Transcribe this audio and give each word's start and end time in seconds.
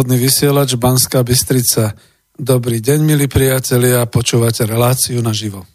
Slobodný 0.00 0.16
vysielač 0.16 0.80
Banská 0.80 1.20
Bystrica. 1.20 1.92
Dobrý 2.32 2.80
deň, 2.80 3.04
milí 3.04 3.28
priatelia, 3.28 4.00
počúvate 4.08 4.64
reláciu 4.64 5.20
na 5.20 5.36
živo. 5.36 5.68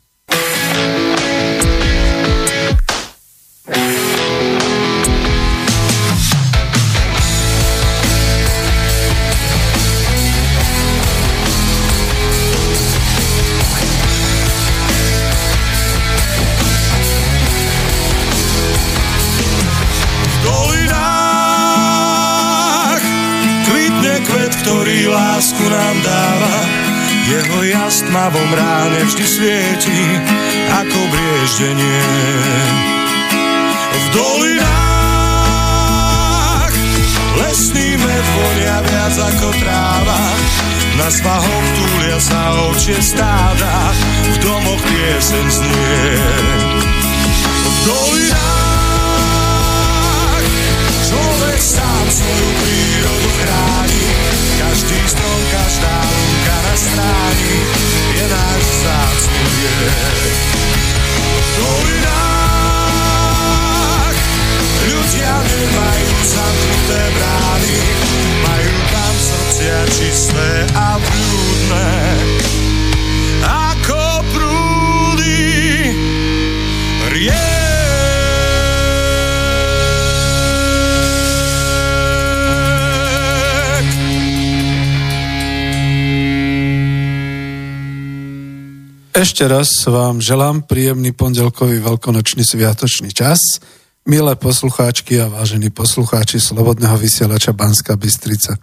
Ešte 89.25 89.49
raz 89.49 89.81
vám 89.89 90.21
želám 90.21 90.69
príjemný 90.69 91.09
pondelkový 91.09 91.81
veľkonočný 91.81 92.45
sviatočný 92.45 93.09
čas. 93.09 93.57
Milé 94.05 94.37
poslucháčky 94.37 95.17
a 95.17 95.25
vážení 95.25 95.73
poslucháči 95.73 96.37
Slobodného 96.37 96.93
vysielača 96.93 97.49
Banska 97.49 97.97
Bystrica. 97.97 98.61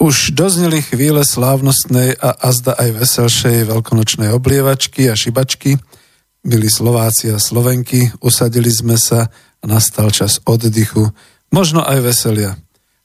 Už 0.00 0.32
dozneli 0.32 0.80
chvíle 0.80 1.20
slávnostnej 1.20 2.16
a 2.16 2.48
azda 2.48 2.80
aj 2.80 2.96
veselšej 2.96 3.68
veľkonočnej 3.68 4.32
oblievačky 4.32 5.04
a 5.04 5.12
šibačky. 5.12 5.76
Milí 6.48 6.72
Slováci 6.72 7.28
a 7.28 7.36
Slovenky, 7.36 8.08
usadili 8.24 8.72
sme 8.72 8.96
sa 8.96 9.28
a 9.60 9.64
nastal 9.68 10.08
čas 10.08 10.40
oddychu, 10.48 11.12
možno 11.52 11.84
aj 11.84 12.08
veselia. 12.08 12.56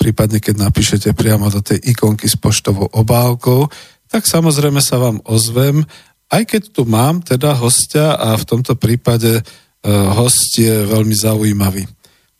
prípadne 0.00 0.40
keď 0.40 0.56
napíšete 0.56 1.12
priamo 1.12 1.52
do 1.52 1.60
tej 1.60 1.76
ikonky 1.92 2.24
s 2.24 2.40
poštovou 2.40 2.88
obálkou, 2.96 3.68
tak 4.08 4.24
samozrejme 4.24 4.80
sa 4.80 4.96
vám 4.96 5.20
ozvem, 5.28 5.84
aj 6.32 6.48
keď 6.48 6.62
tu 6.72 6.88
mám 6.88 7.20
teda 7.20 7.52
hostia 7.60 8.16
a 8.16 8.32
v 8.40 8.48
tomto 8.48 8.80
prípade 8.80 9.44
host 9.84 10.56
je 10.56 10.88
veľmi 10.88 11.12
zaujímavý. 11.12 11.84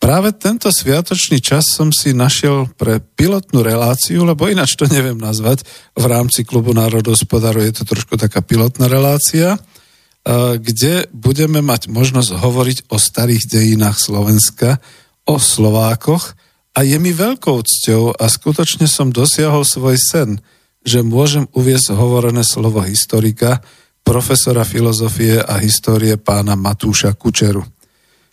Práve 0.01 0.33
tento 0.33 0.73
sviatočný 0.73 1.45
čas 1.45 1.69
som 1.77 1.93
si 1.93 2.17
našiel 2.17 2.73
pre 2.75 3.05
pilotnú 3.05 3.61
reláciu, 3.61 4.25
lebo 4.25 4.49
ináč 4.49 4.75
to 4.75 4.89
neviem 4.89 5.21
nazvať. 5.21 5.63
V 5.93 6.05
rámci 6.09 6.43
klubu 6.43 6.73
národospodárov 6.73 7.61
je 7.69 7.75
to 7.77 7.85
trošku 7.85 8.17
taká 8.17 8.41
pilotná 8.41 8.89
relácia, 8.89 9.61
kde 10.57 11.05
budeme 11.13 11.61
mať 11.61 11.93
možnosť 11.93 12.33
hovoriť 12.33 12.79
o 12.89 12.97
starých 12.97 13.45
dejinách 13.45 14.01
Slovenska, 14.01 14.81
o 15.29 15.37
Slovákoch 15.37 16.33
a 16.77 16.81
je 16.81 16.97
mi 16.97 17.13
veľkou 17.13 17.61
cťou 17.61 18.17
a 18.17 18.25
skutočne 18.25 18.89
som 18.89 19.13
dosiahol 19.13 19.69
svoj 19.69 20.01
sen, 20.01 20.41
že 20.81 21.05
môžem 21.05 21.45
uviesť 21.53 21.93
hovorené 21.93 22.41
slovo 22.41 22.81
historika, 22.81 23.61
profesora 24.01 24.65
filozofie 24.65 25.45
a 25.45 25.61
histórie 25.61 26.17
pána 26.17 26.57
Matúša 26.57 27.13
Kučeru. 27.13 27.61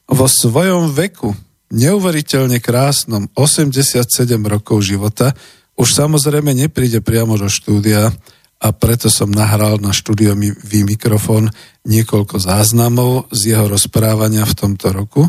Vo 0.07 0.27
svojom 0.31 0.95
veku, 0.95 1.35
neuveriteľne 1.71 2.63
krásnom 2.63 3.27
87 3.35 4.07
rokov 4.47 4.83
života, 4.83 5.35
už 5.77 5.87
samozrejme 5.93 6.55
nepríde 6.55 7.03
priamo 7.03 7.37
do 7.37 7.51
štúdia 7.51 8.09
a 8.57 8.67
preto 8.73 9.13
som 9.13 9.29
nahral 9.29 9.77
na 9.77 9.93
štúdiový 9.93 10.81
mikrofón 10.81 11.53
niekoľko 11.85 12.41
záznamov 12.41 13.29
z 13.29 13.53
jeho 13.53 13.69
rozprávania 13.69 14.43
v 14.47 14.57
tomto 14.57 14.89
roku. 14.89 15.21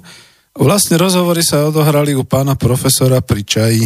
Vlastne 0.57 0.97
rozhovory 0.97 1.45
sa 1.45 1.69
odohrali 1.69 2.17
u 2.17 2.25
pána 2.25 2.57
profesora 2.57 3.21
pri 3.21 3.43
čaji 3.45 3.85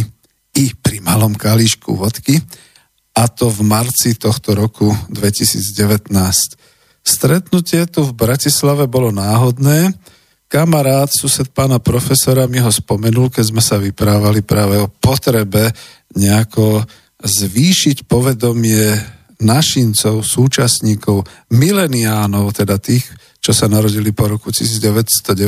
i 0.57 0.71
pri 0.73 1.03
malom 1.03 1.35
kalíšku 1.35 1.99
vodky 1.99 2.39
a 3.13 3.29
to 3.29 3.51
v 3.51 3.61
marci 3.61 4.17
tohto 4.17 4.57
roku 4.57 4.89
2019. 5.11 6.09
Stretnutie 7.03 7.83
tu 7.91 8.01
v 8.07 8.13
Bratislave 8.15 8.87
bolo 8.87 9.11
náhodné. 9.11 9.91
Kamarát, 10.53 11.09
sused 11.09 11.49
pána 11.49 11.81
profesora 11.81 12.45
mi 12.45 12.61
ho 12.61 12.69
spomenul, 12.69 13.33
keď 13.33 13.45
sme 13.49 13.57
sa 13.57 13.81
vyprávali 13.81 14.45
práve 14.45 14.77
o 14.77 14.85
potrebe 14.85 15.73
nejako 16.13 16.77
zvýšiť 17.17 18.05
povedomie 18.05 18.93
našincov, 19.41 20.21
súčasníkov, 20.21 21.25
mileniánov, 21.57 22.53
teda 22.53 22.77
tých, 22.77 23.01
čo 23.41 23.49
sa 23.49 23.65
narodili 23.65 24.13
po 24.13 24.29
roku 24.29 24.53
1990, 24.53 25.41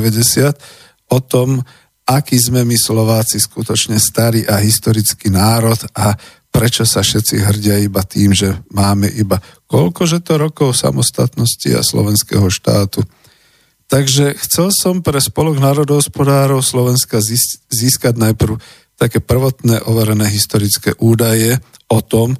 o 1.13 1.19
tom, 1.21 1.61
aký 2.09 2.41
sme 2.41 2.65
my 2.65 2.73
Slováci 2.73 3.37
skutočne 3.37 4.01
starý 4.01 4.49
a 4.49 4.57
historický 4.57 5.29
národ 5.29 5.85
a 5.93 6.17
prečo 6.49 6.81
sa 6.81 7.05
všetci 7.05 7.45
hrdia 7.45 7.77
iba 7.77 8.01
tým, 8.01 8.33
že 8.33 8.57
máme 8.73 9.05
iba 9.13 9.37
koľkože 9.69 10.25
to 10.25 10.41
rokov 10.41 10.73
samostatnosti 10.73 11.69
a 11.77 11.85
slovenského 11.85 12.49
štátu. 12.49 13.05
Takže 13.85 14.33
chcel 14.41 14.73
som 14.73 15.05
pre 15.05 15.21
Spolok 15.21 15.61
národohospodárov 15.61 16.65
Slovenska 16.65 17.21
získať 17.69 18.17
najprv 18.17 18.57
také 18.97 19.21
prvotné 19.21 19.85
overené 19.85 20.25
historické 20.31 20.97
údaje 20.97 21.59
o 21.91 21.99
tom, 22.01 22.33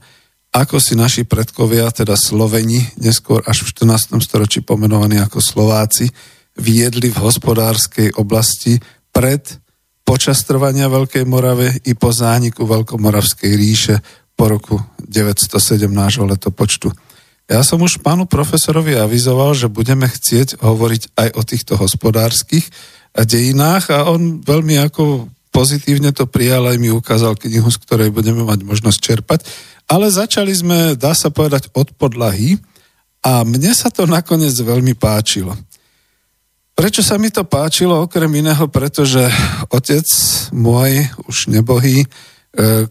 ako 0.56 0.80
si 0.80 0.95
naši 0.95 1.27
predkovia, 1.27 1.92
teda 1.92 2.15
Sloveni, 2.15 2.80
neskôr 2.95 3.44
až 3.44 3.68
v 3.68 3.75
14. 3.75 4.15
storočí 4.24 4.63
pomenovaní 4.63 5.19
ako 5.19 5.44
Slováci, 5.44 6.07
viedli 6.56 7.12
v 7.12 7.19
hospodárskej 7.19 8.15
oblasti 8.15 8.80
pred 9.12 9.44
počas 10.07 10.47
trvania 10.47 10.88
Veľkej 10.88 11.27
Morave 11.27 11.75
i 11.83 11.92
po 11.92 12.15
zániku 12.15 12.63
Veľkomoravskej 12.63 13.51
ríše 13.51 13.95
po 14.39 14.47
roku 14.47 14.80
907 15.03 15.92
nášho 15.92 16.24
letopočtu. 16.24 16.88
Ja 17.45 17.62
som 17.62 17.77
už 17.86 18.01
pánu 18.01 18.25
profesorovi 18.25 18.97
avizoval, 18.97 19.53
že 19.53 19.69
budeme 19.69 20.09
chcieť 20.09 20.57
hovoriť 20.65 21.13
aj 21.13 21.30
o 21.38 21.42
týchto 21.45 21.74
hospodárskych 21.77 22.65
dejinách 23.13 23.94
a 23.94 24.09
on 24.09 24.42
veľmi 24.42 24.81
ako 24.81 25.30
pozitívne 25.53 26.12
to 26.12 26.27
prijal 26.27 26.68
aj 26.68 26.77
mi 26.81 26.92
ukázal 26.92 27.38
knihu, 27.38 27.69
z 27.71 27.80
ktorej 27.86 28.09
budeme 28.12 28.44
mať 28.44 28.65
možnosť 28.65 29.00
čerpať. 29.00 29.39
Ale 29.86 30.09
začali 30.09 30.51
sme, 30.51 30.97
dá 30.97 31.13
sa 31.13 31.30
povedať, 31.30 31.69
od 31.77 31.94
podlahy 31.95 32.57
a 33.21 33.45
mne 33.45 33.71
sa 33.71 33.94
to 33.94 34.09
nakoniec 34.09 34.51
veľmi 34.57 34.97
páčilo. 34.97 35.53
Prečo 36.75 37.00
sa 37.00 37.15
mi 37.15 37.31
to 37.31 37.47
páčilo 37.47 38.03
okrem 38.03 38.27
iného? 38.36 38.68
Pretože 38.68 39.31
otec 39.71 40.03
môj, 40.51 41.07
už 41.30 41.47
nebohý, 41.47 42.03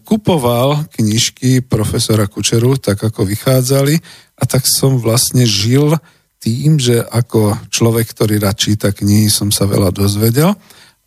kupoval 0.05 0.85
knižky 0.93 1.65
profesora 1.65 2.29
Kučeru, 2.29 2.77
tak 2.77 3.01
ako 3.01 3.25
vychádzali 3.25 3.97
a 4.37 4.43
tak 4.45 4.69
som 4.69 5.01
vlastne 5.01 5.41
žil 5.47 5.97
tým, 6.37 6.77
že 6.77 7.01
ako 7.01 7.57
človek, 7.73 8.13
ktorý 8.13 8.37
rád 8.37 8.61
číta 8.61 8.93
knihy, 8.93 9.33
som 9.33 9.49
sa 9.49 9.65
veľa 9.65 9.89
dozvedel. 9.89 10.53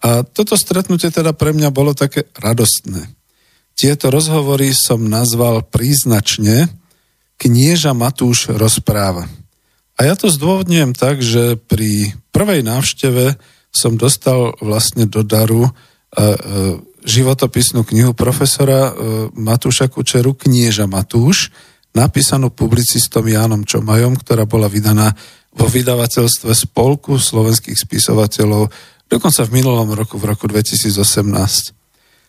A 0.02 0.26
toto 0.26 0.58
stretnutie 0.58 1.14
teda 1.14 1.31
pre 1.31 1.55
mňa 1.55 1.70
bolo 1.70 1.94
také 1.94 2.26
radostné. 2.34 3.06
Tieto 3.78 4.10
rozhovory 4.10 4.75
som 4.75 5.06
nazval 5.06 5.62
príznačne 5.62 6.66
Knieža 7.38 7.94
Matúš 7.94 8.50
rozpráva. 8.50 9.31
A 9.94 10.06
ja 10.06 10.19
to 10.19 10.26
zdôvodňujem 10.26 10.99
tak, 10.99 11.22
že 11.22 11.55
pri 11.55 12.19
prvej 12.34 12.66
návšteve 12.66 13.38
som 13.70 13.94
dostal 13.94 14.58
vlastne 14.58 15.06
do 15.06 15.22
daru 15.22 15.66
e, 15.66 15.70
e, 15.70 16.34
životopisnú 17.08 17.88
knihu 17.88 18.12
profesora 18.12 18.93
e, 18.93 18.93
Matúša 19.32 19.88
Kučeru, 19.88 20.37
Knieža 20.37 20.84
Matúš, 20.84 21.49
napísanú 21.96 22.52
publicistom 22.52 23.25
Jánom 23.25 23.64
Čomajom, 23.64 24.20
ktorá 24.20 24.44
bola 24.44 24.69
vydaná 24.69 25.16
vo 25.56 25.64
vydavateľstve 25.64 26.52
Spolku 26.52 27.16
slovenských 27.16 27.75
spisovateľov 27.75 28.69
dokonca 29.08 29.40
v 29.49 29.55
minulom 29.56 29.88
roku, 29.96 30.20
v 30.20 30.29
roku 30.29 30.44
2018. 30.44 31.72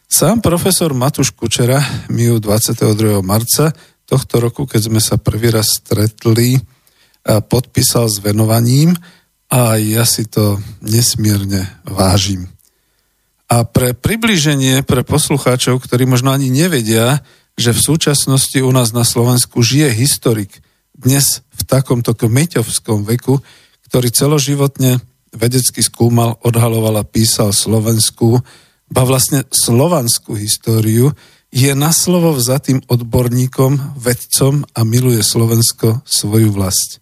Sám 0.09 0.41
profesor 0.41 0.95
Matúš 0.95 1.35
Kučera 1.35 1.83
mi 2.09 2.31
ju 2.31 2.39
22. 2.41 3.21
marca 3.21 3.75
tohto 4.09 4.41
roku, 4.41 4.65
keď 4.65 4.89
sme 4.89 4.97
sa 5.03 5.21
prvý 5.21 5.53
raz 5.53 5.77
stretli, 5.77 6.57
podpísal 7.21 8.09
s 8.09 8.17
venovaním 8.17 8.97
a 9.53 9.77
ja 9.77 10.01
si 10.07 10.25
to 10.25 10.57
nesmierne 10.81 11.69
vážim. 11.85 12.49
A 13.49 13.65
pre 13.65 13.97
približenie 13.97 14.85
pre 14.85 15.01
poslucháčov, 15.01 15.81
ktorí 15.81 16.05
možno 16.05 16.29
ani 16.29 16.53
nevedia, 16.53 17.25
že 17.57 17.73
v 17.73 17.81
súčasnosti 17.81 18.55
u 18.61 18.69
nás 18.69 18.93
na 18.93 19.01
Slovensku 19.01 19.65
žije 19.65 19.89
historik 19.91 20.61
dnes 20.93 21.41
v 21.57 21.61
takomto 21.65 22.13
kmeťovskom 22.13 23.09
veku, 23.09 23.41
ktorý 23.89 24.13
celoživotne 24.13 25.01
vedecky 25.33 25.81
skúmal, 25.81 26.37
odhaloval 26.45 27.01
a 27.01 27.07
písal 27.07 27.49
slovenskú, 27.49 28.37
ba 28.89 29.01
vlastne 29.05 29.45
slovanskú 29.49 30.37
históriu, 30.37 31.13
je 31.49 31.73
na 31.73 31.89
slovo 31.89 32.37
vzatým 32.37 32.85
odborníkom, 32.85 33.97
vedcom 33.97 34.61
a 34.77 34.85
miluje 34.85 35.25
Slovensko 35.25 36.05
svoju 36.05 36.53
vlast. 36.53 37.01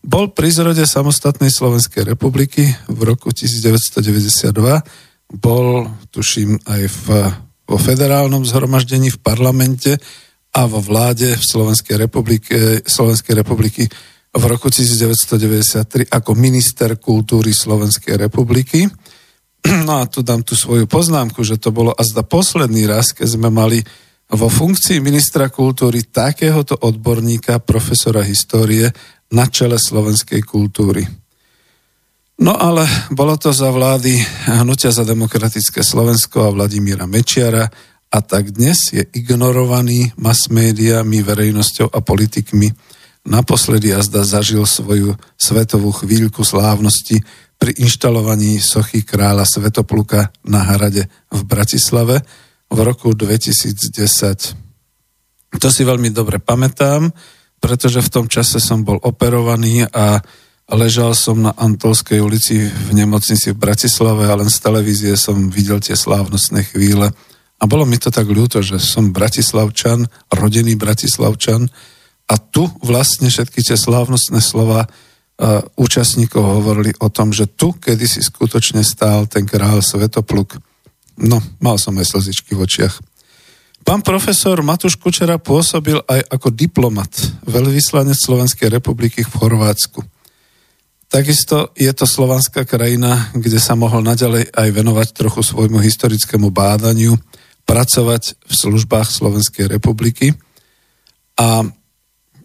Bol 0.00 0.30
pri 0.30 0.48
zrode 0.54 0.86
samostatnej 0.86 1.50
Slovenskej 1.50 2.06
republiky 2.06 2.72
v 2.86 3.00
roku 3.04 3.34
1992, 3.34 4.54
bol, 5.30 5.86
tuším, 6.10 6.58
aj 6.66 6.82
v, 6.90 7.06
vo 7.70 7.78
federálnom 7.78 8.42
zhromaždení 8.42 9.14
v 9.14 9.22
parlamente 9.22 9.94
a 10.50 10.66
vo 10.66 10.82
vláde 10.82 11.38
v 11.38 11.44
Slovenskej 11.46 11.96
republike, 11.96 12.82
Slovenskej 12.82 13.34
republiky 13.38 13.86
v 14.30 14.44
roku 14.46 14.70
1993 14.70 16.10
ako 16.10 16.30
minister 16.38 16.98
kultúry 16.98 17.54
Slovenskej 17.54 18.18
republiky. 18.18 18.86
No 19.86 20.00
a 20.00 20.08
tu 20.08 20.24
dám 20.24 20.40
tú 20.40 20.56
svoju 20.56 20.88
poznámku, 20.88 21.44
že 21.44 21.60
to 21.60 21.68
bolo 21.68 21.92
azda 21.92 22.24
posledný 22.24 22.88
raz, 22.88 23.12
keď 23.12 23.28
sme 23.36 23.52
mali 23.52 23.84
vo 24.32 24.48
funkcii 24.48 25.04
ministra 25.04 25.52
kultúry 25.52 26.08
takéhoto 26.08 26.80
odborníka, 26.80 27.60
profesora 27.60 28.24
histórie 28.24 28.88
na 29.36 29.44
čele 29.52 29.76
slovenskej 29.76 30.40
kultúry. 30.48 31.19
No 32.40 32.56
ale 32.56 32.88
bolo 33.12 33.36
to 33.36 33.52
za 33.52 33.68
vlády 33.68 34.16
Hnutia 34.48 34.88
za 34.88 35.04
demokratické 35.04 35.84
Slovensko 35.84 36.48
a 36.48 36.54
Vladimíra 36.56 37.04
Mečiara 37.04 37.68
a 38.08 38.18
tak 38.24 38.56
dnes 38.56 38.96
je 38.96 39.04
ignorovaný 39.12 40.16
mass 40.16 40.48
médiami, 40.48 41.20
verejnosťou 41.20 41.92
a 41.92 42.00
politikmi. 42.00 42.72
Naposledy 43.28 43.92
jazda 43.92 44.24
zažil 44.24 44.64
svoju 44.64 45.20
svetovú 45.36 45.92
chvíľku 45.92 46.40
slávnosti 46.40 47.20
pri 47.60 47.76
inštalovaní 47.76 48.56
sochy 48.56 49.04
kráľa 49.04 49.44
Svetopluka 49.44 50.32
na 50.40 50.64
Hrade 50.64 51.12
v 51.28 51.40
Bratislave 51.44 52.24
v 52.72 52.78
roku 52.80 53.12
2010. 53.12 55.60
To 55.60 55.68
si 55.68 55.82
veľmi 55.84 56.08
dobre 56.08 56.40
pamätám, 56.40 57.12
pretože 57.60 58.00
v 58.00 58.08
tom 58.08 58.32
čase 58.32 58.64
som 58.64 58.80
bol 58.80 58.96
operovaný 58.96 59.84
a 59.92 60.24
ležal 60.76 61.14
som 61.18 61.40
na 61.42 61.50
Antolskej 61.56 62.22
ulici 62.22 62.70
v 62.70 62.90
nemocnici 62.94 63.50
v 63.50 63.58
Bratislave 63.58 64.30
a 64.30 64.38
len 64.38 64.46
z 64.46 64.58
televízie 64.62 65.14
som 65.18 65.50
videl 65.50 65.82
tie 65.82 65.98
slávnostné 65.98 66.70
chvíle. 66.70 67.10
A 67.60 67.64
bolo 67.68 67.84
mi 67.84 68.00
to 68.00 68.08
tak 68.08 68.24
ľúto, 68.30 68.64
že 68.64 68.80
som 68.80 69.12
bratislavčan, 69.12 70.08
rodený 70.32 70.80
bratislavčan 70.80 71.68
a 72.30 72.34
tu 72.38 72.70
vlastne 72.80 73.28
všetky 73.28 73.60
tie 73.66 73.76
slávnostné 73.76 74.38
slova 74.40 74.88
účastníkov 75.80 76.44
hovorili 76.44 76.92
o 77.00 77.08
tom, 77.08 77.32
že 77.32 77.48
tu 77.48 77.72
kedysi 77.72 78.20
skutočne 78.20 78.84
stál 78.84 79.24
ten 79.24 79.48
král 79.48 79.80
Svetopluk. 79.80 80.60
No, 81.16 81.40
mal 81.60 81.80
som 81.80 81.96
aj 81.96 82.12
slzičky 82.12 82.52
v 82.52 82.68
očiach. 82.68 83.00
Pán 83.80 84.04
profesor 84.04 84.60
Matúš 84.60 85.00
Kučera 85.00 85.40
pôsobil 85.40 85.96
aj 86.04 86.28
ako 86.28 86.52
diplomat, 86.52 87.16
veľvyslanec 87.48 88.16
Slovenskej 88.20 88.68
republiky 88.68 89.24
v 89.24 89.32
Chorvátsku. 89.32 90.04
Takisto 91.10 91.74
je 91.74 91.90
to 91.90 92.06
slovanská 92.06 92.62
krajina, 92.62 93.34
kde 93.34 93.58
sa 93.58 93.74
mohol 93.74 94.06
naďalej 94.06 94.54
aj 94.54 94.68
venovať 94.70 95.08
trochu 95.10 95.42
svojmu 95.42 95.82
historickému 95.82 96.54
bádaniu, 96.54 97.18
pracovať 97.66 98.38
v 98.46 98.52
službách 98.54 99.10
Slovenskej 99.10 99.66
republiky. 99.66 100.38
A, 101.34 101.66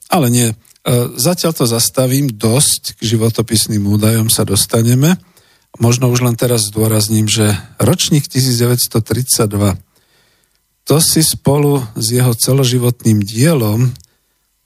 ale 0.09 0.27
nie, 0.33 0.49
E, 0.85 1.17
zatiaľ 1.17 1.51
to 1.57 1.65
zastavím 1.65 2.29
dosť, 2.29 3.01
k 3.01 3.17
životopisným 3.17 3.81
údajom 3.89 4.29
sa 4.29 4.45
dostaneme. 4.45 5.17
Možno 5.81 6.13
už 6.13 6.21
len 6.21 6.37
teraz 6.37 6.69
zdôrazním, 6.69 7.25
že 7.25 7.57
ročník 7.81 8.29
1932 8.29 9.81
to 10.85 11.01
si 11.01 11.25
spolu 11.25 11.81
s 11.97 12.13
jeho 12.13 12.29
celoživotným 12.37 13.25
dielom 13.25 13.97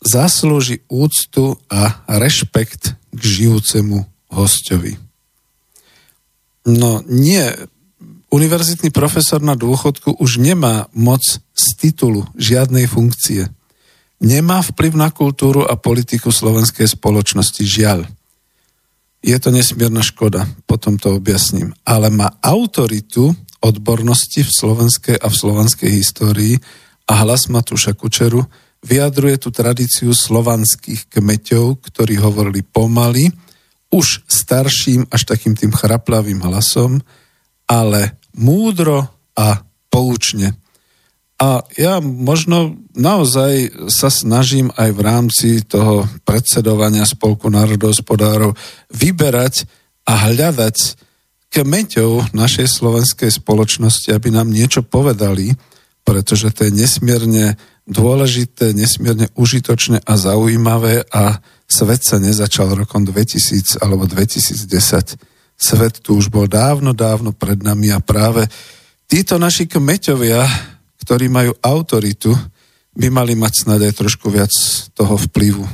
zaslúži 0.03 0.83
úctu 0.91 1.55
a 1.71 2.03
rešpekt 2.11 2.98
k 3.13 3.21
žijúcemu 3.21 4.05
hostovi. 4.33 4.97
No 6.69 7.01
nie, 7.07 7.45
univerzitný 8.29 8.93
profesor 8.93 9.41
na 9.41 9.57
dôchodku 9.57 10.17
už 10.21 10.37
nemá 10.37 10.85
moc 10.93 11.23
z 11.35 11.65
titulu 11.79 12.29
žiadnej 12.37 12.85
funkcie 12.85 13.49
nemá 14.19 14.59
vplyv 14.59 14.99
na 14.99 15.09
kultúru 15.09 15.63
a 15.63 15.79
politiku 15.79 16.29
slovenskej 16.29 16.91
spoločnosti, 16.91 17.63
žiaľ. 17.63 18.05
Je 19.19 19.35
to 19.35 19.51
nesmierna 19.51 19.99
škoda, 19.99 20.47
potom 20.63 20.95
to 20.95 21.15
objasním. 21.19 21.75
Ale 21.83 22.07
má 22.07 22.39
autoritu 22.39 23.35
odbornosti 23.59 24.47
v 24.47 24.51
slovenskej 24.51 25.15
a 25.19 25.27
v 25.27 25.35
slovenskej 25.35 25.91
histórii 25.91 26.55
a 27.03 27.23
hlas 27.27 27.51
Matúša 27.51 27.91
Kučeru 27.95 28.47
vyjadruje 28.83 29.35
tú 29.41 29.49
tradíciu 29.51 30.15
slovanských 30.15 31.11
kmeťov, 31.11 31.83
ktorí 31.83 32.15
hovorili 32.19 32.63
pomaly, 32.63 33.27
už 33.89 34.23
starším 34.29 35.09
až 35.09 35.25
takým 35.25 35.57
tým 35.57 35.73
chraplavým 35.73 36.39
hlasom, 36.45 37.01
ale 37.65 38.17
múdro 38.37 39.09
a 39.35 39.65
poučne. 39.89 40.55
A 41.39 41.63
ja 41.79 42.03
možno 42.03 42.75
naozaj 42.91 43.87
sa 43.87 44.11
snažím 44.11 44.75
aj 44.75 44.89
v 44.91 45.01
rámci 45.01 45.49
toho 45.63 46.03
predsedovania 46.27 47.07
Spolku 47.07 47.47
národohospodárov 47.47 48.59
vyberať 48.91 49.63
a 50.03 50.27
hľadať 50.27 50.77
kmeťov 51.49 52.35
našej 52.35 52.67
slovenskej 52.67 53.31
spoločnosti, 53.31 54.11
aby 54.11 54.35
nám 54.35 54.51
niečo 54.51 54.83
povedali, 54.83 55.55
pretože 56.03 56.51
to 56.51 56.67
je 56.67 56.75
nesmierne 56.75 57.55
dôležité, 57.89 58.71
nesmierne 58.77 59.33
užitočné 59.33 60.05
a 60.05 60.13
zaujímavé 60.15 61.09
a 61.09 61.41
svet 61.65 62.05
sa 62.05 62.21
nezačal 62.21 62.77
rokom 62.77 63.01
2000 63.01 63.81
alebo 63.81 64.05
2010. 64.05 64.69
Svet 65.59 65.93
tu 65.99 66.15
už 66.15 66.29
bol 66.31 66.45
dávno, 66.47 66.95
dávno 66.95 67.33
pred 67.33 67.59
nami 67.59 67.91
a 67.91 67.99
práve 67.99 68.47
títo 69.09 69.41
naši 69.41 69.65
kmeťovia 69.65 70.45
ktorí 71.09 71.25
majú 71.25 71.57
autoritu, 71.65 72.35
by 72.93 73.07
mali 73.09 73.33
mať 73.33 73.65
snad 73.65 73.81
aj 73.81 73.97
trošku 73.97 74.27
viac 74.29 74.51
toho 74.93 75.15
vplyvu 75.17 75.65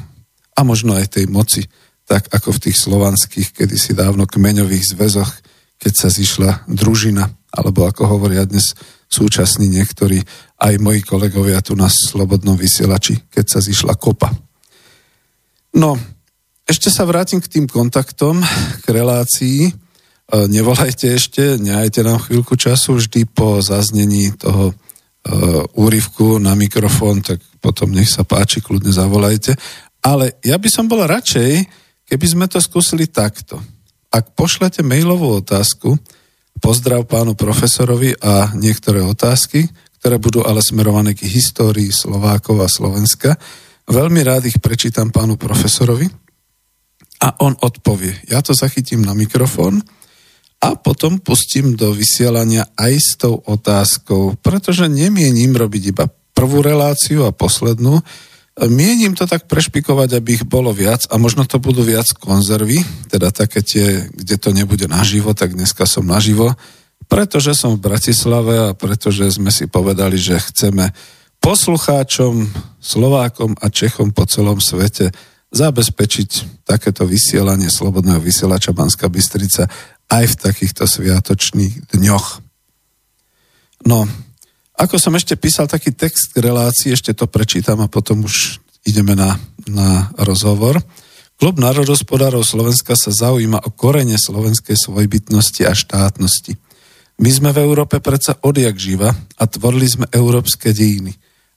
a 0.55 0.59
možno 0.61 0.93
aj 0.93 1.19
tej 1.19 1.25
moci, 1.27 1.67
tak 2.05 2.29
ako 2.29 2.53
v 2.55 2.61
tých 2.69 2.77
slovanských, 2.79 3.51
kedysi 3.51 3.97
dávno 3.97 4.29
kmeňových 4.29 4.95
zväzoch, 4.95 5.27
keď 5.81 5.93
sa 5.97 6.07
zišla 6.07 6.69
družina, 6.69 7.27
alebo 7.51 7.89
ako 7.89 8.05
hovoria 8.05 8.45
dnes 8.45 8.77
súčasní 9.09 9.67
niektorí, 9.67 10.21
aj 10.55 10.73
moji 10.79 11.03
kolegovia 11.03 11.59
tu 11.59 11.75
na 11.75 11.91
Slobodnom 11.91 12.55
vysielači, 12.55 13.27
keď 13.27 13.45
sa 13.45 13.59
zišla 13.59 13.99
kopa. 13.99 14.31
No, 15.75 15.99
ešte 16.63 16.87
sa 16.87 17.03
vrátim 17.03 17.43
k 17.43 17.51
tým 17.51 17.65
kontaktom, 17.67 18.39
k 18.81 18.85
relácii. 18.87 19.67
E, 19.67 19.71
nevolajte 20.47 21.11
ešte, 21.11 21.59
nehajte 21.59 22.01
nám 22.01 22.23
chvíľku 22.23 22.55
času, 22.55 22.97
vždy 22.97 23.27
po 23.27 23.59
zaznení 23.59 24.31
toho 24.35 24.73
Uh, 25.25 25.65
úryvku 25.73 26.37
na 26.37 26.53
mikrofón, 26.53 27.25
tak 27.25 27.41
potom 27.57 27.89
nech 27.89 28.13
sa 28.13 28.21
páči, 28.21 28.61
kľudne 28.61 28.93
zavolajte. 28.93 29.57
Ale 30.05 30.37
ja 30.45 30.53
by 30.53 30.69
som 30.69 30.85
bol 30.85 31.01
radšej, 31.01 31.65
keby 32.05 32.25
sme 32.29 32.45
to 32.45 32.61
skúsili 32.61 33.09
takto. 33.09 33.57
Ak 34.13 34.37
pošlete 34.37 34.85
mailovú 34.85 35.41
otázku, 35.41 35.97
pozdrav 36.61 37.09
pánu 37.09 37.33
profesorovi 37.33 38.13
a 38.21 38.53
niektoré 38.53 39.01
otázky, 39.01 39.65
ktoré 40.05 40.21
budú 40.21 40.45
ale 40.45 40.61
smerované 40.61 41.17
k 41.17 41.25
histórii 41.25 41.89
Slovákov 41.89 42.61
a 42.61 42.69
Slovenska, 42.69 43.41
veľmi 43.89 44.21
rád 44.21 44.45
ich 44.45 44.61
prečítam 44.61 45.09
pánu 45.09 45.33
profesorovi 45.33 46.05
a 47.25 47.33
on 47.41 47.57
odpovie. 47.57 48.13
Ja 48.29 48.45
to 48.45 48.53
zachytím 48.53 49.01
na 49.01 49.17
mikrofón 49.17 49.81
a 50.61 50.77
potom 50.77 51.17
pustím 51.17 51.73
do 51.73 51.89
vysielania 51.89 52.69
aj 52.77 52.93
s 53.01 53.11
tou 53.17 53.41
otázkou, 53.49 54.37
pretože 54.45 54.85
nemienim 54.85 55.57
robiť 55.57 55.83
iba 55.89 56.05
prvú 56.37 56.61
reláciu 56.61 57.25
a 57.25 57.33
poslednú, 57.33 57.97
Mienim 58.55 59.19
to 59.19 59.27
tak 59.27 59.51
prešpikovať, 59.51 60.15
aby 60.15 60.39
ich 60.39 60.45
bolo 60.47 60.71
viac 60.71 61.03
a 61.11 61.19
možno 61.19 61.43
to 61.43 61.59
budú 61.59 61.83
viac 61.83 62.07
konzervy, 62.15 62.79
teda 63.11 63.27
také 63.33 63.59
tie, 63.59 64.07
kde 64.07 64.39
to 64.39 64.55
nebude 64.55 64.87
naživo, 64.87 65.35
tak 65.35 65.57
dneska 65.57 65.83
som 65.83 66.07
naživo, 66.07 66.55
pretože 67.05 67.53
som 67.53 67.77
v 67.77 67.85
Bratislave 67.85 68.71
a 68.71 68.75
pretože 68.77 69.37
sme 69.37 69.53
si 69.53 69.69
povedali, 69.69 70.17
že 70.17 70.41
chceme 70.41 70.91
poslucháčom, 71.39 72.49
Slovákom 72.81 73.57
a 73.61 73.69
Čechom 73.69 74.13
po 74.13 74.25
celom 74.25 74.57
svete 74.57 75.13
zabezpečiť 75.53 76.63
takéto 76.65 77.05
vysielanie 77.05 77.69
Slobodného 77.69 78.17
vysielača 78.17 78.73
Banska 78.73 79.07
Bystrica 79.07 79.69
aj 80.09 80.23
v 80.33 80.35
takýchto 80.35 80.89
sviatočných 80.89 81.93
dňoch. 81.93 82.27
No, 83.85 84.09
ako 84.75 84.99
som 84.99 85.13
ešte 85.15 85.39
písal 85.39 85.69
taký 85.69 85.93
text 85.95 86.33
k 86.35 86.43
relácii, 86.43 86.91
ešte 86.91 87.15
to 87.15 87.29
prečítam 87.29 87.79
a 87.79 87.87
potom 87.87 88.25
už 88.25 88.59
ideme 88.83 89.15
na, 89.15 89.39
na 89.69 90.11
rozhovor. 90.19 90.81
Klub 91.35 91.59
národospodárov 91.59 92.43
Slovenska 92.43 92.95
sa 92.95 93.11
zaujíma 93.11 93.63
o 93.63 93.69
korene 93.71 94.15
slovenskej 94.15 94.75
svojbytnosti 94.75 95.61
a 95.67 95.73
štátnosti. 95.75 96.64
My 97.15 97.31
sme 97.31 97.55
v 97.55 97.63
Európe 97.63 98.03
predsa 98.03 98.35
odjak 98.43 98.75
živa 98.75 99.07
a 99.13 99.43
tvorili 99.47 99.87
sme 99.87 100.05
európske 100.11 100.75
dejiny. 100.75 101.15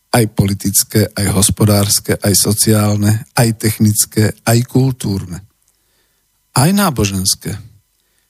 Aj 0.08 0.24
politické, 0.30 1.10
aj 1.10 1.26
hospodárske, 1.34 2.14
aj 2.14 2.34
sociálne, 2.38 3.26
aj 3.34 3.48
technické, 3.58 4.32
aj 4.46 4.58
kultúrne. 4.70 5.42
Aj 6.54 6.70
náboženské. 6.70 7.58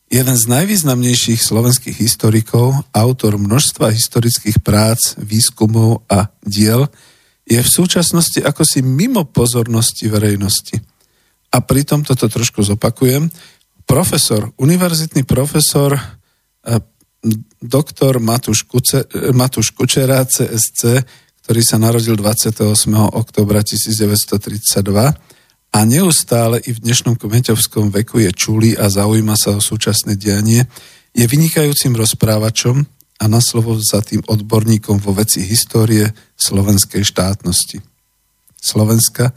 Jeden 0.08 0.36
z 0.40 0.44
najvýznamnejších 0.48 1.36
slovenských 1.36 2.00
historikov, 2.00 2.72
autor 2.96 3.36
množstva 3.36 3.92
historických 3.92 4.64
prác, 4.64 5.20
výskumov 5.20 6.08
a 6.08 6.32
diel, 6.40 6.88
je 7.44 7.60
v 7.60 7.68
súčasnosti 7.68 8.40
ako 8.40 8.64
si 8.64 8.80
mimo 8.80 9.28
pozornosti 9.28 10.08
verejnosti. 10.08 10.80
A 11.52 11.60
pritom 11.60 12.04
toto 12.08 12.24
trošku 12.28 12.64
zopakujem. 12.64 13.28
Profesor, 13.84 14.48
univerzitný 14.56 15.28
profesor, 15.28 15.96
eh, 15.96 16.80
doktor 17.58 18.22
Matúš, 18.22 18.62
Kuce, 18.64 19.04
eh, 19.04 19.34
Matúš 19.34 19.74
Kučera, 19.74 20.22
CSC, 20.22 21.02
ktorý 21.44 21.60
sa 21.64 21.76
narodil 21.80 22.14
28. 22.14 23.10
oktobra 23.10 23.64
1932, 23.64 25.16
a 25.68 25.84
neustále 25.84 26.64
i 26.64 26.72
v 26.72 26.80
dnešnom 26.80 27.20
kmeťovskom 27.20 27.92
veku 27.92 28.24
je 28.24 28.30
čulý 28.32 28.70
a 28.76 28.88
zaujíma 28.88 29.36
sa 29.36 29.56
o 29.56 29.60
súčasné 29.60 30.16
dianie, 30.16 30.64
je 31.12 31.24
vynikajúcim 31.28 31.92
rozprávačom 31.92 32.88
a 33.18 33.24
na 33.26 33.42
slovo 33.42 33.76
za 33.76 34.00
tým 34.00 34.24
odborníkom 34.24 35.02
vo 35.02 35.12
veci 35.12 35.44
histórie 35.44 36.14
slovenskej 36.38 37.04
štátnosti. 37.04 37.82
Slovenska 38.58 39.34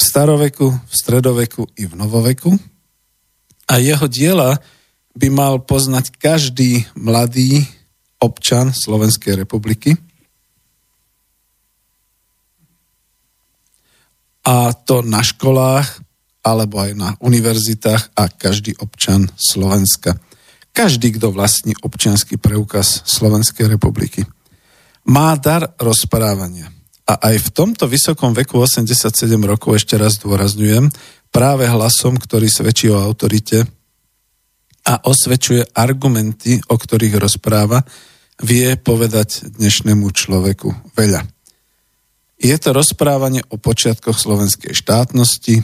v 0.00 0.02
staroveku, 0.02 0.66
v 0.72 0.94
stredoveku 0.94 1.68
i 1.76 1.84
v 1.84 1.92
novoveku 1.92 2.56
a 3.68 3.76
jeho 3.76 4.08
diela 4.08 4.56
by 5.16 5.28
mal 5.30 5.54
poznať 5.62 6.14
každý 6.16 6.86
mladý 6.94 7.66
občan 8.20 8.70
Slovenskej 8.74 9.38
republiky– 9.38 9.96
a 14.50 14.72
to 14.72 15.04
na 15.04 15.20
školách 15.20 16.00
alebo 16.40 16.80
aj 16.80 16.90
na 16.96 17.10
univerzitách 17.20 18.16
a 18.16 18.32
každý 18.32 18.72
občan 18.80 19.28
Slovenska. 19.36 20.16
Každý, 20.72 21.20
kto 21.20 21.30
vlastní 21.30 21.76
občianský 21.76 22.40
preukaz 22.40 23.04
Slovenskej 23.04 23.68
republiky. 23.68 24.24
Má 25.04 25.36
dar 25.36 25.76
rozprávania. 25.76 26.72
A 27.04 27.30
aj 27.30 27.36
v 27.42 27.48
tomto 27.52 27.84
vysokom 27.90 28.32
veku 28.32 28.62
87 28.62 29.12
rokov, 29.44 29.76
ešte 29.76 29.98
raz 30.00 30.16
dôrazňujem, 30.22 30.88
práve 31.28 31.68
hlasom, 31.68 32.16
ktorý 32.16 32.48
svedčí 32.48 32.88
o 32.88 32.96
autorite 32.96 33.66
a 34.86 35.04
osvedčuje 35.04 35.76
argumenty, 35.76 36.60
o 36.68 36.76
ktorých 36.76 37.20
rozpráva, 37.20 37.84
vie 38.40 38.76
povedať 38.80 39.52
dnešnému 39.60 40.08
človeku 40.08 40.96
veľa. 40.96 41.28
Je 42.40 42.56
to 42.56 42.72
rozprávanie 42.72 43.44
o 43.52 43.60
počiatkoch 43.60 44.16
slovenskej 44.16 44.72
štátnosti, 44.72 45.60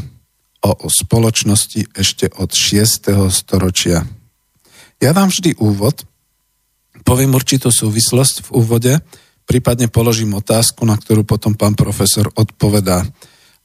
o, 0.61 0.71
o 0.85 0.89
spoločnosti 0.93 1.97
ešte 1.97 2.29
od 2.37 2.53
6. 2.53 3.33
storočia. 3.33 4.05
Ja 5.01 5.17
dám 5.17 5.33
vždy 5.33 5.57
úvod, 5.57 6.05
poviem 7.01 7.33
určitú 7.33 7.73
súvislosť 7.73 8.49
v 8.49 8.61
úvode, 8.61 8.93
prípadne 9.49 9.89
položím 9.89 10.37
otázku, 10.37 10.85
na 10.85 11.01
ktorú 11.01 11.25
potom 11.25 11.57
pán 11.57 11.73
profesor 11.73 12.29
odpovedá. 12.37 13.07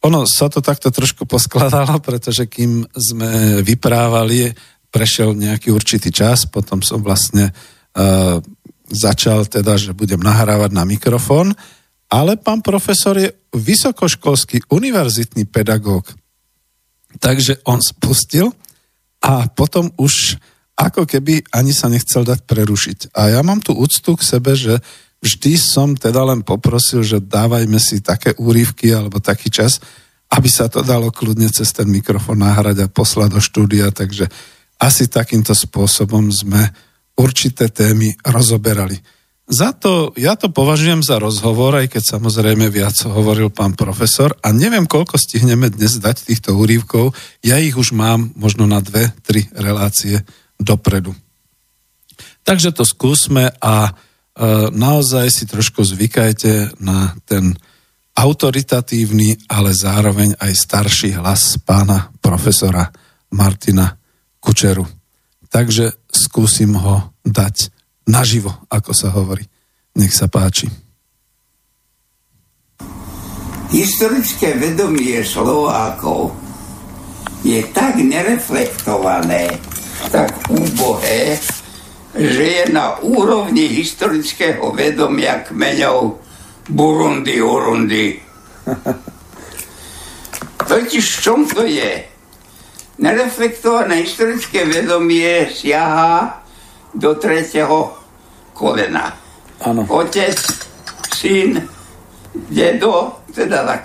Ono 0.01 0.23
sa 0.23 0.47
to 0.47 0.63
takto 0.63 0.89
trošku 0.89 1.27
poskladalo, 1.27 1.99
pretože 1.99 2.47
kým 2.47 2.87
sme 2.95 3.59
vyprávali, 3.59 4.55
prešiel 4.91 5.33
nejaký 5.33 5.71
určitý 5.71 6.11
čas, 6.11 6.43
potom 6.45 6.83
som 6.83 6.99
vlastne 6.99 7.49
uh, 7.49 8.37
začal 8.91 9.47
teda, 9.47 9.79
že 9.79 9.95
budem 9.95 10.19
nahrávať 10.19 10.71
na 10.75 10.83
mikrofón, 10.83 11.55
ale 12.11 12.35
pán 12.35 12.59
profesor 12.59 13.15
je 13.15 13.31
vysokoškolský 13.55 14.67
univerzitný 14.67 15.47
pedagóg. 15.47 16.11
Takže 17.19 17.63
on 17.63 17.79
spustil 17.79 18.51
a 19.23 19.47
potom 19.47 19.91
už 19.95 20.35
ako 20.75 21.07
keby 21.07 21.45
ani 21.55 21.71
sa 21.71 21.87
nechcel 21.87 22.27
dať 22.27 22.43
prerušiť. 22.43 23.15
A 23.15 23.31
ja 23.31 23.41
mám 23.43 23.63
tu 23.63 23.71
úctu 23.75 24.17
k 24.17 24.27
sebe, 24.27 24.57
že 24.59 24.79
vždy 25.23 25.53
som 25.55 25.93
teda 25.93 26.25
len 26.25 26.41
poprosil, 26.41 27.05
že 27.05 27.23
dávajme 27.23 27.77
si 27.77 28.01
také 28.01 28.33
úrivky 28.35 28.91
alebo 28.91 29.21
taký 29.21 29.53
čas, 29.53 29.79
aby 30.31 30.49
sa 30.49 30.71
to 30.71 30.81
dalo 30.81 31.11
kľudne 31.11 31.47
cez 31.51 31.75
ten 31.75 31.85
mikrofón 31.85 32.41
nahrať 32.41 32.87
a 32.87 32.91
poslať 32.91 33.29
do 33.35 33.41
štúdia, 33.43 33.91
takže 33.91 34.31
asi 34.81 35.05
takýmto 35.05 35.53
spôsobom 35.53 36.33
sme 36.33 36.73
určité 37.13 37.69
témy 37.69 38.17
rozoberali. 38.25 38.97
Za 39.51 39.75
to, 39.75 40.15
ja 40.15 40.39
to 40.39 40.49
považujem 40.49 41.03
za 41.03 41.19
rozhovor, 41.19 41.75
aj 41.75 41.91
keď 41.91 42.17
samozrejme 42.17 42.71
viac 42.71 42.95
hovoril 43.03 43.51
pán 43.51 43.77
profesor 43.77 44.33
a 44.41 44.49
neviem, 44.55 44.87
koľko 44.87 45.19
stihneme 45.19 45.69
dnes 45.69 46.01
dať 46.01 46.23
týchto 46.25 46.55
úrivkov. 46.55 47.13
Ja 47.43 47.59
ich 47.59 47.75
už 47.75 47.93
mám 47.93 48.33
možno 48.33 48.65
na 48.65 48.79
dve, 48.79 49.11
tri 49.21 49.45
relácie 49.53 50.23
dopredu. 50.55 51.13
Takže 52.41 52.73
to 52.73 52.87
skúsme 52.87 53.53
a 53.59 53.93
E, 54.31 54.71
naozaj 54.71 55.27
si 55.27 55.43
trošku 55.43 55.83
zvykajte 55.83 56.79
na 56.79 57.11
ten 57.27 57.51
autoritatívny, 58.15 59.51
ale 59.51 59.75
zároveň 59.75 60.39
aj 60.39 60.51
starší 60.55 61.19
hlas 61.19 61.59
pána 61.61 62.09
profesora 62.23 62.89
Martina 63.35 64.00
Kučeru. 64.41 64.83
Takže 65.51 65.93
skúsim 66.09 66.73
ho 66.75 67.13
dať 67.21 67.69
naživo, 68.09 68.51
ako 68.67 68.91
sa 68.91 69.13
hovorí. 69.13 69.45
Nech 69.95 70.11
sa 70.11 70.25
páči. 70.27 70.67
Historické 73.71 74.59
vedomie 74.59 75.23
Slovákov 75.23 76.35
je 77.47 77.63
tak 77.71 77.95
nereflektované, 78.03 79.55
tak 80.11 80.35
úbohé, 80.51 81.39
že 82.11 82.43
je 82.43 82.63
na 82.75 82.99
úrovni 82.99 83.71
historického 83.71 84.75
vedomia 84.75 85.47
kmeňov 85.47 86.19
Burundi, 86.67 87.39
Urundi. 87.39 88.19
Totiž 90.69 91.05
v 91.07 91.21
čom 91.23 91.47
to 91.47 91.63
je? 91.63 92.10
Nereflektované 93.01 94.05
historické 94.05 94.61
vedomie 94.69 95.49
siaha 95.49 96.45
do 96.93 97.17
tretieho 97.17 97.97
kolena. 98.53 99.17
Ano. 99.65 99.85
Otec, 99.89 100.37
syn, 101.09 101.57
dedo, 102.49 103.25
teda 103.33 103.65
tak, 103.65 103.81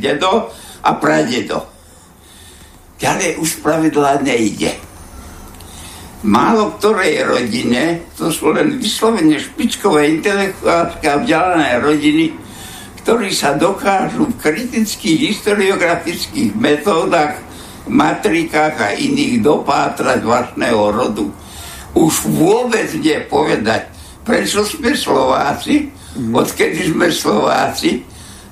dedo 0.00 0.48
a 0.80 0.90
pradedo. 0.96 1.60
Ďalej 2.96 3.36
už 3.36 3.60
pravidla 3.60 4.24
nejde 4.24 4.86
málo 6.26 6.74
ktorej 6.76 7.22
rodine, 7.22 8.02
to 8.18 8.34
sú 8.34 8.50
len 8.50 8.82
vyslovene 8.82 9.38
špičkové 9.38 10.10
intelektuálske 10.18 11.06
a 11.06 11.22
vzdelané 11.22 11.78
rodiny, 11.78 12.34
ktorí 13.00 13.30
sa 13.30 13.54
dokážu 13.54 14.26
v 14.26 14.40
kritických 14.42 15.32
historiografických 15.32 16.50
metódach, 16.58 17.38
matrikách 17.86 18.76
a 18.82 18.88
iných 18.94 19.42
dopátrať 19.42 20.20
vlastného 20.22 20.82
rodu. 20.90 21.26
Už 21.96 22.28
vôbec 22.28 22.90
nie 22.98 23.16
povedať, 23.24 23.88
prečo 24.26 24.66
sme 24.66 24.92
Slováci, 24.92 25.88
mhm. 26.18 26.32
odkedy 26.34 26.92
sme 26.92 27.08
Slováci 27.08 28.02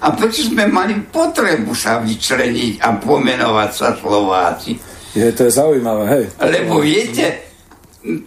a 0.00 0.12
prečo 0.12 0.48
sme 0.48 0.68
mali 0.70 1.00
potrebu 1.00 1.72
sa 1.72 2.00
vyčleniť 2.00 2.80
a 2.80 2.96
pomenovať 2.96 3.70
sa 3.72 3.88
Slováci. 3.96 4.76
Je, 5.14 5.30
to 5.30 5.46
je 5.46 5.52
zaujímavé, 5.54 6.04
hej. 6.10 6.24
Lebo 6.42 6.82
viete, 6.82 7.54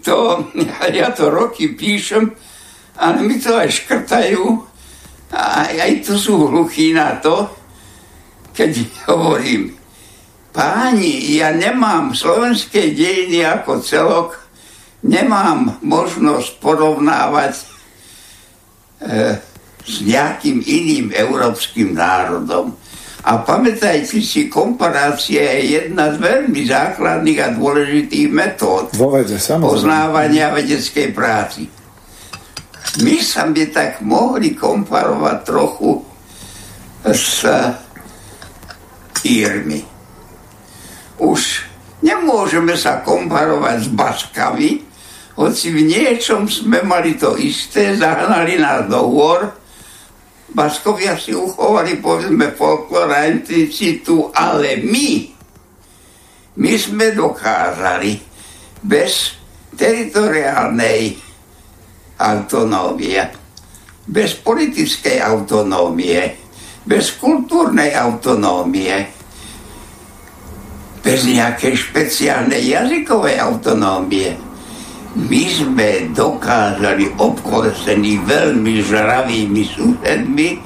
to, 0.02 0.48
ja 1.00 1.12
to 1.12 1.30
roky 1.30 1.76
píšem, 1.76 2.32
ale 2.98 3.22
mi 3.22 3.38
to 3.38 3.54
aj 3.54 3.70
škrtajú 3.70 4.44
a 5.32 5.70
aj 5.70 6.08
tu 6.08 6.16
sú 6.16 6.48
hluchí 6.48 6.96
na 6.96 7.20
to, 7.20 7.52
keď 8.56 8.72
hovorím, 9.06 9.78
páni, 10.58 11.38
ja 11.38 11.54
nemám 11.54 12.18
slovenské 12.18 12.98
dejiny 12.98 13.46
ako 13.46 13.86
celok, 13.86 14.30
nemám 15.06 15.78
možnosť 15.86 16.58
porovnávať 16.58 17.54
e, 17.54 17.64
s 19.86 19.96
nejakým 20.02 20.66
iným 20.66 21.14
európskym 21.14 21.94
národom. 21.94 22.74
A 23.28 23.44
pamätajte 23.44 24.24
si, 24.24 24.48
komparácia 24.48 25.44
je 25.60 25.84
jedna 25.84 26.16
z 26.16 26.18
veľmi 26.18 26.64
základných 26.66 27.40
a 27.44 27.54
dôležitých 27.54 28.28
metód 28.32 28.96
vede, 28.96 29.38
poznávania 29.62 30.56
vedeckej 30.56 31.08
práci. 31.12 31.68
My 33.04 33.20
sa 33.20 33.46
by 33.52 33.64
tak 33.70 34.00
mohli 34.02 34.56
komparovať 34.56 35.38
trochu 35.44 36.02
s 37.04 37.44
Írmi. 39.28 39.97
Už 41.18 41.66
nemôžeme 42.06 42.78
sa 42.78 43.02
komparovať 43.02 43.78
s 43.86 43.90
Baskami, 43.90 44.70
hoci 45.38 45.70
v 45.70 45.86
niečom 45.86 46.50
sme 46.50 46.82
mali 46.82 47.14
to 47.14 47.38
isté, 47.38 47.94
zahnali 47.94 48.58
nás 48.58 48.90
do 48.90 49.06
hôr, 49.06 49.54
Baskovia 50.48 51.20
si 51.20 51.36
uchovali, 51.36 52.00
povedzme, 52.00 52.56
folklor 52.56 53.12
a 53.12 53.28
inticitu, 53.28 54.32
ale 54.32 54.80
my, 54.80 55.28
my 56.58 56.74
sme 56.74 57.12
dokázali 57.12 58.16
bez 58.82 59.36
teritoriálnej 59.76 61.20
autonómie, 62.18 63.22
bez 64.08 64.40
politickej 64.40 65.20
autonómie, 65.20 66.40
bez 66.88 67.14
kultúrnej 67.20 67.92
autonómie, 67.94 69.17
bez 71.08 71.24
nejakej 71.24 71.88
špeciálnej 71.88 72.68
jazykovej 72.68 73.40
autonómie, 73.40 74.36
my 75.16 75.44
sme 75.48 76.12
dokázali 76.12 77.16
obkolesení 77.16 78.20
veľmi 78.28 78.84
žravými 78.84 79.64
susedmi, 79.72 80.60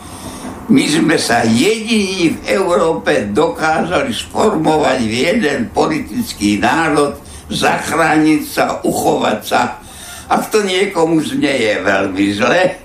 my 0.65 0.83
sme 0.89 1.13
sa 1.21 1.45
jediní 1.45 2.33
v 2.33 2.57
Európe 2.57 3.29
dokázali 3.29 4.09
sformovať 4.09 4.99
v 5.05 5.13
jeden 5.13 5.69
politický 5.69 6.57
národ, 6.57 7.21
zachrániť 7.53 8.41
sa, 8.41 8.81
uchovať 8.81 9.39
sa. 9.45 9.77
Ak 10.25 10.49
to 10.49 10.65
niekomu 10.65 11.21
znieje 11.21 11.85
veľmi 11.85 12.25
zle, 12.33 12.81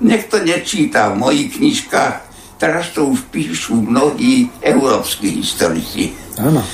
nech 0.00 0.24
to 0.32 0.40
nečíta 0.40 1.12
v 1.12 1.20
mojich 1.20 1.60
knižkách, 1.60 2.16
teraz 2.56 2.96
to 2.96 3.12
už 3.12 3.28
píšu 3.28 3.76
mnohí 3.76 4.48
európsky 4.64 5.44
historici. 5.44 6.16
Áno. 6.40 6.64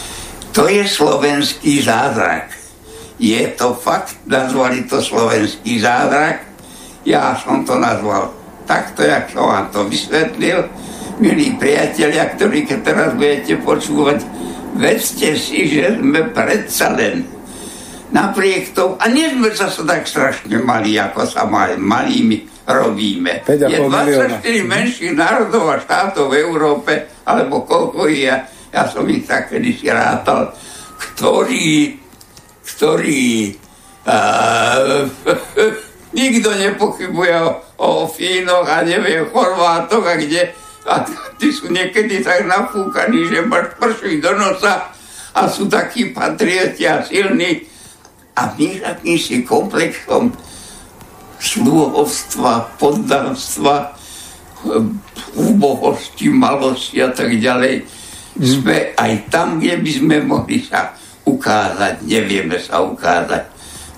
To 0.50 0.66
je 0.66 0.82
slovenský 0.82 1.78
zázrak. 1.86 2.50
Je 3.22 3.46
to 3.54 3.76
fakt, 3.78 4.18
nazvali 4.26 4.82
to 4.90 4.98
slovenský 4.98 5.78
zázrak. 5.78 6.42
Ja 7.06 7.38
som 7.38 7.62
to 7.62 7.78
nazval 7.78 8.34
takto, 8.66 9.06
jak 9.06 9.30
som 9.30 9.46
vám 9.46 9.66
to 9.70 9.86
vysvetlil. 9.86 10.66
Milí 11.22 11.54
priatelia, 11.54 12.34
ktorí 12.34 12.66
keď 12.66 12.78
teraz 12.82 13.10
budete 13.14 13.62
počúvať, 13.62 14.24
vedzte 14.74 15.38
si, 15.38 15.70
že 15.70 16.00
sme 16.00 16.32
predsa 16.32 16.96
len 16.98 17.28
napriek 18.10 18.74
tomu, 18.74 18.98
a 18.98 19.06
nie 19.06 19.30
sme 19.30 19.54
zase 19.54 19.86
tak 19.86 20.08
strašne 20.08 20.58
mali, 20.64 20.98
ako 20.98 21.30
sa 21.30 21.46
mali, 21.46 21.78
malými 21.78 22.50
robíme. 22.66 23.46
5,5 23.46 23.70
Je 23.70 23.78
24 23.78 23.86
milióna. 23.86 24.66
menších 24.66 25.12
národov 25.14 25.64
a 25.70 25.76
štátov 25.78 26.34
v 26.34 26.42
Európe, 26.42 26.92
alebo 27.22 27.62
koľko 27.62 28.10
je, 28.10 28.34
ja 28.70 28.87
som 28.87 29.06
ich 29.11 29.26
tak 29.26 29.50
kedysi 29.50 29.90
rátal, 29.90 30.54
ktorí, 30.98 31.98
ktorí 32.62 33.54
uh, 34.06 35.06
nikto 36.20 36.50
nepochybuje 36.54 37.35
o, 37.42 37.50
o 37.83 37.88
Fínoch 38.06 38.66
a 38.66 38.83
neviem, 38.87 39.26
Chorvátoch 39.30 40.06
a 40.06 40.14
kde. 40.18 40.54
A 40.88 41.04
tí 41.37 41.52
sú 41.52 41.68
niekedy 41.68 42.24
tak 42.24 42.48
napúkaní, 42.48 43.28
že 43.28 43.44
máš 43.44 43.76
prší 43.76 44.18
do 44.18 44.33
nosa 44.33 44.90
a 45.37 45.46
sú 45.46 45.68
takí 45.68 46.11
patrioti 46.11 46.88
a 46.88 47.04
silní. 47.04 47.68
A 48.35 48.48
my 48.56 48.80
akýmsi 48.80 49.44
komplexom 49.44 50.33
sluhovstva, 51.40 52.80
poddanstva, 52.80 53.92
úbohosti, 55.37 56.28
malosti 56.33 57.00
a 57.00 57.09
tak 57.12 57.33
ďalej, 57.33 57.85
sme 58.40 58.96
aj 58.96 59.12
tam, 59.29 59.61
kde 59.61 59.76
by 59.85 59.90
sme 59.92 60.16
mohli 60.24 60.64
sa 60.64 60.96
ukázať, 61.29 62.00
nevieme 62.09 62.57
sa 62.57 62.81
ukázať. 62.81 63.44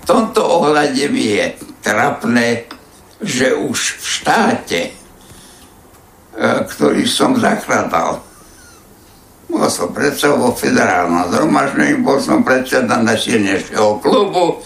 V 0.03 0.05
tomto 0.05 0.43
ohľade 0.43 1.07
mi 1.07 1.39
je 1.39 1.45
trapné, 1.79 2.67
že 3.23 3.55
už 3.55 4.03
v 4.03 4.03
štáte, 4.03 4.81
e, 4.87 4.91
ktorý 6.67 7.07
som 7.07 7.39
zakladal, 7.39 8.19
bol 9.47 9.69
som 9.69 9.93
predseda 9.93 10.35
vo 10.35 10.51
federálnom 10.51 11.29
zhromaždení, 11.29 12.01
bol 12.01 12.17
som 12.19 12.41
predseda 12.41 12.99
nasilnejšieho 12.99 14.01
klubu, 14.01 14.59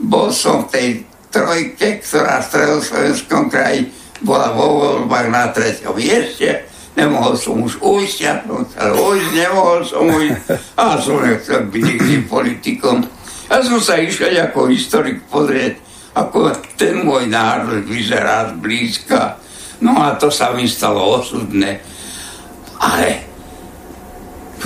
bol 0.00 0.28
som 0.32 0.64
v 0.66 0.70
tej 0.72 0.88
trojke, 1.30 2.02
ktorá 2.02 2.42
v 2.42 2.48
stredoslovenskom 2.48 3.52
kraji 3.52 3.92
bola 4.24 4.52
vo 4.56 4.66
voľbách 4.80 5.28
na 5.28 5.44
treťom 5.52 5.94
mieste. 5.96 6.69
Nemohol 6.98 7.38
som 7.38 7.62
už 7.62 7.78
ujsť, 7.78 8.16
ja 8.18 8.42
som 8.42 8.66
chcel 8.66 8.90
ujsť, 8.90 9.30
nemohol 9.30 9.80
som 9.86 10.02
ujsť 10.10 10.40
a 10.74 10.84
som 10.98 11.22
nechcel 11.22 11.62
byť 11.70 11.82
nikdy 11.86 12.14
politikom. 12.26 13.06
Ja 13.46 13.62
som 13.62 13.78
sa 13.78 13.98
išiel 13.98 14.34
ako 14.50 14.70
historik 14.70 15.22
pozrieť, 15.30 15.78
ako 16.18 16.50
ten 16.74 17.06
môj 17.06 17.30
národ 17.30 17.86
vyzerá 17.86 18.50
zblízka. 18.50 19.38
No 19.80 19.96
a 19.96 20.18
to 20.18 20.28
sa 20.28 20.50
mi 20.52 20.66
stalo 20.66 21.22
osudné. 21.22 21.78
Ale 22.82 23.08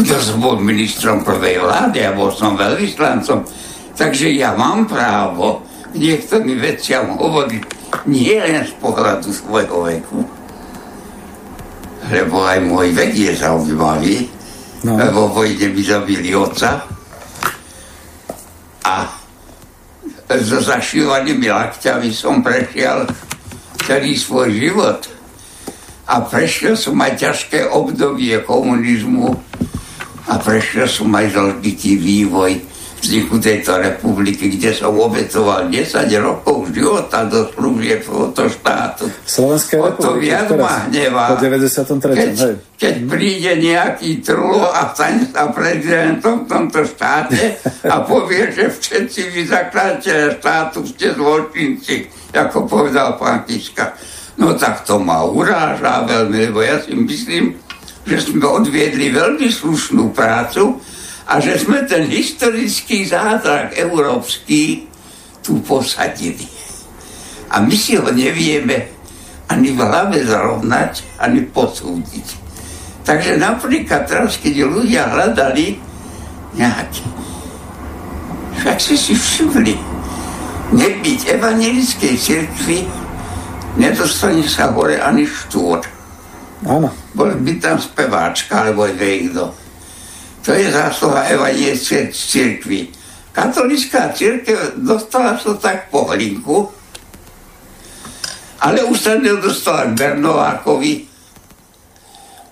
ja 0.03 0.19
som 0.19 0.43
bol 0.43 0.59
ministrom 0.59 1.23
prvej 1.23 1.63
vlády 1.63 2.03
a 2.03 2.17
bol 2.17 2.33
som 2.35 2.59
veľvyslancom. 2.59 3.47
Takže 3.95 4.27
ja 4.35 4.59
mám 4.59 4.91
právo 4.91 5.63
k 5.95 6.03
niektorým 6.03 6.59
veciam 6.59 7.15
hovoriť 7.15 7.63
nie 8.11 8.35
len 8.35 8.67
z 8.67 8.75
pohľadu 8.83 9.31
svojho 9.31 9.87
veku, 9.87 10.27
lebo 12.11 12.45
aj 12.45 12.59
môj 12.61 12.93
vek 12.93 13.13
je 13.17 13.33
zaujímavý, 13.37 14.29
no. 14.85 14.97
lebo 14.97 15.33
vojde 15.33 15.73
mi 15.73 15.83
zabili 15.85 16.37
oca 16.37 16.85
a 18.85 18.97
so 20.35 20.59
zašívanými 20.61 21.49
lakťami 21.49 22.11
som 22.13 22.45
prešiel 22.45 23.09
celý 23.85 24.17
svoj 24.17 24.53
život 24.53 25.01
a 26.05 26.21
prešiel 26.21 26.77
som 26.77 26.97
aj 27.01 27.13
ťažké 27.17 27.69
obdobie 27.73 28.37
komunizmu 28.45 29.33
a 30.29 30.35
prešiel 30.41 30.89
som 30.89 31.09
aj 31.17 31.33
zložitý 31.33 31.97
vývoj 31.97 32.74
vzniku 33.05 33.37
tejto 33.37 33.77
republiky, 33.77 34.57
kde 34.57 34.73
som 34.73 34.97
obetoval 34.97 35.69
10 35.69 36.09
rokov 36.25 36.73
života 36.73 37.29
do 37.29 37.45
služieb 37.53 38.01
tohoto 38.01 38.49
štátu. 38.49 39.05
Slovenskej 39.29 39.77
O 39.77 39.93
to 40.01 40.17
viac 40.17 40.49
ma 40.57 40.89
hnevá. 40.89 41.37
Po 41.37 41.45
93. 41.45 42.17
Keď, 42.17 42.33
hej. 42.41 42.55
keď 42.81 42.95
príde 43.05 43.53
nejaký 43.61 44.25
trulo 44.25 44.73
a 44.73 44.89
stane 44.97 45.29
sa 45.29 45.53
prezidentom 45.53 46.45
v 46.45 46.47
tomto 46.49 46.81
štáte 46.89 47.61
a 47.85 48.01
povie, 48.01 48.49
že 48.49 48.73
všetci 48.73 49.21
vy 49.37 49.43
zakladateľe 49.53 50.41
štátu 50.41 50.79
ste 50.89 51.13
zločinci, 51.13 52.09
ako 52.33 52.65
povedal 52.65 53.21
pán 53.21 53.45
Kiska. 53.45 53.93
No 54.41 54.57
tak 54.57 54.83
to 54.89 54.97
ma 54.97 55.23
uráža 55.29 56.09
veľmi, 56.09 56.51
lebo 56.51 56.65
ja 56.65 56.81
si 56.81 56.97
myslím, 56.97 57.55
že 58.09 58.17
sme 58.17 58.49
odviedli 58.49 59.13
veľmi 59.13 59.47
slušnú 59.53 60.11
prácu 60.17 60.81
a 61.25 61.41
že 61.41 61.57
sme 61.57 61.89
ten 61.89 62.05
historický 62.05 63.09
zázrak 63.09 63.73
európsky 63.81 64.85
tu 65.41 65.61
posadili. 65.65 66.45
A 67.49 67.61
my 67.65 67.77
si 67.77 67.97
ho 67.97 68.09
nevieme 68.13 68.93
ani 69.49 69.73
v 69.73 69.81
hlave 69.81 70.25
zrovnať, 70.25 71.05
ani 71.21 71.45
posúdiť. 71.49 72.45
Takže 73.05 73.37
napríklad 73.37 74.09
teraz, 74.09 74.41
keď 74.41 74.65
ľudia 74.65 75.13
hľadali 75.13 75.77
nejaké, 76.57 77.05
však 78.61 78.79
si 78.81 78.97
si 78.97 79.13
všimli, 79.13 79.77
nebyť 80.73 81.21
evangelickej 81.37 82.15
cirkvi, 82.17 82.89
nedostane 83.77 84.45
sa 84.49 84.73
hore 84.73 84.97
ani 84.97 85.29
štúr. 85.29 85.85
Áno. 86.65 86.89
Bol 87.13 87.37
by 87.45 87.53
tam 87.61 87.77
speváčka, 87.77 88.65
alebo 88.65 88.89
niekto. 88.89 89.64
To 90.45 90.53
je 90.53 90.69
zásluha 90.69 91.25
evangelickej 91.33 92.13
cirkvi. 92.13 92.93
Katolická 93.33 94.13
církev 94.13 94.79
dostala 94.79 95.41
sa 95.41 95.57
tak 95.57 95.89
po 95.89 96.07
hlinku, 96.07 96.69
ale 98.61 98.85
už 98.87 98.99
sa 99.01 99.19
nedostala 99.19 99.91
k 99.91 99.99
Bernovákovi, 99.99 100.93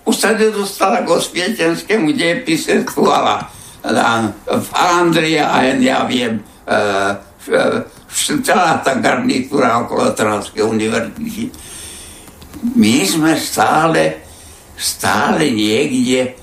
už 0.02 0.16
sa 0.16 0.35
nedostala 0.35 1.07
k 1.07 1.12
osvietenskému 1.14 2.11
dejepisenstvu, 2.16 3.07
ale 3.07 3.46
v 4.42 4.68
Andria 4.74 5.55
a 5.55 5.62
ja 5.78 6.02
viem, 6.09 6.42
e, 6.42 6.74
celá 8.42 8.83
tá 8.83 8.98
garnitúra 8.98 9.87
okolo 9.87 10.11
Trnavskej 10.11 10.66
univerzity. 10.66 11.46
My 12.74 13.07
sme 13.07 13.38
stále, 13.38 14.26
stále 14.74 15.55
niekde 15.55 16.41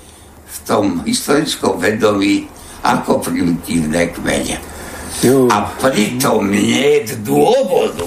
tom 0.70 1.02
historickom 1.02 1.82
vedomí 1.82 2.46
ako 2.86 3.26
primitívne 3.26 4.14
kmene. 4.14 4.62
A 5.50 5.58
pritom 5.82 6.46
nie 6.46 7.02
je 7.10 7.18
dôvodu. 7.26 8.06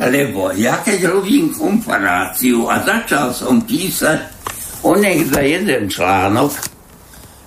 Lebo 0.00 0.50
ja 0.56 0.80
keď 0.80 1.12
robím 1.12 1.52
komparáciu 1.52 2.66
a 2.66 2.80
začal 2.80 3.30
som 3.30 3.60
písať 3.62 4.18
o 4.82 4.98
nech 4.98 5.28
za 5.30 5.44
jeden 5.44 5.86
článok, 5.86 6.50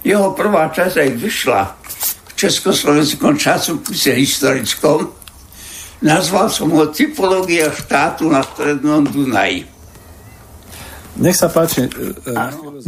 jeho 0.06 0.32
prvá 0.38 0.70
časť 0.70 0.96
aj 1.02 1.12
vyšla 1.20 1.62
v 2.30 2.32
Československom 2.38 3.36
časopise 3.36 4.14
historickom, 4.16 5.10
nazval 6.06 6.48
som 6.48 6.72
ho 6.72 6.88
Typológia 6.94 7.74
štátu 7.74 8.30
na 8.30 8.46
strednom 8.46 9.04
Dunaji. 9.04 9.75
Nech 11.16 11.38
sa 11.40 11.48
páči. 11.48 11.88
e, 11.88 11.88
e, 11.88 12.34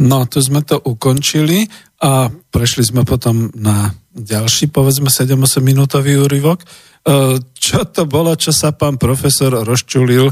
No, 0.04 0.28
tu 0.28 0.38
sme 0.44 0.60
to 0.60 0.76
ukončili 0.76 1.64
a 2.04 2.28
prešli 2.28 2.84
sme 2.84 3.02
potom 3.02 3.48
na 3.56 3.92
ďalší, 4.12 4.68
povedzme 4.68 5.08
7-8 5.08 5.64
minútový 5.64 6.20
úryvok. 6.20 6.62
E, 6.62 6.66
Čo 7.40 7.88
to 7.88 8.04
bolo, 8.04 8.36
čo 8.36 8.52
sa 8.52 8.76
pán 8.76 9.00
profesor 9.00 9.52
rozčulil, 9.64 10.30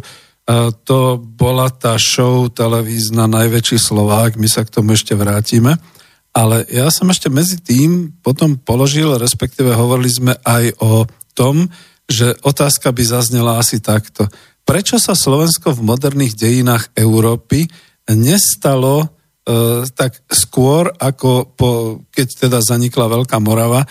to 0.87 1.19
bola 1.19 1.67
tá 1.75 1.99
show 1.99 2.47
televízna 2.47 3.27
Najväčší 3.27 3.83
Slovák, 3.83 4.39
my 4.39 4.47
sa 4.47 4.63
k 4.63 4.79
tomu 4.79 4.95
ešte 4.95 5.19
vrátime. 5.19 5.75
Ale 6.31 6.63
ja 6.71 6.87
som 6.95 7.11
ešte 7.11 7.27
medzi 7.27 7.59
tým 7.59 8.15
potom 8.23 8.55
položil, 8.55 9.19
respektíve 9.19 9.75
hovorili 9.75 10.07
sme 10.07 10.33
aj 10.47 10.79
o 10.79 11.03
tom, 11.35 11.67
že 12.07 12.39
otázka 12.47 12.95
by 12.95 13.03
zaznela 13.03 13.59
asi 13.59 13.83
takto. 13.83 14.31
Prečo 14.63 15.03
sa 15.03 15.19
Slovensko 15.19 15.75
v 15.75 15.83
moderných 15.83 16.39
dejinách 16.39 16.95
Európy 16.95 17.67
nestalo 18.15 19.03
e, 19.03 19.07
tak 19.91 20.23
skôr, 20.31 20.93
ako 20.95 21.51
po, 21.57 21.69
keď 22.15 22.47
teda 22.47 22.59
zanikla 22.63 23.11
Veľká 23.11 23.43
Morava, 23.43 23.83
e, 23.83 23.89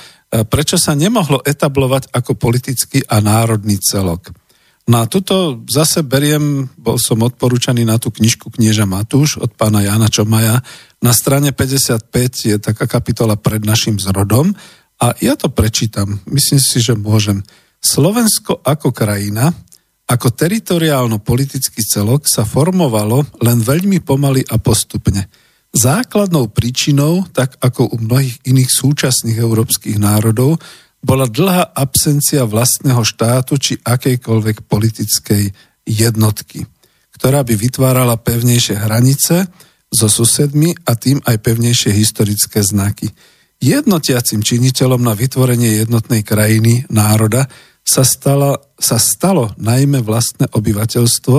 prečo 0.47 0.79
sa 0.79 0.95
nemohlo 0.95 1.43
etablovať 1.43 2.13
ako 2.15 2.39
politický 2.39 3.03
a 3.07 3.19
národný 3.19 3.75
celok? 3.81 4.31
No 4.85 5.01
a 5.01 5.09
tuto 5.09 5.65
zase 5.65 6.05
beriem, 6.05 6.69
bol 6.77 7.01
som 7.01 7.17
odporúčaný 7.25 7.89
na 7.89 7.97
tú 7.97 8.13
knižku 8.13 8.53
Knieža 8.53 8.85
Matúš 8.85 9.41
od 9.41 9.49
pána 9.57 9.81
Jana 9.81 10.05
Čomaja. 10.13 10.61
Na 11.01 11.09
strane 11.09 11.49
55 11.49 12.05
je 12.53 12.55
taká 12.61 12.85
kapitola 12.85 13.33
pred 13.33 13.65
našim 13.65 13.97
zrodom 13.97 14.53
a 15.01 15.17
ja 15.17 15.33
to 15.33 15.49
prečítam. 15.49 16.21
Myslím 16.29 16.61
si, 16.61 16.85
že 16.85 16.93
môžem. 16.93 17.41
Slovensko 17.81 18.61
ako 18.61 18.93
krajina, 18.93 19.53
ako 20.05 20.27
teritoriálno-politický 20.37 21.81
celok 21.81 22.29
sa 22.29 22.45
formovalo 22.45 23.25
len 23.41 23.57
veľmi 23.57 24.05
pomaly 24.05 24.45
a 24.45 24.61
postupne. 24.61 25.25
Základnou 25.75 26.53
príčinou, 26.53 27.25
tak 27.33 27.57
ako 27.59 27.91
u 27.91 27.97
mnohých 27.99 28.39
iných 28.47 28.69
súčasných 28.69 29.35
európskych 29.41 29.97
národov, 29.97 30.61
bola 31.05 31.29
dlhá 31.29 31.73
absencia 31.73 32.45
vlastného 32.45 33.01
štátu 33.05 33.61
či 33.61 33.77
akejkoľvek 33.77 34.65
politickej 34.65 35.43
jednotky, 35.85 36.65
ktorá 37.13 37.45
by 37.45 37.53
vytvárala 37.53 38.17
pevnejšie 38.17 38.77
hranice 38.77 39.45
so 39.89 40.07
susedmi 40.09 40.73
a 40.89 40.97
tým 40.97 41.21
aj 41.21 41.37
pevnejšie 41.45 41.93
historické 41.93 42.65
znaky. 42.65 43.09
Jednotiacim 43.61 44.41
činiteľom 44.41 45.01
na 45.05 45.13
vytvorenie 45.13 45.81
jednotnej 45.85 46.25
krajiny, 46.25 46.89
národa, 46.89 47.45
sa, 47.85 48.01
stala, 48.01 48.57
sa 48.81 48.97
stalo 48.97 49.53
najmä 49.61 50.01
vlastné 50.01 50.49
obyvateľstvo, 50.49 51.37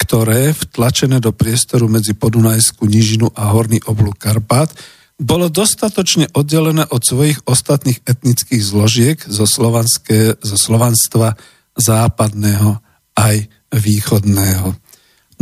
ktoré, 0.00 0.54
vtlačené 0.56 1.20
do 1.20 1.34
priestoru 1.34 1.90
medzi 1.90 2.16
Podunajskú 2.16 2.88
nížinu 2.88 3.28
a 3.36 3.52
Horný 3.52 3.82
oblúk 3.84 4.16
Karpát, 4.16 4.72
bolo 5.20 5.52
dostatočne 5.52 6.32
oddelené 6.32 6.88
od 6.88 7.04
svojich 7.04 7.44
ostatných 7.44 8.00
etnických 8.08 8.62
zložiek 8.64 9.18
zo, 9.28 9.44
zo 9.44 10.56
slovanstva 10.56 11.36
západného 11.76 12.80
aj 13.12 13.36
východného. 13.68 14.72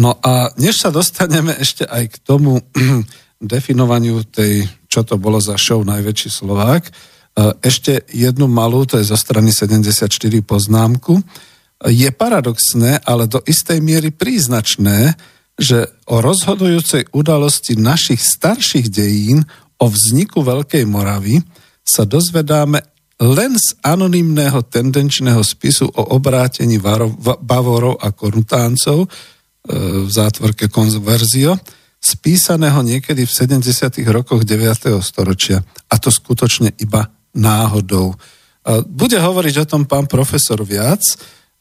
No 0.03 0.19
a 0.19 0.51
než 0.59 0.83
sa 0.83 0.91
dostaneme 0.91 1.55
ešte 1.55 1.87
aj 1.87 2.05
k 2.11 2.17
tomu 2.27 2.59
definovaniu 3.39 4.27
tej, 4.27 4.67
čo 4.91 5.07
to 5.07 5.15
bolo 5.15 5.39
za 5.39 5.55
show 5.55 5.79
Najväčší 5.87 6.31
Slovák, 6.31 6.91
ešte 7.63 8.03
jednu 8.11 8.51
malú, 8.51 8.83
to 8.83 8.99
je 8.99 9.07
zo 9.07 9.15
strany 9.15 9.55
74 9.55 10.11
poznámku. 10.43 11.23
Je 11.87 12.11
paradoxné, 12.11 12.99
ale 13.07 13.31
do 13.31 13.39
istej 13.47 13.79
miery 13.79 14.11
príznačné, 14.11 15.15
že 15.59 15.91
o 16.11 16.19
rozhodujúcej 16.19 17.11
udalosti 17.15 17.79
našich 17.79 18.23
starších 18.23 18.91
dejín 18.91 19.47
o 19.79 19.87
vzniku 19.87 20.43
Veľkej 20.43 20.87
Moravy 20.87 21.39
sa 21.83 22.07
dozvedáme 22.07 22.83
len 23.19 23.59
z 23.59 23.75
anonymného 23.83 24.63
tendenčného 24.71 25.43
spisu 25.43 25.91
o 25.91 26.03
obrátení 26.15 26.79
Bavorov 26.79 27.99
a 27.99 28.15
Korutáncov 28.15 29.07
e, 29.07 29.09
v 30.07 30.11
zátvorke 30.11 30.71
Konverzio, 30.71 31.59
spísaného 31.99 32.79
niekedy 32.87 33.27
v 33.27 33.33
70. 33.59 34.07
rokoch 34.15 34.47
9. 34.47 35.03
storočia. 35.03 35.59
A 35.91 35.99
to 35.99 36.15
skutočne 36.15 36.79
iba 36.79 37.18
náhodou. 37.37 38.15
Bude 38.87 39.17
hovoriť 39.17 39.65
o 39.65 39.69
tom 39.69 39.83
pán 39.89 40.05
profesor 40.05 40.61
viac. 40.61 41.01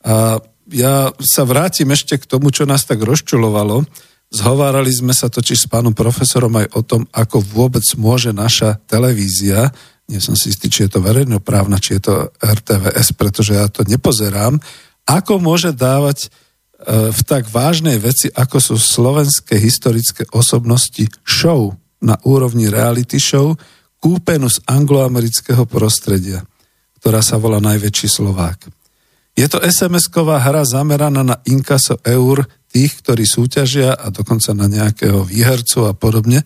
A 0.04 0.40
ja 0.72 1.12
sa 1.24 1.48
vrátim 1.48 1.88
ešte 1.92 2.20
k 2.20 2.28
tomu, 2.28 2.52
čo 2.52 2.68
nás 2.68 2.84
tak 2.84 3.00
rozčulovalo. 3.00 3.88
Zhovárali 4.28 4.92
sme 4.92 5.16
sa 5.16 5.32
totiž 5.32 5.68
s 5.68 5.72
pánom 5.72 5.96
profesorom 5.96 6.52
aj 6.60 6.68
o 6.76 6.82
tom, 6.84 7.08
ako 7.16 7.40
vôbec 7.40 7.84
môže 7.96 8.36
naša 8.36 8.76
televízia, 8.84 9.72
nie 10.08 10.24
som 10.24 10.36
si 10.40 10.52
istý, 10.52 10.72
či 10.72 10.88
je 10.88 10.96
to 10.96 11.04
verejnoprávna, 11.04 11.80
či 11.80 12.00
je 12.00 12.12
to 12.12 12.16
RTVS, 12.40 13.16
pretože 13.16 13.56
ja 13.56 13.68
to 13.68 13.84
nepozerám, 13.84 14.60
ako 15.08 15.40
môže 15.40 15.76
dávať 15.76 16.28
e, 16.28 17.12
v 17.12 17.22
tak 17.28 17.48
vážnej 17.48 18.00
veci, 18.00 18.32
ako 18.32 18.60
sú 18.60 18.76
slovenské 18.80 19.60
historické 19.60 20.24
osobnosti 20.32 21.08
show 21.28 21.76
na 22.00 22.16
úrovni 22.24 22.72
reality 22.72 23.20
show, 23.20 23.56
kúpenú 23.98 24.48
z 24.48 24.62
angloamerického 24.66 25.66
prostredia, 25.66 26.46
ktorá 27.02 27.22
sa 27.22 27.42
volá 27.42 27.58
Najväčší 27.62 28.10
Slovák. 28.10 28.70
Je 29.38 29.46
to 29.46 29.62
SMS-ková 29.62 30.42
hra 30.42 30.66
zameraná 30.66 31.22
na 31.22 31.38
inkaso 31.46 32.02
eur 32.02 32.50
tých, 32.74 32.98
ktorí 33.06 33.24
súťažia 33.24 33.94
a 33.94 34.10
dokonca 34.10 34.52
na 34.58 34.66
nejakého 34.66 35.22
výhercu 35.22 35.86
a 35.86 35.94
podobne. 35.94 36.42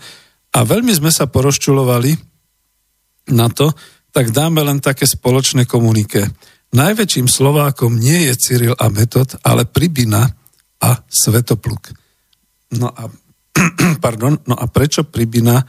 A 0.51 0.59
veľmi 0.67 0.91
sme 0.91 1.07
sa 1.07 1.31
poroščulovali 1.31 2.11
na 3.31 3.47
to, 3.47 3.71
tak 4.11 4.35
dáme 4.35 4.59
len 4.59 4.83
také 4.83 5.07
spoločné 5.07 5.63
komunike. 5.63 6.27
Najväčším 6.75 7.31
Slovákom 7.31 7.95
nie 7.95 8.27
je 8.27 8.33
Cyril 8.35 8.75
a 8.75 8.91
Metod, 8.91 9.39
ale 9.43 9.63
Pribina 9.63 10.27
a 10.83 10.89
Svetopluk. 11.07 11.95
No 12.75 12.91
a, 12.91 13.07
pardon, 14.03 14.35
no 14.47 14.55
a 14.55 14.67
prečo 14.67 15.07
Pribina 15.07 15.63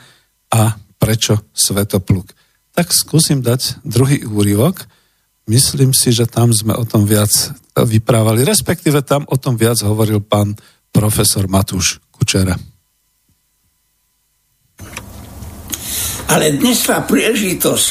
a 0.51 0.63
prečo 1.03 1.43
Svetopluk? 1.51 2.31
Tak 2.71 2.95
skúsim 2.95 3.43
dať 3.43 3.83
druhý 3.83 4.23
úryvok. 4.23 4.87
Myslím 5.51 5.91
si, 5.91 6.15
že 6.15 6.31
tam 6.31 6.55
sme 6.55 6.79
o 6.79 6.87
tom 6.87 7.03
viac 7.03 7.51
vyprávali, 7.75 8.47
respektíve 8.47 9.03
tam 9.03 9.27
o 9.27 9.35
tom 9.35 9.59
viac 9.59 9.83
hovoril 9.83 10.23
pán 10.23 10.55
profesor 10.95 11.51
Matúš 11.51 11.99
Kučera. 12.15 12.55
Ale 16.31 16.55
dnes 16.55 16.79
sa 16.79 17.03
príležitosť 17.03 17.87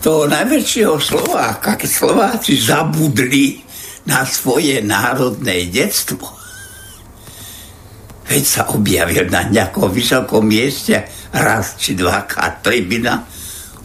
toho 0.00 0.24
najväčšieho 0.26 0.96
Slováka, 0.96 1.76
keď 1.76 1.90
Slováci 1.90 2.56
zabudli 2.56 3.60
na 4.08 4.24
svoje 4.24 4.80
národné 4.80 5.68
detstvo. 5.68 6.24
Veď 8.24 8.44
sa 8.44 8.62
objavil 8.72 9.28
na 9.28 9.46
nejakom 9.46 9.92
vysokom 9.92 10.48
mieste 10.48 11.17
raz 11.32 11.76
či 11.76 11.94
dvakrát 11.94 12.64
Tribina, 12.64 13.24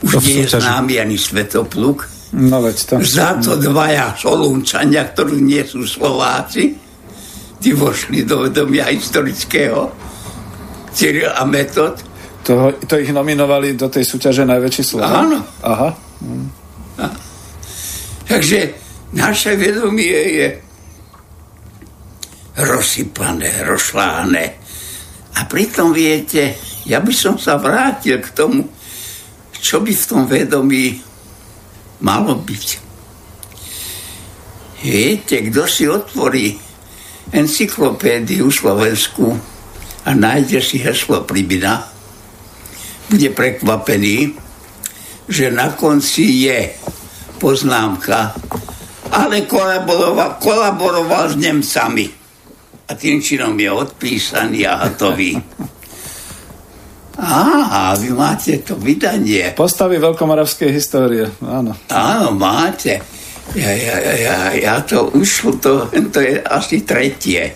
už 0.04 0.20
nie 0.24 0.44
je 0.44 0.60
známy 0.60 1.00
ani 1.00 1.18
Svetopluk, 1.18 2.14
No 2.34 2.66
veď 2.66 2.78
to. 2.90 2.94
Za 3.06 3.38
to 3.38 3.62
dvaja 3.62 4.18
Solúnčania, 4.18 5.06
ktorí 5.06 5.38
nie 5.38 5.62
sú 5.62 5.86
Slováci, 5.86 6.74
tí 7.62 7.70
vošli 7.78 8.26
do 8.26 8.50
vedomia 8.50 8.90
historického 8.90 9.94
Cyril 10.90 11.30
a 11.30 11.46
Metod. 11.46 12.02
To, 12.50 12.74
to 12.90 12.98
ich 12.98 13.14
nominovali 13.14 13.78
do 13.78 13.88
tej 13.88 14.04
súťaže 14.04 14.50
Najväčší 14.50 14.84
Slovák? 14.84 15.14
Áno. 15.14 15.40
Aha. 15.62 15.90
Hm. 16.26 16.48
Takže 18.26 18.60
naše 19.14 19.54
vedomie 19.54 20.18
je 20.42 20.48
rozsypané, 22.58 23.62
rozšláne. 23.62 24.46
A 25.38 25.40
pritom 25.46 25.94
viete, 25.94 26.58
ja 26.84 27.00
by 27.00 27.14
som 27.16 27.40
sa 27.40 27.56
vrátil 27.56 28.20
k 28.20 28.28
tomu, 28.36 28.68
čo 29.64 29.80
by 29.80 29.92
v 29.96 30.08
tom 30.08 30.28
vedomí 30.28 31.00
malo 32.04 32.36
byť. 32.36 32.68
Viete, 34.84 35.40
kto 35.48 35.64
si 35.64 35.88
otvorí 35.88 36.60
encyklopédiu 37.32 38.52
Slovensku 38.52 39.32
a 40.04 40.10
nájde 40.12 40.60
si 40.60 40.84
heslo 40.84 41.24
Pribina, 41.24 41.88
bude 43.08 43.32
prekvapený, 43.32 44.36
že 45.32 45.48
na 45.48 45.72
konci 45.72 46.52
je 46.52 46.76
poznámka, 47.40 48.36
ale 49.16 49.48
kolaboroval, 49.48 50.36
kolaboroval 50.44 51.32
s 51.32 51.36
Nemcami. 51.40 52.08
A 52.84 52.92
tým 53.00 53.24
činom 53.24 53.56
je 53.56 53.72
odpísaný 53.72 54.68
a 54.68 54.84
hotový. 54.84 55.40
Á, 57.14 57.94
vy 57.94 58.10
máte 58.10 58.58
to 58.66 58.74
vydanie. 58.74 59.54
Postavy 59.54 60.02
veľkomoravskej 60.02 60.70
histórie, 60.74 61.30
áno. 61.46 61.78
Áno, 61.94 62.34
máte. 62.34 62.98
Ja, 63.54 63.70
ja, 63.70 63.98
ja, 64.18 64.38
ja 64.56 64.76
to 64.82 65.14
už, 65.14 65.62
to, 65.62 65.86
to 66.10 66.20
je 66.24 66.42
asi 66.42 66.82
tretie. 66.82 67.54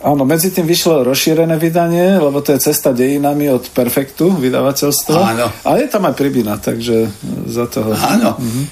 Áno, 0.00 0.24
medzi 0.24 0.48
tým 0.48 0.64
vyšlo 0.64 1.04
rozšírené 1.04 1.60
vydanie, 1.60 2.16
lebo 2.16 2.40
to 2.40 2.56
je 2.56 2.64
cesta 2.72 2.92
dejinami 2.92 3.52
od 3.52 3.68
Perfektu, 3.68 4.32
vydavateľstva. 4.32 5.18
Áno. 5.36 5.46
A 5.64 5.76
je 5.76 5.86
tam 5.92 6.08
aj 6.08 6.16
Pribina, 6.16 6.56
takže 6.56 7.08
za 7.48 7.68
toho... 7.68 7.92
Áno. 7.96 8.36
Mhm. 8.40 8.62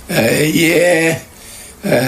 Je 0.52 0.88
e, 1.84 1.98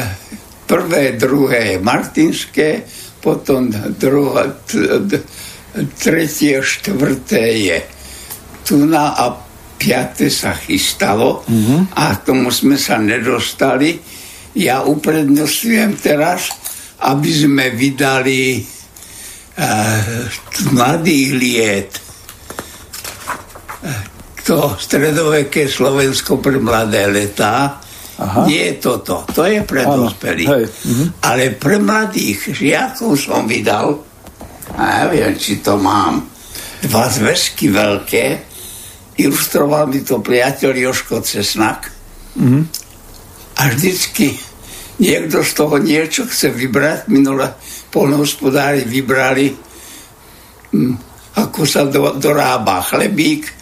prvé, 0.64 1.20
druhé 1.20 1.76
Martinské, 1.80 2.84
potom 3.20 3.68
druhé, 4.00 4.56
tretie, 5.98 6.58
štvrté 6.62 7.44
je 7.70 7.78
tuna 8.66 9.14
a 9.14 9.34
piaté 9.80 10.28
sa 10.28 10.52
chystalo 10.52 11.40
mm-hmm. 11.48 11.96
a 11.96 12.20
tomu 12.20 12.52
sme 12.52 12.76
sa 12.76 13.00
nedostali. 13.00 13.96
Ja 14.60 14.84
uprednostňujem 14.84 15.96
teraz, 15.96 16.52
aby 17.00 17.30
sme 17.32 17.72
vydali 17.72 18.60
uh, 18.60 20.26
mladých 20.76 21.28
liet 21.32 21.90
uh, 23.86 23.88
to 24.44 24.76
stredoveké 24.76 25.64
Slovensko 25.70 26.42
pre 26.42 26.60
mladé 26.60 27.08
letá. 27.08 27.80
Aha. 28.20 28.44
Nie 28.44 28.76
je 28.76 28.84
toto, 28.84 29.24
to 29.32 29.48
je 29.48 29.64
pre 29.64 29.88
dospelých. 29.88 30.50
Mm-hmm. 30.50 31.06
Ale 31.24 31.56
pre 31.56 31.80
mladých 31.80 32.52
žiakov 32.52 33.16
som 33.16 33.48
vydal 33.48 34.09
a 34.76 34.82
ja 35.02 35.04
viem, 35.10 35.34
či 35.34 35.62
to 35.62 35.78
mám. 35.78 36.26
Dva 36.80 37.06
zväzky 37.10 37.68
veľké. 37.70 38.24
Ilustroval 39.20 39.90
mi 39.90 40.00
to 40.00 40.22
priateľ 40.24 40.72
Joško 40.72 41.20
Cesnak. 41.20 41.92
Mm-hmm. 42.38 42.62
A 43.60 43.62
vždycky 43.68 44.32
niekto 45.02 45.44
z 45.44 45.52
toho 45.52 45.76
niečo 45.76 46.24
chce 46.24 46.48
vybrať. 46.48 47.10
Minule 47.12 47.56
polnohospodári 47.92 48.88
vybrali, 48.88 49.52
hm, 50.72 50.94
ako 51.36 51.60
sa 51.68 51.84
do, 51.84 52.16
dorába 52.16 52.80
chlebík. 52.80 53.58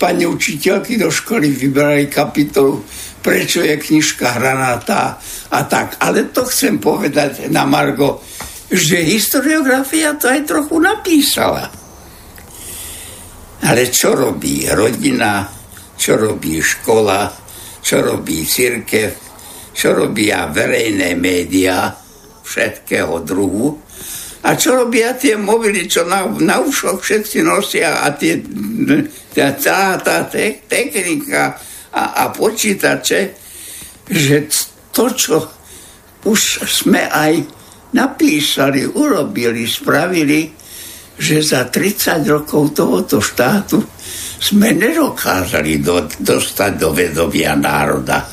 Pani 0.00 0.24
učiteľky 0.24 0.96
do 0.96 1.12
školy 1.12 1.52
vybrali 1.52 2.08
kapitolu 2.08 2.80
prečo 3.20 3.60
je 3.60 3.76
knižka 3.76 4.40
hranatá 4.40 5.20
a 5.52 5.58
tak. 5.64 6.00
Ale 6.00 6.32
to 6.32 6.44
chcem 6.48 6.80
povedať 6.80 7.52
na 7.52 7.68
Margo 7.68 8.24
že 8.70 9.02
historiografia 9.02 10.14
to 10.14 10.30
aj 10.30 10.46
trochu 10.46 10.78
napísala. 10.78 11.66
Ale 13.66 13.82
čo 13.90 14.14
robí 14.14 14.64
rodina, 14.70 15.44
čo 15.98 16.16
robí 16.16 16.62
škola, 16.62 17.28
čo 17.82 18.00
robí 18.00 18.46
církev, 18.46 19.10
čo 19.74 19.92
robia 19.92 20.48
verejné 20.48 21.18
médiá 21.18 21.92
všetkého 22.46 23.20
druhu 23.26 23.74
a 24.40 24.56
čo 24.56 24.72
robia 24.72 25.12
tie 25.18 25.36
mobily, 25.36 25.84
čo 25.84 26.08
na, 26.08 26.24
na 26.40 26.62
ušoch 26.64 27.02
všetci 27.02 27.44
nosia 27.44 28.00
a 28.00 28.14
tie, 28.16 28.40
tá, 29.36 29.52
tá, 29.52 30.00
tá 30.00 30.24
te, 30.24 30.64
technika 30.64 31.60
a, 31.92 32.24
a 32.24 32.32
počítače, 32.32 33.20
že 34.08 34.36
to, 34.94 35.04
čo 35.12 35.36
už 36.24 36.64
sme 36.64 37.04
aj 37.04 37.59
napísali, 37.94 38.86
urobili, 38.86 39.66
spravili, 39.66 40.50
že 41.20 41.44
za 41.44 41.68
30 41.68 42.24
rokov 42.24 42.72
tohoto 42.72 43.20
štátu 43.20 43.76
sme 44.40 44.72
nedokázali 44.72 45.84
do, 45.84 46.08
dostať 46.08 46.72
do 46.80 46.96
vedomia 46.96 47.52
národa. 47.52 48.24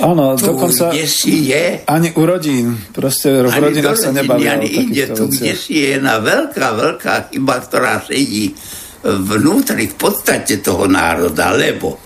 Áno, 0.00 0.36
tu, 0.36 0.52
dokonca 0.52 0.92
kde 0.92 1.04
si 1.08 1.52
je, 1.52 1.84
ani 1.88 2.12
u 2.12 2.22
rodín, 2.28 2.76
proste 2.92 3.32
v 3.44 3.48
rodinách 3.48 3.96
sa 3.96 4.12
nebavia 4.12 4.60
ani 4.60 4.68
inde, 4.84 5.08
tu, 5.12 5.28
kde 5.28 5.56
si 5.56 5.80
je 5.80 5.96
jedna 5.96 6.20
veľká, 6.20 6.66
veľká 6.76 7.14
chyba, 7.32 7.54
ktorá 7.64 8.04
sedí 8.04 8.52
vnútri 9.06 9.88
v 9.88 9.96
podstate 9.96 10.60
toho 10.60 10.84
národa, 10.84 11.56
lebo 11.56 11.96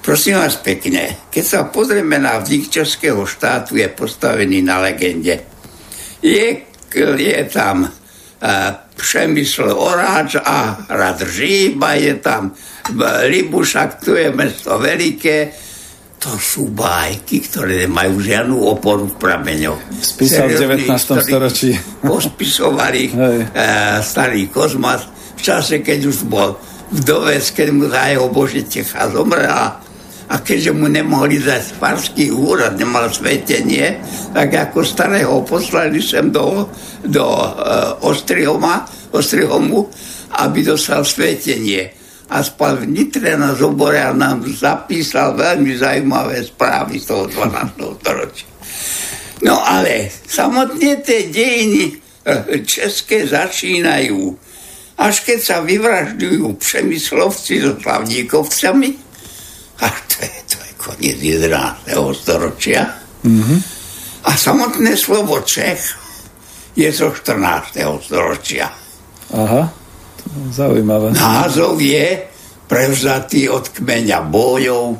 prosím 0.00 0.40
vás 0.40 0.56
pekne, 0.56 1.28
keď 1.28 1.44
sa 1.44 1.60
pozrieme 1.68 2.16
na 2.16 2.40
vznik 2.40 2.72
Českého 2.72 3.20
štátu, 3.28 3.76
je 3.76 3.88
postavený 3.92 4.64
na 4.64 4.80
legende. 4.80 5.51
Je, 6.22 6.56
je 7.16 7.44
tam 7.50 7.90
Přemysl 8.96 9.74
Oráč 9.78 10.34
a 10.44 10.86
Rad 10.88 11.22
Žíba 11.22 11.92
je 11.92 12.14
tam, 12.14 12.52
Libušak, 13.26 14.02
tu 14.04 14.14
je 14.14 14.30
mesto 14.34 14.78
veľké, 14.78 15.54
to 16.22 16.38
sú 16.38 16.70
bajky, 16.70 17.42
ktoré 17.50 17.86
nemajú 17.86 18.22
žiadnu 18.22 18.56
oporu 18.62 19.10
v 19.10 19.18
prameňoch. 19.18 19.80
Spísal 19.98 20.54
v 20.54 20.86
19. 20.86 20.94
storočí. 21.18 21.74
Pospisovali 21.98 23.02
uh, 23.14 23.98
starý 23.98 24.46
Kozmas 24.46 25.02
v 25.34 25.40
čase, 25.42 25.82
keď 25.82 26.00
už 26.06 26.30
bol 26.30 26.54
vdovec, 26.94 27.42
keď 27.42 27.68
mu 27.74 27.90
za 27.90 28.06
jeho 28.06 28.30
Božitecha 28.30 29.10
zomrela 29.10 29.82
a 30.32 30.40
keďže 30.40 30.72
mu 30.72 30.88
nemohli 30.88 31.44
dať 31.44 31.76
farský 31.76 32.32
úrad, 32.32 32.80
nemal 32.80 33.12
svetenie, 33.12 34.00
tak 34.32 34.48
ako 34.48 34.80
starého 34.80 35.44
poslali 35.44 36.00
sem 36.00 36.32
do, 36.32 36.72
do 37.04 37.26
uh, 37.28 38.00
Ostrihoma, 38.00 38.88
Ostrihomu, 39.12 39.92
aby 40.40 40.64
dostal 40.64 41.04
svetenie. 41.04 41.92
A 42.32 42.40
spal 42.40 42.80
v 42.80 42.88
Nitre 42.88 43.36
na 43.36 43.52
zobore 43.52 44.00
a 44.00 44.16
nám 44.16 44.48
zapísal 44.48 45.36
veľmi 45.36 45.76
zaujímavé 45.76 46.40
správy 46.40 46.96
z 46.96 47.12
toho 47.12 47.28
12. 47.28 48.00
storočia. 48.00 48.48
No 49.44 49.60
ale 49.60 50.08
samotne 50.08 51.04
tie 51.04 51.28
dejiny 51.28 51.92
uh, 51.92 52.56
české 52.64 53.28
začínajú, 53.28 54.32
až 54.96 55.14
keď 55.28 55.38
sa 55.44 55.60
vyvražďujú 55.60 56.56
přemyslovci 56.56 57.60
so 57.60 57.76
slavníkovcami, 57.76 59.01
a 59.82 59.86
to 59.90 60.16
je, 60.22 60.32
to 60.46 60.58
je 60.62 60.72
koniec 60.78 61.18
11. 61.18 61.90
storočia. 62.14 62.82
Mm-hmm. 63.26 63.58
A 64.22 64.30
samotné 64.38 64.94
slovo 64.94 65.42
Čech 65.42 65.82
je 66.78 66.88
zo 66.94 67.10
14. 67.10 67.82
storočia. 67.98 68.70
Aha, 69.32 69.62
zaujímavé. 70.54 71.12
Názov 71.12 71.82
je 71.82 72.30
prevzatý 72.70 73.50
od 73.50 73.68
kmeňa 73.74 74.18
bojov, 74.30 74.96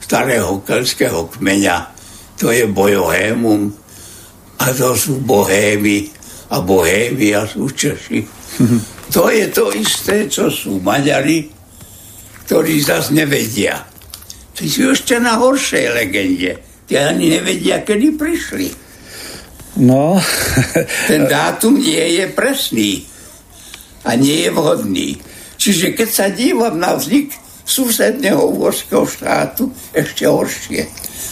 starého 0.00 0.64
kelského 0.64 1.28
kmeňa, 1.28 1.76
to 2.40 2.48
je 2.48 2.64
bojohémum, 2.66 3.70
a 4.58 4.64
to 4.74 4.96
sú 4.96 5.22
bohémy, 5.22 6.10
a 6.48 6.64
bohémia 6.64 7.44
sú 7.44 7.68
Češi. 7.68 8.20
Mm-hmm. 8.24 8.80
To 9.12 9.28
je 9.32 9.46
to 9.52 9.72
isté, 9.72 10.28
čo 10.28 10.48
sú 10.52 10.80
Maďari, 10.80 11.48
ktorí 12.44 12.80
zase 12.80 13.12
nevedia. 13.16 13.87
Tí 14.58 14.66
sú 14.66 14.90
ešte 14.90 15.22
na 15.22 15.38
horšej 15.38 15.86
legende. 15.94 16.58
Tí 16.90 16.98
ani 16.98 17.30
nevedia, 17.30 17.86
kedy 17.86 18.18
prišli. 18.18 18.68
No. 19.78 20.18
Ten 21.06 21.30
dátum 21.30 21.78
nie 21.78 22.18
je 22.18 22.26
presný 22.34 23.06
a 24.02 24.18
nie 24.18 24.42
je 24.42 24.50
vhodný. 24.50 25.14
Čiže 25.54 25.94
keď 25.94 26.08
sa 26.10 26.26
dívam 26.34 26.74
na 26.74 26.98
vznik 26.98 27.30
susedného 27.62 28.42
uhorského 28.50 29.06
štátu, 29.06 29.70
ešte 29.94 30.26
horšie. 30.26 30.82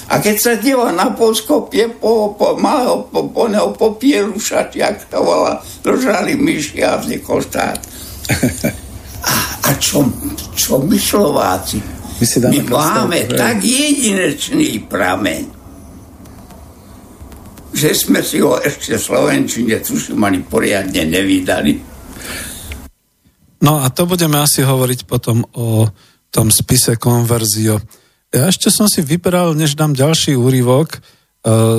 A 0.06 0.22
keď 0.22 0.36
sa 0.38 0.52
dívam 0.54 0.94
na 0.94 1.10
Polsko, 1.10 1.66
pie, 1.66 1.90
po, 1.90 2.30
po, 2.38 2.54
malého 2.54 3.10
po, 3.10 3.26
po, 3.26 3.50
po, 3.50 3.90
popieruša, 3.90 4.70
jak 4.70 5.02
to 5.10 5.18
volá, 5.18 5.58
držali 5.82 6.38
myši 6.38 6.78
a 6.86 7.02
vznikol 7.02 7.42
štát. 7.42 7.82
A, 9.26 9.34
a 9.66 9.74
čo, 9.82 10.06
čo 10.54 10.78
my 10.78 10.94
Slováci? 10.94 11.95
My, 12.16 12.26
si 12.26 12.38
dáme 12.40 12.52
My 12.56 12.62
máme 12.64 13.18
hej. 13.28 13.36
tak 13.36 13.60
jedinečný 13.60 14.88
prameň, 14.88 15.44
že 17.76 17.92
sme 17.92 18.24
si 18.24 18.40
ho 18.40 18.56
ešte 18.56 18.96
v 18.96 19.02
Slovenčine 19.04 19.76
tuším 19.84 20.24
ani 20.24 20.40
poriadne 20.40 21.04
nevydali. 21.04 21.72
No 23.60 23.84
a 23.84 23.86
to 23.92 24.08
budeme 24.08 24.40
asi 24.40 24.64
hovoriť 24.64 25.04
potom 25.04 25.44
o 25.56 25.84
tom 26.32 26.48
spise 26.48 26.96
konverzio. 26.96 27.80
Ja 28.32 28.48
ešte 28.48 28.72
som 28.72 28.88
si 28.88 29.04
vyberal, 29.04 29.52
než 29.52 29.76
dám 29.76 29.92
ďalší 29.92 30.36
úryvok, 30.36 30.96
e, 30.96 30.98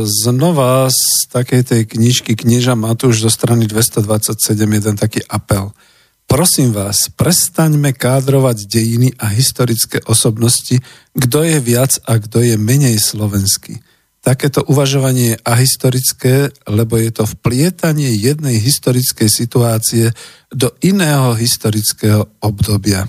znova 0.05 0.89
z 0.89 1.29
takej 1.29 1.61
tej 1.65 1.81
knižky 1.85 2.33
Kniža 2.33 2.73
Matúš 2.73 3.25
zo 3.25 3.29
strany 3.29 3.69
227 3.69 4.37
jeden 4.57 4.95
taký 4.97 5.25
apel– 5.25 5.73
Prosím 6.27 6.75
vás, 6.75 7.07
prestaňme 7.15 7.95
kádrovať 7.95 8.67
dejiny 8.67 9.15
a 9.15 9.31
historické 9.31 10.03
osobnosti, 10.11 10.75
kto 11.15 11.39
je 11.47 11.57
viac 11.63 12.03
a 12.03 12.19
kto 12.19 12.43
je 12.43 12.59
menej 12.59 12.99
slovenský. 12.99 13.79
Takéto 14.19 14.59
uvažovanie 14.67 15.39
je 15.39 15.41
ahistorické, 15.47 16.51
lebo 16.67 16.99
je 16.99 17.15
to 17.15 17.23
vplietanie 17.23 18.11
jednej 18.11 18.59
historickej 18.59 19.31
situácie 19.31 20.11
do 20.51 20.75
iného 20.83 21.31
historického 21.31 22.27
obdobia. 22.43 23.07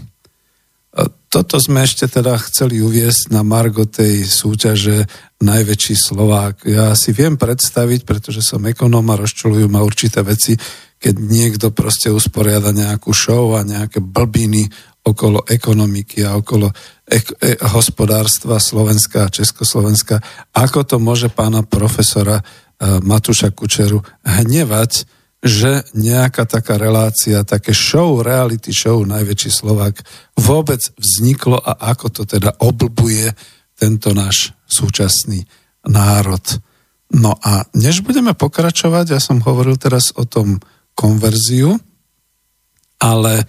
Toto 1.28 1.59
sme 1.59 1.83
ešte 1.85 2.07
teda 2.07 2.38
chceli 2.46 2.78
uviesť 2.78 3.35
na 3.35 3.42
margo 3.42 3.83
tej 3.85 4.31
súťaže 4.31 5.11
Najväčší 5.42 5.94
Slovák. 5.94 6.64
Ja 6.70 6.94
si 6.94 7.11
viem 7.11 7.35
predstaviť, 7.35 8.07
pretože 8.07 8.46
som 8.46 8.62
ekonóm 8.64 9.11
a 9.11 9.18
rozčulujú 9.18 9.66
ma 9.66 9.83
určité 9.83 10.22
veci, 10.22 10.54
keď 10.99 11.15
niekto 11.15 11.67
proste 11.71 12.11
usporiada 12.11 12.75
nejakú 12.75 13.15
show 13.15 13.55
a 13.55 13.63
nejaké 13.63 14.03
blbiny 14.03 14.67
okolo 15.07 15.46
ekonomiky 15.46 16.27
a 16.27 16.37
okolo 16.37 16.69
ek- 17.09 17.38
e- 17.40 17.59
hospodárstva 17.73 18.61
Slovenska 18.61 19.25
a 19.25 19.33
Československa, 19.33 20.21
ako 20.53 20.85
to 20.85 20.96
môže 21.01 21.33
pána 21.33 21.65
profesora 21.65 22.38
e, 22.38 22.44
Matúša 23.01 23.55
Kučeru 23.55 24.05
hnevať, 24.27 25.09
že 25.38 25.87
nejaká 25.94 26.51
taká 26.51 26.75
relácia, 26.75 27.46
také 27.46 27.71
show, 27.71 28.19
reality 28.21 28.75
show 28.75 29.07
Najväčší 29.07 29.55
Slovák 29.55 30.03
vôbec 30.35 30.83
vzniklo 30.99 31.63
a 31.63 31.94
ako 31.94 32.07
to 32.11 32.23
teda 32.27 32.59
oblbuje 32.59 33.31
tento 33.79 34.11
náš 34.11 34.51
súčasný 34.67 35.46
národ. 35.87 36.42
No 37.15 37.38
a 37.38 37.65
než 37.73 38.03
budeme 38.03 38.35
pokračovať, 38.35 39.15
ja 39.15 39.21
som 39.23 39.38
hovoril 39.40 39.79
teraz 39.79 40.11
o 40.19 40.27
tom 40.27 40.59
konverziu, 40.99 41.79
ale 42.99 43.38
e, 43.38 43.44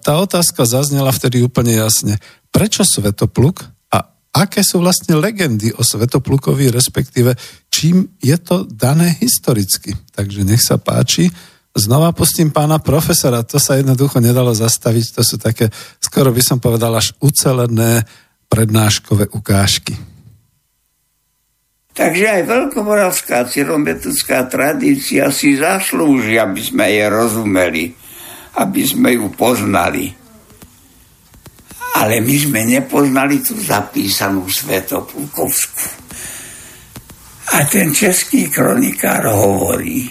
tá 0.00 0.16
otázka 0.16 0.64
zaznela 0.64 1.12
vtedy 1.12 1.44
úplne 1.44 1.76
jasne. 1.76 2.16
Prečo 2.48 2.88
Svetopluk 2.88 3.68
a 3.92 4.08
aké 4.32 4.64
sú 4.64 4.80
vlastne 4.80 5.20
legendy 5.20 5.76
o 5.76 5.84
Svetoplukovi, 5.84 6.72
respektíve 6.72 7.36
čím 7.68 8.16
je 8.24 8.36
to 8.40 8.64
dané 8.64 9.12
historicky. 9.20 9.92
Takže 10.16 10.40
nech 10.48 10.64
sa 10.64 10.80
páči. 10.80 11.28
Znova 11.76 12.10
pustím 12.10 12.50
pána 12.50 12.82
profesora, 12.82 13.46
to 13.46 13.60
sa 13.62 13.78
jednoducho 13.78 14.18
nedalo 14.18 14.50
zastaviť, 14.50 15.20
to 15.20 15.22
sú 15.22 15.36
také, 15.38 15.70
skoro 16.02 16.34
by 16.34 16.42
som 16.42 16.58
povedal, 16.58 16.90
až 16.98 17.14
ucelené 17.22 18.02
prednáškové 18.50 19.30
ukážky. 19.30 19.94
Takže 21.90 22.24
aj 22.24 22.42
veľkomoravská 22.46 23.50
cyrometrická 23.50 24.46
tradícia 24.46 25.26
si 25.34 25.58
zaslúži, 25.58 26.38
aby 26.38 26.62
sme 26.62 26.86
je 26.86 27.04
rozumeli, 27.10 27.84
aby 28.62 28.82
sme 28.86 29.18
ju 29.18 29.26
poznali. 29.34 30.06
Ale 31.98 32.22
my 32.22 32.36
sme 32.38 32.60
nepoznali 32.62 33.42
tú 33.42 33.58
zapísanú 33.58 34.46
Svetopulkovskú. 34.46 35.98
A 37.50 37.66
ten 37.66 37.90
český 37.90 38.46
kronikár 38.46 39.26
hovorí, 39.26 40.06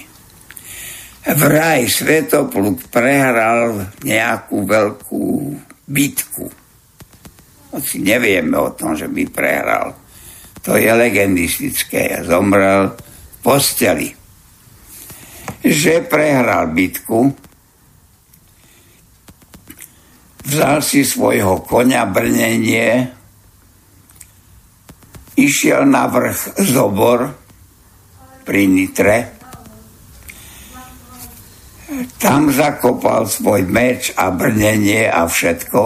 vraj 1.24 1.88
Svetopluk 1.88 2.92
prehral 2.92 3.96
nejakú 4.04 4.68
veľkú 4.68 5.26
bitku. 5.88 6.46
Hoci 7.72 8.04
nevieme 8.04 8.60
o 8.60 8.76
tom, 8.76 9.00
že 9.00 9.08
by 9.08 9.24
prehral. 9.32 10.09
To 10.68 10.76
je 10.76 10.92
legendistické. 10.92 12.24
Zomrel 12.28 12.92
v 12.92 13.10
posteli. 13.44 14.10
Že 15.60 16.08
prehral 16.08 16.72
bitku, 16.72 17.36
vzal 20.48 20.80
si 20.80 21.04
svojho 21.04 21.68
konia 21.68 22.08
brnenie, 22.08 23.12
išiel 25.36 25.84
na 25.84 26.08
vrch 26.08 26.64
Zobor 26.64 27.28
pri 28.48 28.72
Nitre, 28.72 29.18
tam 32.22 32.52
zakopal 32.54 33.28
svoj 33.28 33.68
meč 33.68 34.16
a 34.16 34.32
brnenie 34.32 35.10
a 35.10 35.28
všetko. 35.28 35.82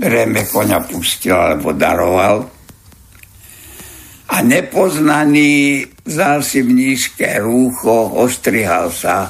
Reme 0.00 0.46
konia 0.48 0.80
pustil 0.84 1.34
alebo 1.34 1.74
daroval. 1.74 2.59
A 4.30 4.46
nepoznaný 4.46 5.82
mnížské 6.62 7.42
rúcho, 7.42 8.14
ostrihal 8.14 8.94
sa 8.94 9.26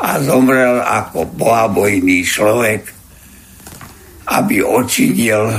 a 0.00 0.10
zomrel 0.20 0.80
ako 0.80 1.28
bohabojný 1.36 2.24
človek, 2.24 2.82
aby 4.32 4.64
očinil 4.64 5.52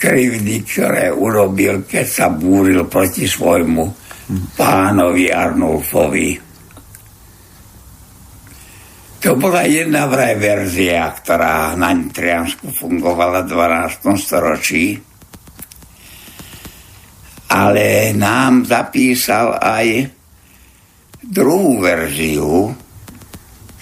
krivdy, 0.00 0.64
ktoré 0.64 1.12
urobil, 1.12 1.84
keď 1.84 2.06
sa 2.08 2.26
búril 2.32 2.88
proti 2.88 3.28
svojmu 3.28 3.84
pánovi 4.56 5.28
Arnulfovi. 5.28 6.30
To 9.20 9.36
bola 9.36 9.68
jedna 9.68 10.08
vraj 10.08 10.40
verzia, 10.40 11.12
ktorá 11.12 11.76
na 11.76 11.92
Nitriansku 11.92 12.72
fungovala 12.72 13.44
v 13.44 13.52
12. 13.52 14.16
storočí. 14.16 14.96
Ale 17.50 18.14
nám 18.14 18.62
zapísal 18.62 19.58
aj 19.58 20.06
druhú 21.20 21.82
verziu, 21.82 22.70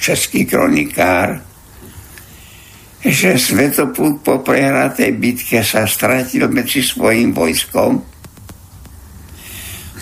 český 0.01 0.49
kronikár, 0.49 1.45
že 3.05 3.39
Svetopluk 3.39 4.27
po 4.27 4.41
prehratej 4.43 5.13
bitke 5.15 5.63
sa 5.63 5.87
stratil 5.87 6.51
medzi 6.51 6.83
svojim 6.83 7.31
vojskom, 7.31 8.03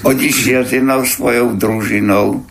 odišiel 0.06 0.62
s 0.64 0.70
jednou 0.70 1.02
svojou 1.04 1.58
družinou 1.58 2.46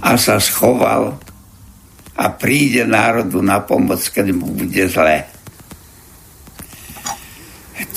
a 0.00 0.16
sa 0.16 0.40
schoval 0.40 1.16
a 2.20 2.24
príde 2.36 2.84
národu 2.84 3.40
na 3.40 3.64
pomoc, 3.64 4.00
keď 4.12 4.32
mu 4.36 4.52
bude 4.52 4.84
zle. 4.88 5.24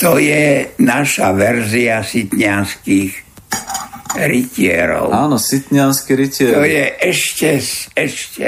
To 0.04 0.20
je 0.20 0.68
naša 0.84 1.32
verzia 1.32 2.04
sitňanských 2.04 3.12
rytierov. 4.20 5.16
Áno, 5.16 5.40
sitňanské 5.40 6.12
rytieri. 6.20 6.52
To 6.52 6.68
je 6.68 6.86
ešte, 7.00 7.50
ešte 7.96 8.48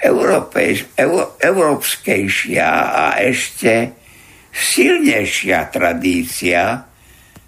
európejš, 0.00 0.88
euro, 0.96 1.36
európskejšia 1.36 2.68
a 2.96 3.04
ešte 3.20 3.92
silnejšia 4.56 5.68
tradícia, 5.68 6.80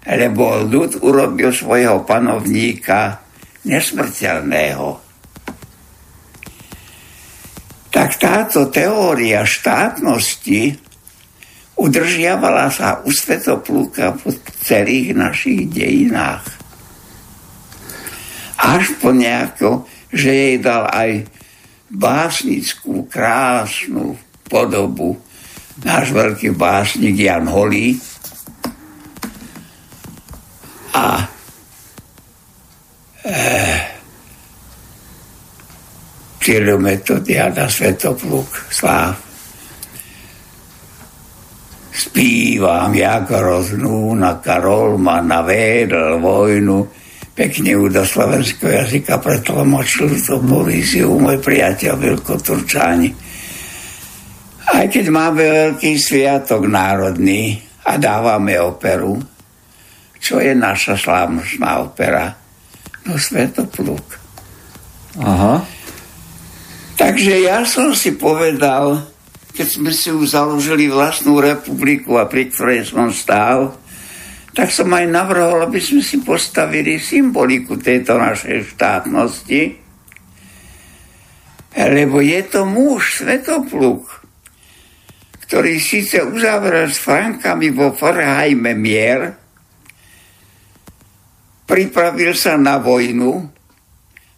lebo 0.05 0.61
ľud 0.61 1.01
urobil 1.01 1.49
svojho 1.49 2.05
panovníka 2.05 3.17
nesmrteľného. 3.65 4.87
Tak 7.89 8.09
táto 8.21 8.69
teória 8.69 9.41
štátnosti 9.41 10.86
udržiavala 11.77 12.73
sa 12.73 13.05
u 13.05 13.09
Svetoplúka 13.13 14.17
v 14.17 14.33
celých 14.65 15.13
našich 15.13 15.69
dejinách. 15.69 16.45
Až 18.57 18.97
po 18.97 19.13
nejako, 19.13 19.85
že 20.09 20.29
jej 20.33 20.55
dal 20.57 20.89
aj 20.89 21.29
básnickú, 21.93 23.05
krásnu 23.05 24.17
podobu 24.49 25.21
náš 25.85 26.09
veľký 26.09 26.57
básnik 26.57 27.13
Jan 27.13 27.45
Holý 27.45 28.01
a 30.97 31.21
eh, 33.21 33.77
Metodiada 36.79 37.67
Svetopluk 37.67 38.71
Sláv. 38.71 39.26
Spívam, 41.97 42.93
jak 42.93 43.25
roznú 43.33 44.13
na 44.13 44.37
Karol 44.37 45.01
ma 45.01 45.17
navedl 45.17 46.21
vojnu, 46.21 46.85
pekne 47.33 47.73
ju 47.73 47.89
do 47.89 48.05
slovenského 48.05 48.85
jazyka 48.85 49.17
pretlmočil 49.17 50.13
to 50.21 50.37
povíziu 50.37 51.17
môj 51.17 51.41
priateľ 51.41 51.97
Vilko 51.97 52.37
Turčáni. 52.37 53.09
Aj 54.69 54.85
keď 54.85 55.09
máme 55.09 55.41
veľký 55.41 55.97
sviatok 55.97 56.69
národný 56.69 57.57
a 57.89 57.97
dávame 57.97 58.61
operu, 58.61 59.17
čo 60.21 60.37
je 60.37 60.53
naša 60.53 61.01
slávnostná 61.01 61.81
opera? 61.81 62.29
No 63.09 63.17
Svetopluk. 63.17 64.05
Aha. 65.17 65.65
Takže 66.93 67.41
ja 67.41 67.65
som 67.65 67.89
si 67.97 68.13
povedal, 68.13 69.01
keď 69.57 69.67
sme 69.73 69.89
si 69.89 70.13
už 70.13 70.37
založili 70.37 70.85
vlastnú 70.85 71.41
republiku 71.41 72.21
a 72.21 72.29
pri 72.29 72.53
ktorej 72.53 72.85
som 72.85 73.09
stál, 73.09 73.73
tak 74.53 74.69
som 74.69 74.85
aj 74.93 75.09
navrhol, 75.09 75.65
aby 75.65 75.81
sme 75.81 76.05
si 76.05 76.21
postavili 76.21 77.01
symboliku 77.01 77.73
tejto 77.73 78.21
našej 78.21 78.77
štátnosti, 78.77 79.61
lebo 81.73 82.21
je 82.21 82.41
to 82.45 82.69
muž, 82.69 83.25
Svetopluk, 83.25 84.05
ktorý 85.49 85.81
síce 85.81 86.21
uzavrel 86.21 86.93
s 86.93 87.01
Frankami 87.01 87.73
vo 87.73 87.97
Forhajme 87.97 88.77
mier, 88.77 89.33
pripravil 91.65 92.37
sa 92.37 92.61
na 92.61 92.77
vojnu 92.77 93.41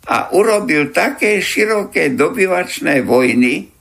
a 0.08 0.32
urobil 0.32 0.96
také 0.96 1.44
široké 1.44 2.16
dobyvačné 2.16 3.04
vojny, 3.04 3.79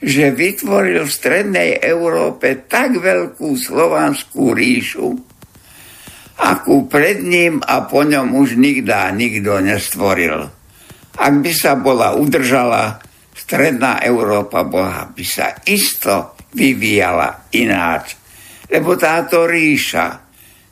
že 0.00 0.32
vytvoril 0.32 1.08
v 1.08 1.12
strednej 1.12 1.70
Európe 1.80 2.68
tak 2.68 3.00
veľkú 3.00 3.56
slovanskú 3.56 4.52
ríšu, 4.52 5.08
akú 6.36 6.84
pred 6.84 7.24
ním 7.24 7.64
a 7.64 7.88
po 7.88 8.04
ňom 8.04 8.36
už 8.36 8.60
nikdá 8.60 9.08
nikto 9.16 9.56
nestvoril. 9.64 10.52
Ak 11.16 11.34
by 11.40 11.52
sa 11.56 11.80
bola 11.80 12.12
udržala, 12.12 13.00
stredná 13.32 14.04
Európa 14.04 14.68
bola 14.68 15.08
by 15.08 15.24
sa 15.24 15.56
isto 15.64 16.36
vyvíjala 16.52 17.48
ináč. 17.56 18.20
Lebo 18.68 19.00
táto 19.00 19.48
ríša 19.48 20.26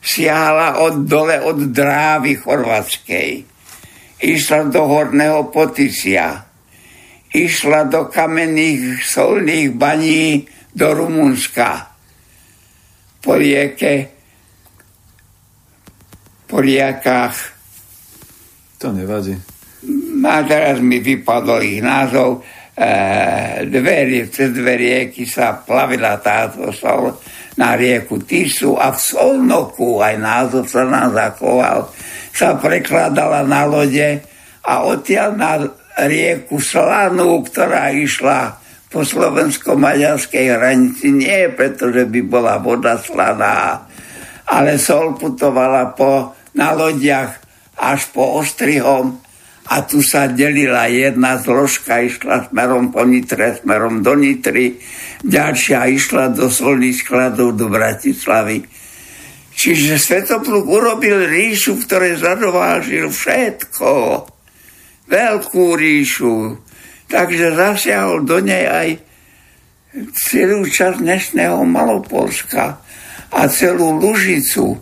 siahala 0.05 0.85
od 0.85 1.09
dole 1.09 1.41
od 1.41 1.73
drávy 1.73 2.37
chorvatskej. 2.37 3.41
Išla 4.21 4.69
do 4.69 4.85
horného 4.85 5.49
Potisia. 5.49 6.44
Išla 7.35 7.91
do 7.91 8.07
kamenných 8.07 9.03
solných 9.03 9.75
baní 9.75 10.47
do 10.71 10.95
Rumunska. 10.95 11.91
Po 13.19 13.35
rieke 13.35 14.15
Poliakách. 16.45 17.37
To 18.79 18.93
nevadí. 18.93 19.35
A 20.25 20.41
teraz 20.45 20.79
mi 20.79 21.01
vypadol 21.01 21.61
ich 21.65 21.81
názov. 21.81 22.41
E, 22.75 22.89
dve, 23.67 24.25
cez 24.29 24.51
dve 24.51 24.73
rieky 24.75 25.23
sa 25.27 25.57
plavila 25.57 26.19
táto 26.19 26.71
sol 26.71 27.17
na 27.55 27.73
rieku 27.75 28.19
Tisu 28.19 28.75
a 28.75 28.91
v 28.91 28.99
Solnoku 28.99 30.03
aj 30.03 30.15
názov 30.19 30.67
sa 30.67 30.83
nám 30.83 31.15
zachoval. 31.15 31.87
Sa 32.35 32.59
prekladala 32.59 33.47
na 33.47 33.63
lode 33.63 34.19
a 34.65 34.73
odtiaľ 34.83 35.29
na 35.39 35.51
rieku 36.03 36.59
Slanu, 36.59 37.39
ktorá 37.47 37.95
išla 37.95 38.59
po 38.91 39.03
slovensko-maďarskej 39.03 40.45
hranici, 40.55 41.11
nie 41.11 41.51
preto, 41.51 41.91
že 41.91 42.07
by 42.07 42.21
bola 42.23 42.55
voda 42.63 42.95
slaná, 42.95 43.83
ale 44.47 44.79
sol 44.79 45.19
putovala 45.19 45.91
po, 45.95 46.31
na 46.55 46.71
lodiach 46.71 47.43
až 47.75 48.07
po 48.15 48.39
Ostrihom 48.39 49.19
a 49.67 49.83
tu 49.83 49.99
sa 49.99 50.31
delila 50.31 50.87
jedna 50.87 51.35
zložka, 51.41 51.99
išla 52.05 52.47
smerom 52.47 52.95
po 52.95 53.03
Nitre, 53.03 53.59
smerom 53.59 53.99
do 53.99 54.15
Nitry, 54.15 54.79
ďalšia 55.25 55.91
išla 55.91 56.31
do 56.31 56.47
solných 56.47 56.95
skladov 56.95 57.57
do 57.57 57.67
Bratislavy. 57.67 58.63
Čiže 59.55 59.99
Svetopluk 59.99 60.67
urobil 60.67 61.31
ríšu, 61.31 61.79
v 61.79 61.83
ktorej 61.87 62.13
zadovážil 62.19 63.07
všetko. 63.11 63.91
Veľkú 65.05 65.77
ríšu. 65.77 66.57
Takže 67.05 67.53
zasiahol 67.53 68.25
do 68.25 68.41
nej 68.41 68.65
aj 68.65 68.89
celú 70.17 70.65
časť 70.65 70.99
dnešného 70.99 71.61
Malopolska 71.63 72.81
a 73.29 73.41
celú 73.47 73.95
Lužicu 73.95 74.75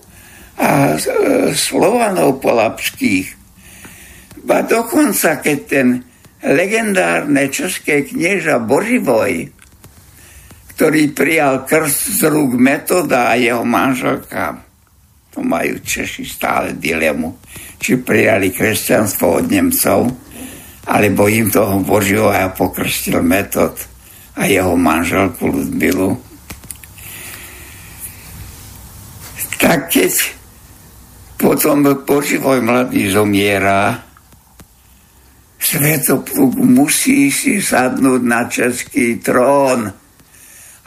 a 0.58 0.96
e, 0.96 0.98
Slovanov 1.54 2.40
polapských. 2.40 3.36
Ba 4.48 4.64
dokonca, 4.64 5.44
keď 5.44 5.60
ten 5.68 5.88
legendárne 6.44 7.52
české 7.52 8.08
knieža 8.08 8.64
Boživoj, 8.64 9.52
ktorý 10.74 11.12
prijal 11.12 11.68
krst 11.68 12.20
z 12.20 12.22
rúk 12.32 12.56
metoda 12.56 13.32
a 13.32 13.40
jeho 13.40 13.68
manželka, 13.68 14.62
to 15.34 15.42
majú 15.42 15.82
Češi 15.82 16.24
stále 16.30 16.78
dilemu, 16.78 17.34
či 17.82 17.98
prijali 17.98 18.54
kresťanstvo 18.54 19.42
od 19.42 19.46
Nemcov, 19.50 20.00
alebo 20.86 21.26
im 21.26 21.50
toho 21.50 21.82
Boživoja 21.82 22.54
pokrstil 22.54 23.26
metod 23.26 23.74
a 24.38 24.46
jeho 24.46 24.78
manželku 24.78 25.50
Ludmilu. 25.50 26.22
Tak 29.58 29.90
keď 29.90 30.14
potom 31.42 31.82
Boživoj 32.06 32.62
mladý 32.62 33.10
zomiera, 33.10 34.14
Svetopluk 35.64 36.60
musí 36.60 37.32
si 37.32 37.64
sadnúť 37.64 38.22
na 38.28 38.52
český 38.52 39.24
trón, 39.24 39.88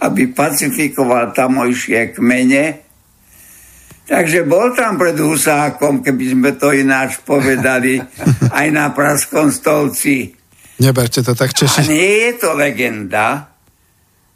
aby 0.05 0.23
pacifikoval 0.37 1.33
tamojšie 1.33 2.13
kmene. 2.13 2.86
Takže 4.07 4.47
bol 4.47 4.71
tam 4.71 4.95
pred 4.95 5.19
Husákom, 5.19 5.99
keby 5.99 6.25
sme 6.39 6.51
to 6.55 6.71
ináč 6.71 7.19
povedali, 7.27 7.99
aj 8.59 8.67
na 8.71 8.95
Praskom 8.95 9.51
stolci. 9.51 10.31
Neberte 10.79 11.27
to 11.27 11.35
tak 11.35 11.51
češi. 11.51 11.83
A 11.83 11.91
nie 11.91 12.31
je 12.31 12.33
to 12.39 12.55
legenda, 12.55 13.51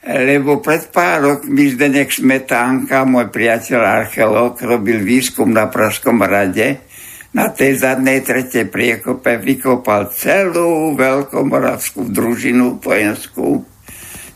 lebo 0.02 0.58
pred 0.58 0.90
pár 0.90 1.22
rokmi 1.22 1.70
Zdenek 1.70 2.10
Smetánka, 2.10 3.06
môj 3.06 3.30
priateľ 3.30 3.80
archeológ, 3.80 4.58
robil 4.64 5.04
výskum 5.04 5.54
na 5.54 5.70
Pražskom 5.70 6.18
rade 6.24 6.90
na 7.30 7.46
tej 7.54 7.78
zadnej 7.78 8.26
tretej 8.26 8.66
priekope 8.66 9.38
vykopal 9.38 10.10
celú 10.10 10.98
veľkomoravskú 10.98 12.10
družinu 12.10 12.82
vojenskú, 12.82 13.62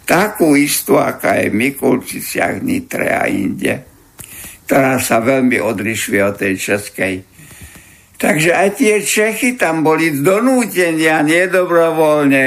takú 0.06 0.54
istú, 0.54 0.94
aká 0.94 1.42
je 1.42 1.50
v 1.50 1.58
Mikulčiciach, 1.58 2.62
Nitre 2.62 3.10
a 3.10 3.26
inde, 3.26 3.93
ktorá 4.64 5.00
sa 5.00 5.20
veľmi 5.20 5.60
odlišuje 5.60 6.20
od 6.24 6.34
tej 6.40 6.54
českej. 6.56 7.14
Takže 8.14 8.50
aj 8.56 8.68
tie 8.80 9.04
Čechy 9.04 9.58
tam 9.60 9.84
boli 9.84 10.22
donútenia, 10.24 11.20
nedobrovoľne. 11.20 12.46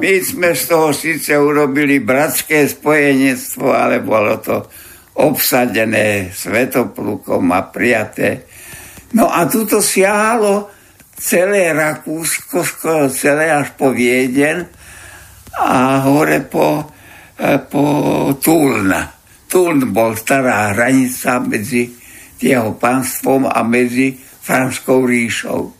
My 0.00 0.12
sme 0.24 0.56
z 0.56 0.62
toho 0.64 0.90
síce 0.90 1.36
urobili 1.36 2.02
bratské 2.02 2.66
spojenectvo, 2.66 3.68
ale 3.68 4.02
bolo 4.02 4.40
to 4.42 4.64
obsadené 5.18 6.32
svetoplukom 6.32 7.52
a 7.52 7.68
prijaté 7.68 8.48
No 9.16 9.32
a 9.32 9.48
tuto 9.48 9.80
siahalo 9.80 10.68
celé 11.16 11.72
Rakúsko, 11.72 12.60
skoro 12.60 13.08
celé 13.08 13.48
až 13.48 13.72
po 13.72 13.88
Vieden 13.96 14.68
a 15.56 16.04
hore 16.04 16.44
po, 16.44 16.92
e, 17.40 17.56
po 17.64 17.84
Tuln. 18.36 18.92
Tuln 19.48 19.90
bol 19.96 20.12
stará 20.12 20.76
hranica 20.76 21.40
medzi 21.40 21.88
jeho 22.38 22.76
pánstvom 22.76 23.48
a 23.48 23.64
medzi 23.64 24.14
Franskou 24.20 25.08
ríšou. 25.08 25.74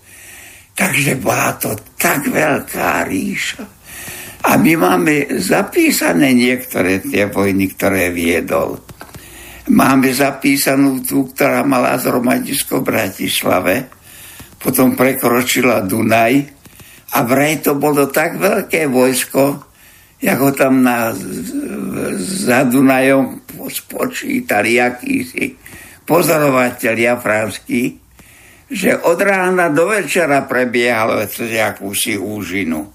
Takže 0.75 1.21
bola 1.21 1.55
to 1.61 1.77
tak 2.01 2.27
veľká 2.29 3.05
ríša. 3.07 3.63
A 4.49 4.55
my 4.57 4.73
máme 4.79 5.41
zapísané 5.43 6.31
niektoré 6.33 7.03
tie 7.03 7.27
vojny, 7.27 7.75
ktoré 7.75 8.15
viedol. 8.15 8.79
Máme 9.69 10.15
zapísanú 10.15 11.05
tú, 11.05 11.29
ktorá 11.29 11.67
mala 11.67 11.99
zhromadisko 12.01 12.81
v 12.81 12.89
Bratislave, 12.89 13.75
potom 14.57 14.97
prekročila 14.97 15.85
Dunaj 15.85 16.35
a 17.15 17.19
vraj 17.27 17.61
to 17.61 17.77
bolo 17.77 18.09
tak 18.09 18.41
veľké 18.41 18.89
vojsko, 18.89 19.45
ako 20.19 20.47
tam 20.57 20.83
na, 20.83 21.13
za 22.17 22.65
Dunajom 22.65 23.48
spočítali 23.67 24.79
akýsi 24.79 25.59
pozorovateľia 26.07 27.19
franskí, 27.19 27.99
že 28.71 28.95
od 28.95 29.19
rána 29.19 29.75
do 29.75 29.91
večera 29.91 30.47
prebiehalo 30.47 31.19
cez 31.27 31.59
akúsi 31.59 32.15
úžinu. 32.15 32.87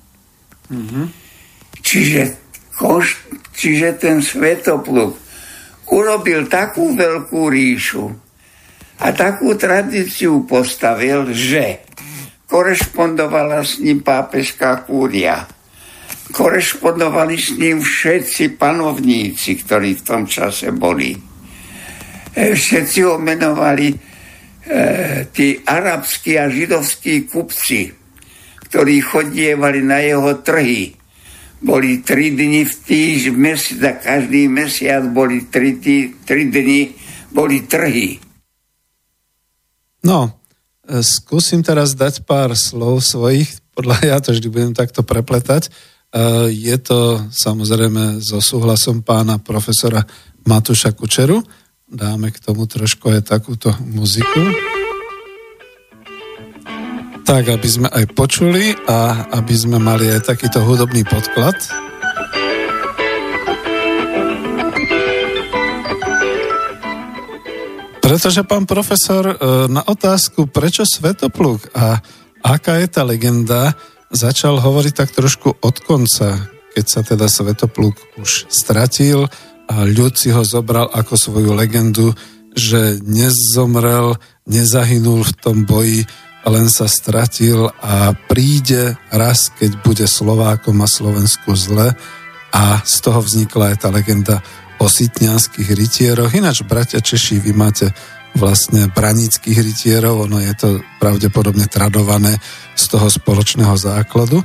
Mm-hmm. 0.72 1.06
Čiže, 1.84 2.22
koš, 2.80 3.20
čiže 3.52 4.00
ten 4.00 4.24
svetopluk 4.24 5.20
urobil 5.92 6.48
takú 6.48 6.96
veľkú 6.96 7.42
ríšu 7.52 8.06
a 9.04 9.12
takú 9.12 9.54
tradíciu 9.60 10.48
postavil, 10.48 11.30
že 11.36 11.84
korešpondovala 12.50 13.66
s 13.66 13.82
ním 13.82 14.06
pápežská 14.06 14.86
kúria. 14.86 15.50
Korešpondovali 16.34 17.38
s 17.38 17.54
ním 17.54 17.86
všetci 17.86 18.58
panovníci, 18.58 19.62
ktorí 19.62 20.02
v 20.02 20.06
tom 20.06 20.26
čase 20.26 20.74
boli. 20.74 21.14
E, 21.14 22.58
všetci 22.58 23.00
ho 23.06 23.22
menovali 23.22 23.94
e, 23.94 23.98
tí 25.30 25.62
arabskí 25.62 26.42
a 26.42 26.50
židovskí 26.50 27.30
kupci, 27.30 27.94
ktorí 28.66 28.96
chodievali 29.06 29.86
na 29.86 30.02
jeho 30.02 30.42
trhy 30.42 31.04
boli 31.64 32.04
tri 32.04 32.36
dni 32.36 32.68
v 32.68 32.74
týž, 32.76 33.32
mesiac, 33.32 34.04
každý 34.04 34.52
mesiac 34.52 35.08
boli 35.08 35.48
tri, 35.48 35.80
tý, 35.80 36.12
tri 36.28 36.52
dni, 36.52 36.92
boli 37.32 37.64
trhy. 37.64 38.20
No, 40.04 40.36
e, 40.84 41.00
skúsim 41.00 41.64
teraz 41.64 41.96
dať 41.96 42.28
pár 42.28 42.52
slov 42.60 43.00
svojich, 43.00 43.48
podľa 43.72 43.98
ja 44.12 44.18
to 44.20 44.36
vždy 44.36 44.48
budem 44.52 44.74
takto 44.76 45.08
prepletať. 45.08 45.72
E, 46.14 46.54
je 46.54 46.78
to 46.78 47.26
samozrejme 47.34 48.22
so 48.22 48.38
súhlasom 48.38 49.02
pána 49.02 49.42
profesora 49.42 50.06
Matúša 50.46 50.94
Kučeru. 50.94 51.42
Dáme 51.90 52.30
k 52.30 52.38
tomu 52.38 52.70
trošku 52.70 53.10
aj 53.10 53.34
takúto 53.34 53.74
muziku 53.82 54.74
tak, 57.24 57.50
aby 57.50 57.66
sme 57.66 57.88
aj 57.90 58.14
počuli 58.14 58.78
a 58.86 59.26
aby 59.34 59.56
sme 59.58 59.82
mali 59.82 60.06
aj 60.06 60.30
takýto 60.30 60.62
hudobný 60.62 61.02
podklad. 61.02 61.56
Pretože 68.06 68.46
pán 68.46 68.70
profesor 68.70 69.24
e, 69.26 69.36
na 69.66 69.82
otázku, 69.82 70.46
prečo 70.46 70.86
Svetopluk 70.86 71.74
a 71.74 71.98
aká 72.46 72.78
je 72.78 72.88
tá 72.92 73.02
legenda, 73.02 73.74
začal 74.14 74.62
hovoriť 74.62 74.94
tak 74.94 75.10
trošku 75.12 75.58
od 75.60 75.76
konca, 75.82 76.38
keď 76.78 76.86
sa 76.86 77.02
teda 77.02 77.26
Svetopluk 77.26 77.98
už 78.22 78.48
stratil 78.48 79.26
a 79.66 79.76
ľud 79.90 80.14
si 80.14 80.30
ho 80.30 80.46
zobral 80.46 80.88
ako 80.94 81.18
svoju 81.18 81.52
legendu, 81.58 82.14
že 82.54 83.02
nezomrel, 83.02 84.16
nezahynul 84.46 85.26
v 85.26 85.34
tom 85.42 85.66
boji, 85.66 86.06
len 86.46 86.68
sa 86.70 86.86
stratil 86.86 87.74
a 87.82 88.14
príde 88.30 89.00
raz, 89.10 89.50
keď 89.58 89.72
bude 89.82 90.06
Slovákom 90.06 90.78
a 90.84 90.88
Slovensku 90.88 91.58
zle 91.58 91.98
a 92.54 92.64
z 92.86 92.96
toho 93.02 93.24
vznikla 93.24 93.74
aj 93.74 93.78
tá 93.82 93.90
legenda 93.90 94.44
o 94.78 94.86
sitnianských 94.86 95.74
rytieroch. 95.74 96.36
Ináč, 96.36 96.68
bratia 96.68 97.00
Češi, 97.00 97.40
vy 97.40 97.56
máte 97.56 97.90
vlastne 98.34 98.90
branických 98.90 99.60
rytierov, 99.62 100.26
ono 100.26 100.42
je 100.42 100.54
to 100.58 100.70
pravdepodobne 100.98 101.70
tradované 101.70 102.38
z 102.74 102.84
toho 102.90 103.08
spoločného 103.10 103.74
základu. 103.78 104.42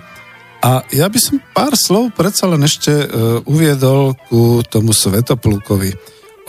A 0.59 0.83
ja 0.91 1.07
by 1.07 1.19
som 1.23 1.41
pár 1.55 1.79
slov 1.79 2.13
predsa 2.13 2.51
len 2.51 2.61
ešte 2.67 2.91
uh, 2.91 3.07
uviedol 3.47 4.19
ku 4.27 4.61
tomu 4.67 4.91
Svetoplukovi. 4.91 5.95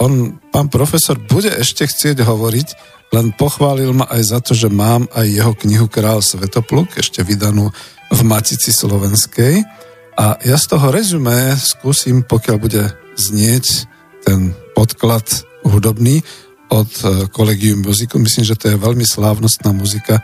On, 0.01 0.35
pán 0.49 0.67
profesor, 0.67 1.19
bude 1.21 1.53
ešte 1.53 1.85
chcieť 1.85 2.25
hovoriť 2.25 2.67
len 3.09 3.33
pochválil 3.33 3.89
ma 3.93 4.05
aj 4.05 4.21
za 4.21 4.39
to, 4.41 4.53
že 4.53 4.69
mám 4.69 5.09
aj 5.17 5.25
jeho 5.25 5.53
knihu 5.65 5.89
Král 5.89 6.21
Svetopluk, 6.21 6.93
ešte 6.93 7.25
vydanú 7.25 7.73
v 8.13 8.19
Matici 8.21 8.69
Slovenskej. 8.69 9.65
A 10.13 10.37
ja 10.45 10.57
z 10.59 10.65
toho 10.69 10.93
rezumé 10.93 11.57
skúsim, 11.57 12.21
pokiaľ 12.21 12.57
bude 12.61 12.83
znieť 13.17 13.89
ten 14.21 14.53
podklad 14.77 15.25
hudobný 15.65 16.21
od 16.69 16.91
e, 17.01 17.27
Collegium 17.33 17.81
Muziku. 17.83 18.21
Myslím, 18.21 18.45
že 18.45 18.57
to 18.57 18.69
je 18.69 18.77
veľmi 18.77 19.03
slávnostná 19.03 19.73
muzika, 19.73 20.21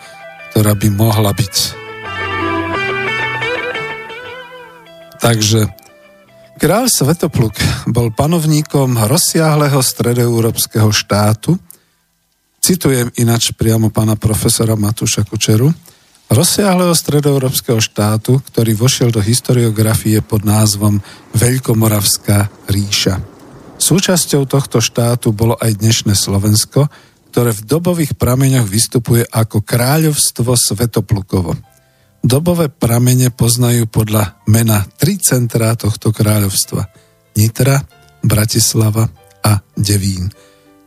ktorá 0.53 0.77
by 0.77 0.87
mohla 0.93 1.33
byť. 1.33 1.55
Takže 5.19 5.65
Král 6.61 6.87
Svetopluk 6.87 7.57
bol 7.89 8.13
panovníkom 8.13 8.95
rozsiahleho 9.09 9.81
stredoeurópskeho 9.81 10.87
štátu, 10.93 11.57
Citujem 12.65 13.13
inač 13.21 13.53
priamo 13.53 13.93
pána 13.93 14.17
profesora 14.17 14.73
Matúša 14.73 15.21
Kučeru. 15.21 15.69
Rozsiahleho 16.33 16.97
stredoeurópskeho 16.97 17.77
štátu, 17.77 18.41
ktorý 18.41 18.73
vošiel 18.73 19.13
do 19.13 19.21
historiografie 19.21 20.25
pod 20.25 20.41
názvom 20.41 20.97
Veľkomoravská 21.37 22.49
ríša. 22.65 23.34
Súčasťou 23.75 24.47
tohto 24.47 24.79
štátu 24.79 25.35
bolo 25.35 25.59
aj 25.59 25.77
dnešné 25.77 26.15
Slovensko, 26.15 26.87
ktoré 27.29 27.51
v 27.51 27.65
dobových 27.67 28.15
prameňoch 28.15 28.63
vystupuje 28.63 29.27
ako 29.27 29.59
kráľovstvo 29.59 30.55
Svetoplukovo. 30.55 31.51
Dobové 32.23 32.71
pramene 32.71 33.29
poznajú 33.29 33.85
podľa 33.91 34.39
mena 34.47 34.87
tri 34.97 35.19
centrá 35.19 35.75
tohto 35.75 36.15
kráľovstva. 36.15 36.87
Nitra, 37.35 37.83
Bratislava 38.23 39.11
a 39.43 39.59
Devín. 39.75 40.31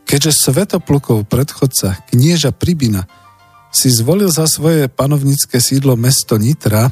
Keďže 0.03 0.49
Svetoplukov 0.49 1.29
predchodca, 1.29 2.01
knieža 2.09 2.49
Pribina, 2.51 3.05
si 3.69 3.93
zvolil 3.93 4.33
za 4.33 4.49
svoje 4.49 4.89
panovnícke 4.89 5.61
sídlo 5.61 5.93
mesto 5.93 6.41
Nitra, 6.41 6.89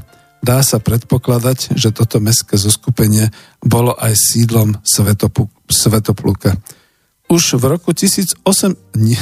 dá 0.47 0.63
sa 0.63 0.79
predpokladať, 0.79 1.75
že 1.75 1.91
toto 1.91 2.23
mestské 2.23 2.55
zoskupenie 2.55 3.35
bolo 3.59 3.91
aj 3.99 4.15
sídlom 4.15 4.79
Svetopluka. 5.67 6.55
Už 7.27 7.59
v 7.59 7.63
roku 7.75 7.91
1008... 7.91 8.47
Nie, 8.95 9.19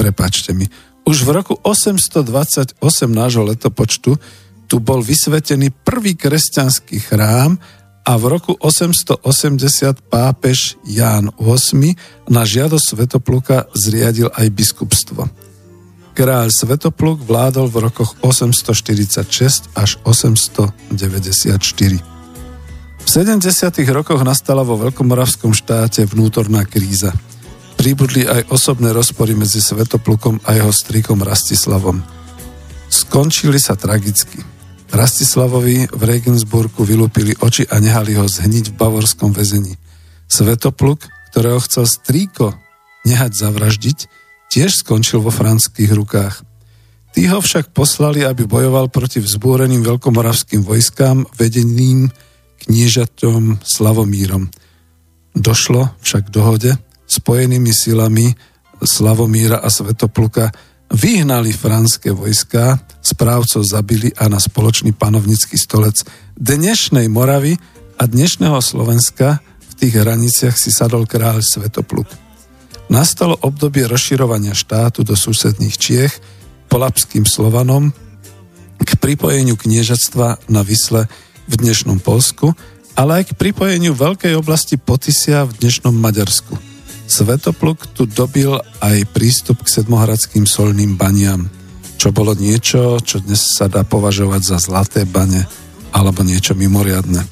prepačte 0.00 0.56
mi. 0.56 0.64
Už 1.04 1.28
v 1.28 1.30
roku 1.36 1.54
828 1.60 2.80
nášho 3.12 3.44
letopočtu 3.44 4.16
tu 4.66 4.76
bol 4.80 5.04
vysvetený 5.04 5.70
prvý 5.84 6.16
kresťanský 6.16 7.04
chrám 7.04 7.60
a 8.08 8.12
v 8.16 8.24
roku 8.26 8.56
880 8.56 9.20
pápež 10.08 10.80
Ján 10.88 11.30
VIII 11.36 11.92
na 12.32 12.42
žiadosť 12.48 12.96
Svetopluka 12.96 13.68
zriadil 13.76 14.32
aj 14.32 14.46
biskupstvo. 14.56 15.45
Kráľ 16.16 16.48
Svetopluk 16.48 17.28
vládol 17.28 17.68
v 17.68 17.92
rokoch 17.92 18.16
846 18.24 19.68
až 19.76 20.00
894. 20.00 20.96
V 22.96 23.04
70. 23.04 23.44
rokoch 23.92 24.24
nastala 24.24 24.64
vo 24.64 24.80
Veľkomoravskom 24.80 25.52
štáte 25.52 26.08
vnútorná 26.08 26.64
kríza. 26.64 27.12
Pribudli 27.76 28.24
aj 28.24 28.48
osobné 28.48 28.96
rozpory 28.96 29.36
medzi 29.36 29.60
Svetoplukom 29.60 30.40
a 30.48 30.56
jeho 30.56 30.72
strikom 30.72 31.20
Rastislavom. 31.20 32.00
Skončili 32.88 33.60
sa 33.60 33.76
tragicky. 33.76 34.40
Rastislavovi 34.88 35.92
v 35.92 36.00
Regensburgu 36.00 36.88
vylúpili 36.88 37.36
oči 37.44 37.68
a 37.68 37.76
nehali 37.76 38.16
ho 38.16 38.24
zhniť 38.24 38.72
v 38.72 38.76
bavorskom 38.80 39.36
väzení. 39.36 39.76
Svetopluk, 40.32 41.04
ktorého 41.28 41.60
chcel 41.60 41.84
strýko 41.84 42.56
nehať 43.04 43.36
zavraždiť, 43.36 44.15
tiež 44.56 44.80
skončil 44.80 45.20
vo 45.20 45.28
franských 45.28 45.92
rukách. 45.92 46.40
Tí 47.12 47.28
ho 47.28 47.44
však 47.44 47.76
poslali, 47.76 48.24
aby 48.24 48.48
bojoval 48.48 48.88
proti 48.88 49.20
vzbúreným 49.20 49.84
veľkomoravským 49.84 50.64
vojskám 50.64 51.28
vedeným 51.36 52.08
kniežatom 52.64 53.60
Slavomírom. 53.60 54.48
Došlo 55.36 55.92
však 56.00 56.32
k 56.32 56.34
dohode 56.40 56.72
spojenými 57.04 57.68
silami 57.68 58.32
Slavomíra 58.80 59.60
a 59.60 59.68
Svetopluka 59.68 60.48
vyhnali 60.88 61.52
franské 61.52 62.16
vojska, 62.16 62.80
správcov 63.04 63.60
zabili 63.60 64.08
a 64.16 64.32
na 64.32 64.40
spoločný 64.40 64.96
panovnický 64.96 65.60
stolec 65.60 66.00
dnešnej 66.32 67.12
Moravy 67.12 67.60
a 68.00 68.08
dnešného 68.08 68.56
Slovenska 68.64 69.44
v 69.44 69.72
tých 69.76 70.00
hraniciach 70.00 70.56
si 70.56 70.72
sadol 70.72 71.04
kráľ 71.04 71.44
Svetopluk. 71.44 72.25
Nastalo 72.86 73.34
obdobie 73.42 73.90
rozširovania 73.90 74.54
štátu 74.54 75.02
do 75.02 75.18
susedných 75.18 75.74
Čiech 75.74 76.14
polapským 76.70 77.26
Slovanom 77.26 77.90
k 78.78 78.90
pripojeniu 78.94 79.58
kniežatstva 79.58 80.46
na 80.46 80.62
Vysle 80.62 81.10
v 81.50 81.54
dnešnom 81.58 81.98
Polsku, 81.98 82.54
ale 82.94 83.22
aj 83.22 83.34
k 83.34 83.38
pripojeniu 83.38 83.90
veľkej 83.90 84.38
oblasti 84.38 84.78
Potisia 84.78 85.42
v 85.42 85.58
dnešnom 85.58 85.98
Maďarsku. 85.98 86.54
Svetopluk 87.10 87.90
tu 87.90 88.06
dobil 88.06 88.54
aj 88.78 89.02
prístup 89.10 89.66
k 89.66 89.82
sedmohradským 89.82 90.46
solným 90.46 90.94
baniam, 90.94 91.50
čo 91.98 92.14
bolo 92.14 92.38
niečo, 92.38 93.02
čo 93.02 93.18
dnes 93.18 93.42
sa 93.58 93.66
dá 93.66 93.82
považovať 93.82 94.42
za 94.46 94.58
zlaté 94.62 95.02
bane 95.02 95.42
alebo 95.90 96.22
niečo 96.22 96.54
mimoriadne. 96.54 97.22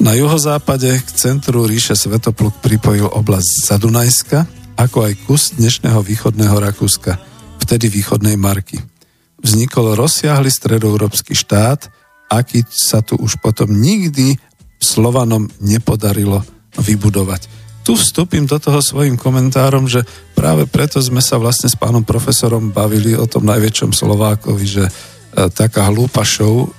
Na 0.00 0.16
juhozápade 0.16 1.04
k 1.04 1.08
centru 1.12 1.68
ríše 1.68 1.92
Svetopluk 1.92 2.64
pripojil 2.64 3.04
oblasť 3.04 3.68
Zadunajska, 3.68 4.59
ako 4.76 5.08
aj 5.08 5.14
kus 5.26 5.56
dnešného 5.56 6.02
východného 6.02 6.56
Rakúska, 6.58 7.18
vtedy 7.62 7.88
východnej 7.88 8.36
Marky. 8.36 8.78
Vznikol 9.40 9.96
rozsiahly 9.96 10.52
stredoeurópsky 10.52 11.32
štát, 11.32 11.88
aký 12.28 12.62
sa 12.68 13.00
tu 13.00 13.16
už 13.18 13.40
potom 13.40 13.70
nikdy 13.72 14.36
Slovanom 14.80 15.48
nepodarilo 15.60 16.44
vybudovať 16.78 17.60
tu 17.90 17.96
vstúpim 17.96 18.46
do 18.46 18.54
toho 18.60 18.78
svojim 18.78 19.16
komentárom, 19.16 19.88
že 19.88 20.04
práve 20.38 20.68
preto 20.68 21.00
sme 21.00 21.18
sa 21.18 21.40
vlastne 21.42 21.66
s 21.66 21.74
pánom 21.74 22.04
profesorom 22.04 22.70
bavili 22.70 23.16
o 23.16 23.26
tom 23.26 23.48
najväčšom 23.48 23.90
Slovákovi, 23.90 24.62
že 24.62 24.84
e, 24.86 24.92
taká 25.50 25.90
hlúpa 25.90 26.22
show 26.22 26.70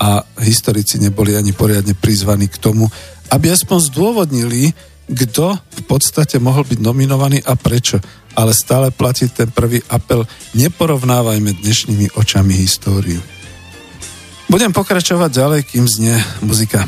a 0.00 0.24
historici 0.40 0.96
neboli 0.96 1.36
ani 1.36 1.52
poriadne 1.52 1.92
prizvaní 1.92 2.48
k 2.48 2.56
tomu, 2.56 2.88
aby 3.28 3.52
aspoň 3.52 3.78
zdôvodnili, 3.92 4.72
kto 5.08 5.56
v 5.56 5.82
podstate 5.84 6.40
mohol 6.40 6.64
byť 6.64 6.80
nominovaný 6.80 7.44
a 7.44 7.54
prečo. 7.56 8.00
Ale 8.34 8.50
stále 8.50 8.90
platí 8.90 9.30
ten 9.30 9.46
prvý 9.54 9.78
apel, 9.86 10.26
neporovnávajme 10.58 11.54
dnešnými 11.54 12.18
očami 12.18 12.54
históriu. 12.58 13.22
Budem 14.50 14.74
pokračovať 14.74 15.30
ďalej, 15.30 15.60
kým 15.70 15.86
znie 15.86 16.18
muzika. 16.42 16.82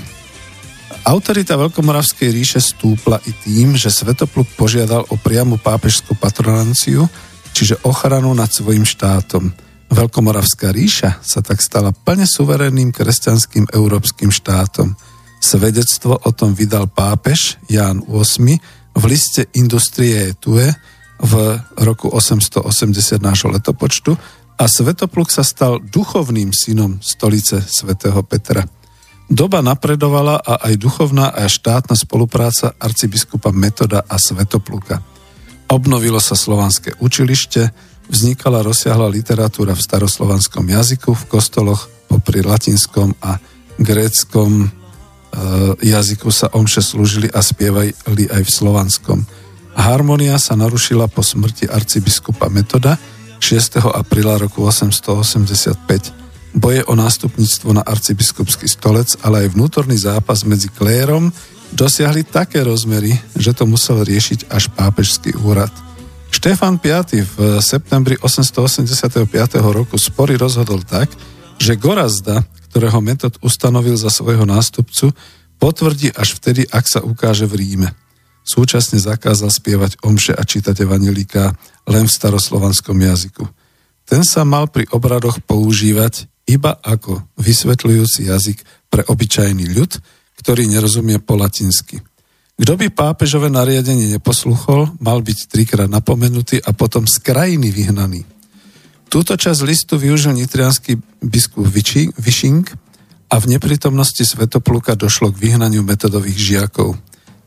Autorita 1.07 1.55
Veľkomoravskej 1.55 2.35
ríše 2.35 2.59
stúpla 2.59 3.23
i 3.31 3.33
tým, 3.33 3.79
že 3.79 3.95
Svetopluk 3.95 4.59
požiadal 4.59 5.07
o 5.07 5.14
priamu 5.14 5.55
pápežskú 5.55 6.19
patronanciu, 6.19 7.07
čiže 7.55 7.79
ochranu 7.87 8.35
nad 8.35 8.51
svojim 8.51 8.83
štátom. 8.83 9.55
Veľkomoravská 9.87 10.75
ríša 10.75 11.23
sa 11.23 11.47
tak 11.47 11.62
stala 11.62 11.95
plne 11.95 12.27
suverénnym 12.27 12.91
kresťanským 12.91 13.71
európskym 13.71 14.35
štátom. 14.35 14.99
Svedectvo 15.47 16.18
o 16.18 16.30
tom 16.34 16.59
vydal 16.59 16.90
pápež 16.90 17.62
Ján 17.70 18.03
VIII 18.03 18.59
v 18.99 19.03
liste 19.07 19.47
Industrie 19.55 20.34
Tue 20.42 20.74
v 21.22 21.32
roku 21.78 22.11
880 22.11 23.22
nášho 23.22 23.55
letopočtu 23.55 24.18
a 24.59 24.66
Svetopluk 24.66 25.30
sa 25.30 25.47
stal 25.47 25.78
duchovným 25.78 26.51
synom 26.51 26.99
stolice 26.99 27.62
svätého 27.62 28.18
Petra. 28.26 28.66
Doba 29.30 29.62
napredovala 29.62 30.42
a 30.42 30.66
aj 30.66 30.82
duchovná 30.82 31.30
a 31.30 31.47
štátna 31.47 31.94
spolupráca 31.94 32.74
arcibiskupa 32.82 33.55
Metoda 33.55 34.03
a 34.03 34.18
Svetopluka. 34.18 34.99
Obnovilo 35.70 36.18
sa 36.18 36.34
slovanské 36.34 36.99
učilište, 36.99 37.70
vznikala 38.11 38.66
rozsiahla 38.66 39.07
literatúra 39.07 39.78
v 39.78 39.84
staroslovanskom 39.84 40.66
jazyku, 40.66 41.14
v 41.14 41.24
kostoloch 41.30 41.86
popri 42.11 42.42
latinskom 42.42 43.14
a 43.22 43.38
gréckom 43.78 44.86
jazyku 45.80 46.32
sa 46.32 46.49
omše 46.53 46.80
slúžili 46.80 47.28
a 47.32 47.45
spievali 47.45 47.93
aj 48.28 48.43
v 48.43 48.51
slovanskom. 48.51 49.18
Harmonia 49.76 50.41
sa 50.41 50.57
narušila 50.57 51.07
po 51.12 51.20
smrti 51.20 51.68
arcibiskupa 51.68 52.49
Metoda 52.49 52.97
6. 53.41 53.84
apríla 53.93 54.41
roku 54.41 54.64
885 54.64 56.26
boje 56.57 56.80
o 56.89 56.97
nástupníctvo 56.97 57.76
na 57.76 57.84
arcibiskupský 57.84 58.64
stolec, 58.64 59.12
ale 59.20 59.45
aj 59.45 59.53
vnútorný 59.53 60.01
zápas 60.01 60.41
medzi 60.49 60.72
klérom 60.72 61.28
dosiahli 61.76 62.24
také 62.24 62.64
rozmery, 62.64 63.12
že 63.37 63.53
to 63.53 63.68
musel 63.68 64.01
riešiť 64.01 64.49
až 64.49 64.72
pápežský 64.72 65.37
úrad. 65.45 65.68
Štefan 66.32 66.80
V. 66.80 66.89
v 67.37 67.37
septembri 67.61 68.16
885. 68.16 69.28
roku 69.61 70.01
spory 70.01 70.41
rozhodol 70.41 70.80
tak, 70.80 71.12
že 71.61 71.76
Gorazda, 71.76 72.41
ktorého 72.77 73.01
metod 73.01 73.41
ustanovil 73.41 73.97
za 73.97 74.12
svojho 74.12 74.45
nástupcu, 74.45 75.09
potvrdí 75.57 76.12
až 76.12 76.37
vtedy, 76.37 76.68
ak 76.68 76.85
sa 76.85 77.01
ukáže 77.01 77.49
v 77.49 77.64
Ríme. 77.64 77.97
Súčasne 78.45 79.01
zakázal 79.01 79.49
spievať 79.49 80.05
omše 80.05 80.37
a 80.37 80.45
čítať 80.45 80.85
evangelika 80.85 81.57
len 81.89 82.05
v 82.05 82.12
staroslovanskom 82.12 83.01
jazyku. 83.01 83.49
Ten 84.05 84.29
sa 84.29 84.45
mal 84.45 84.68
pri 84.68 84.85
obradoch 84.93 85.41
používať 85.41 86.29
iba 86.45 86.77
ako 86.85 87.24
vysvetľujúci 87.41 88.29
jazyk 88.29 88.61
pre 88.93 89.09
obyčajný 89.09 89.72
ľud, 89.72 89.97
ktorý 90.45 90.68
nerozumie 90.68 91.16
po 91.16 91.33
latinsky. 91.41 92.05
Kto 92.61 92.77
by 92.77 92.93
pápežové 92.93 93.49
nariadenie 93.49 94.20
neposluchol, 94.20 95.01
mal 95.01 95.24
byť 95.24 95.49
trikrát 95.49 95.89
napomenutý 95.89 96.61
a 96.61 96.77
potom 96.77 97.09
z 97.09 97.24
krajiny 97.24 97.72
vyhnaný. 97.72 98.36
Túto 99.07 99.39
časť 99.39 99.61
listu 99.63 99.95
využil 99.97 100.35
nitrianský 100.35 100.99
biskup 101.23 101.65
Vyšing 102.19 102.65
a 103.31 103.39
v 103.39 103.45
neprítomnosti 103.51 104.23
Svetopluka 104.23 104.99
došlo 104.99 105.31
k 105.35 105.41
vyhnaniu 105.51 105.83
metodových 105.87 106.39
žiakov. 106.39 106.99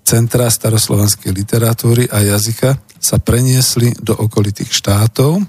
centrá 0.10 0.50
staroslovanskej 0.50 1.30
literatúry 1.30 2.10
a 2.10 2.26
jazyka 2.26 2.82
sa 2.98 3.22
preniesli 3.22 3.94
do 4.02 4.18
okolitých 4.18 4.74
štátov, 4.74 5.46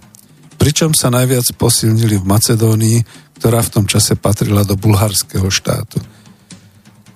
pričom 0.60 0.92
sa 0.92 1.08
najviac 1.08 1.48
posilnili 1.56 2.20
v 2.20 2.28
Macedónii, 2.28 2.98
ktorá 3.40 3.64
v 3.64 3.72
tom 3.72 3.84
čase 3.88 4.20
patrila 4.20 4.60
do 4.68 4.76
bulharského 4.76 5.48
štátu. 5.48 5.96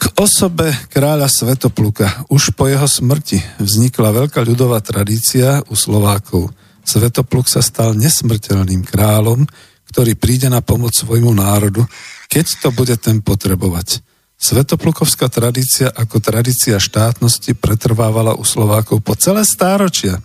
K 0.00 0.04
osobe 0.16 0.72
kráľa 0.88 1.28
Svetopluka 1.28 2.24
už 2.32 2.56
po 2.56 2.64
jeho 2.64 2.88
smrti 2.88 3.44
vznikla 3.60 4.24
veľká 4.24 4.40
ľudová 4.40 4.80
tradícia 4.80 5.60
u 5.68 5.76
Slovákov. 5.76 6.48
Svetopluk 6.84 7.48
sa 7.48 7.64
stal 7.64 7.96
nesmrteľným 7.96 8.84
kráľom, 8.84 9.48
ktorý 9.88 10.14
príde 10.14 10.52
na 10.52 10.60
pomoc 10.60 10.92
svojmu 10.92 11.32
národu, 11.32 11.84
keď 12.28 12.46
to 12.60 12.68
bude 12.70 12.94
ten 13.00 13.24
potrebovať. 13.24 14.04
Svetoplukovská 14.36 15.32
tradícia 15.32 15.88
ako 15.88 16.20
tradícia 16.20 16.76
štátnosti 16.76 17.56
pretrvávala 17.56 18.36
u 18.36 18.44
Slovákov 18.44 19.00
po 19.00 19.16
celé 19.16 19.46
stáročia 19.48 20.20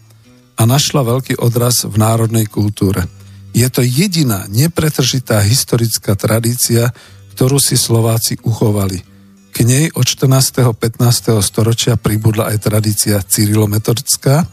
a 0.60 0.62
našla 0.68 1.08
veľký 1.08 1.40
odraz 1.40 1.88
v 1.88 1.96
národnej 1.96 2.52
kultúre. 2.52 3.08
Je 3.56 3.66
to 3.72 3.80
jediná 3.80 4.44
nepretržitá 4.52 5.40
historická 5.40 6.20
tradícia, 6.20 6.92
ktorú 7.34 7.58
si 7.58 7.80
Slováci 7.80 8.36
uchovali– 8.44 9.00
k 9.50 9.66
nej 9.66 9.90
od 9.92 10.06
14. 10.06 10.72
15. 10.78 11.42
storočia 11.42 11.98
pribudla 11.98 12.54
aj 12.54 12.70
tradícia 12.70 13.18
cyrilometodická, 13.20 14.46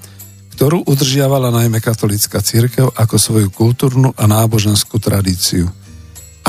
ktorú 0.56 0.88
udržiavala 0.88 1.52
najmä 1.52 1.84
katolická 1.84 2.40
církev 2.40 2.88
ako 2.96 3.20
svoju 3.20 3.52
kultúrnu 3.52 4.16
a 4.16 4.24
náboženskú 4.24 4.96
tradíciu. 4.96 5.68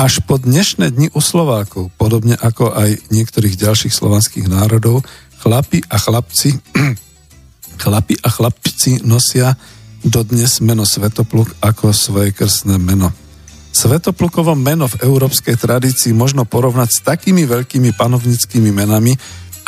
Až 0.00 0.24
po 0.24 0.40
dnešné 0.40 0.96
dni 0.96 1.12
u 1.12 1.20
Slovákov, 1.20 1.92
podobne 2.00 2.32
ako 2.40 2.72
aj 2.72 3.12
niektorých 3.12 3.60
ďalších 3.60 3.92
slovanských 3.92 4.48
národov, 4.48 5.04
chlapi 5.44 5.84
a 5.92 6.00
chlapci, 6.00 6.56
chlapi 7.84 8.16
a 8.24 8.32
chlapci 8.32 9.04
nosia 9.04 9.60
dodnes 10.00 10.64
meno 10.64 10.88
Svetopluk 10.88 11.52
ako 11.60 11.92
svoje 11.92 12.32
krstné 12.32 12.80
meno. 12.80 13.12
Svetoplukovo 13.76 14.56
meno 14.56 14.88
v 14.88 15.04
európskej 15.04 15.60
tradícii 15.60 16.16
možno 16.16 16.48
porovnať 16.48 16.88
s 16.88 17.04
takými 17.04 17.44
veľkými 17.44 17.92
panovnickými 17.92 18.72
menami, 18.72 19.12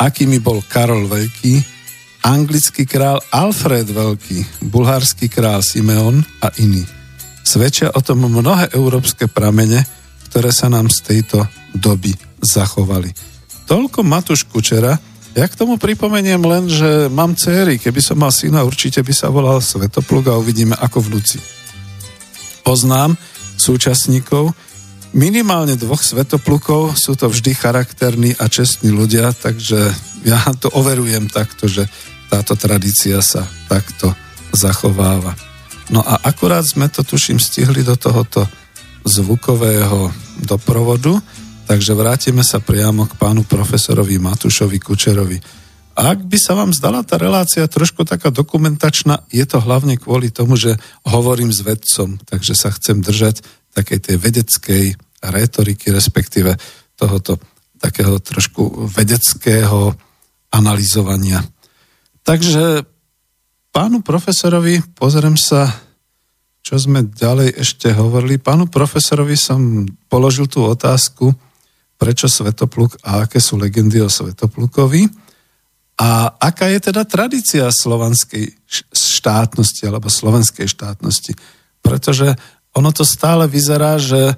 akými 0.01 0.41
bol 0.41 0.65
Karol 0.65 1.05
Veľký, 1.05 1.70
anglický 2.21 2.85
král 2.85 3.21
Alfred 3.33 3.89
Veľký, 3.89 4.65
bulharský 4.69 5.27
král 5.27 5.65
Simeon 5.65 6.21
a 6.41 6.53
iní. 6.61 6.85
Svedčia 7.41 7.89
o 7.91 8.01
tom 8.01 8.29
mnohé 8.29 8.69
európske 8.77 9.25
pramene, 9.25 9.81
ktoré 10.29 10.53
sa 10.53 10.69
nám 10.69 10.87
z 10.93 10.99
tejto 11.01 11.43
doby 11.73 12.13
zachovali. 12.39 13.11
Toľko 13.65 14.05
Matuš 14.05 14.45
Kučera, 14.47 14.95
ja 15.31 15.45
k 15.47 15.57
tomu 15.57 15.79
pripomeniem 15.79 16.43
len, 16.43 16.67
že 16.67 17.07
mám 17.07 17.33
céry, 17.39 17.79
keby 17.79 18.03
som 18.03 18.19
mal 18.19 18.35
syna, 18.35 18.67
určite 18.67 18.99
by 18.99 19.13
sa 19.15 19.31
volal 19.31 19.63
Svetopluk 19.63 20.27
a 20.27 20.39
uvidíme 20.39 20.75
ako 20.75 21.07
vnúci. 21.07 21.39
Poznám, 22.61 23.15
súčasníkov. 23.55 24.53
Minimálne 25.11 25.75
dvoch 25.75 25.99
svetoplukov, 25.99 26.95
sú 26.95 27.19
to 27.19 27.27
vždy 27.27 27.51
charakterní 27.51 28.31
a 28.39 28.47
čestní 28.47 28.95
ľudia, 28.95 29.35
takže 29.35 29.91
ja 30.23 30.39
to 30.55 30.71
overujem 30.71 31.27
takto, 31.27 31.67
že 31.67 31.85
táto 32.31 32.55
tradícia 32.55 33.19
sa 33.19 33.43
takto 33.67 34.15
zachováva. 34.55 35.35
No 35.91 35.99
a 35.99 36.23
akurát 36.23 36.63
sme 36.63 36.87
to 36.87 37.03
tuším 37.03 37.43
stihli 37.43 37.83
do 37.83 37.99
tohoto 37.99 38.47
zvukového 39.03 40.07
doprovodu, 40.47 41.19
takže 41.67 41.91
vrátime 41.91 42.47
sa 42.47 42.63
priamo 42.63 43.11
k 43.11 43.19
pánu 43.19 43.43
profesorovi 43.43 44.15
Matušovi 44.15 44.79
Kučerovi. 44.79 45.37
A 45.99 46.15
ak 46.15 46.23
by 46.23 46.37
sa 46.39 46.55
vám 46.55 46.71
zdala 46.71 47.03
tá 47.03 47.19
relácia 47.19 47.67
trošku 47.67 48.07
taká 48.07 48.31
dokumentačná, 48.31 49.27
je 49.27 49.43
to 49.43 49.59
hlavne 49.59 49.99
kvôli 49.99 50.31
tomu, 50.31 50.55
že 50.55 50.79
hovorím 51.03 51.51
s 51.51 51.59
vedcom, 51.67 52.15
takže 52.23 52.55
sa 52.55 52.71
chcem 52.71 53.03
držať 53.03 53.43
takej 53.75 53.99
tej 53.99 54.15
vedeckej 54.15 54.85
retoriky, 55.19 55.91
respektíve 55.91 56.55
tohoto 56.95 57.35
takého 57.83 58.23
trošku 58.23 58.87
vedeckého 58.87 59.91
analyzovania. 60.55 61.43
Takže 62.21 62.85
pánu 63.73 64.05
profesorovi, 64.05 64.83
pozriem 64.93 65.39
sa, 65.39 65.71
čo 66.61 66.77
sme 66.77 67.09
ďalej 67.09 67.57
ešte 67.57 67.89
hovorili. 67.95 68.37
Pánu 68.37 68.69
profesorovi 68.69 69.33
som 69.33 69.87
položil 70.05 70.45
tú 70.45 70.61
otázku, 70.67 71.33
prečo 71.97 72.29
Svetopluk 72.29 72.97
a 73.05 73.25
aké 73.25 73.41
sú 73.41 73.57
legendy 73.57 74.01
o 74.01 74.09
Svetoplukovi. 74.09 75.05
A 76.01 76.33
aká 76.41 76.65
je 76.73 76.89
teda 76.89 77.05
tradícia 77.05 77.69
slovanskej 77.69 78.57
štátnosti 78.89 79.85
alebo 79.85 80.09
slovenskej 80.09 80.65
štátnosti? 80.65 81.37
Pretože 81.81 82.33
ono 82.73 82.89
to 82.89 83.05
stále 83.05 83.45
vyzerá, 83.45 84.01
že 84.01 84.33
e, 84.33 84.35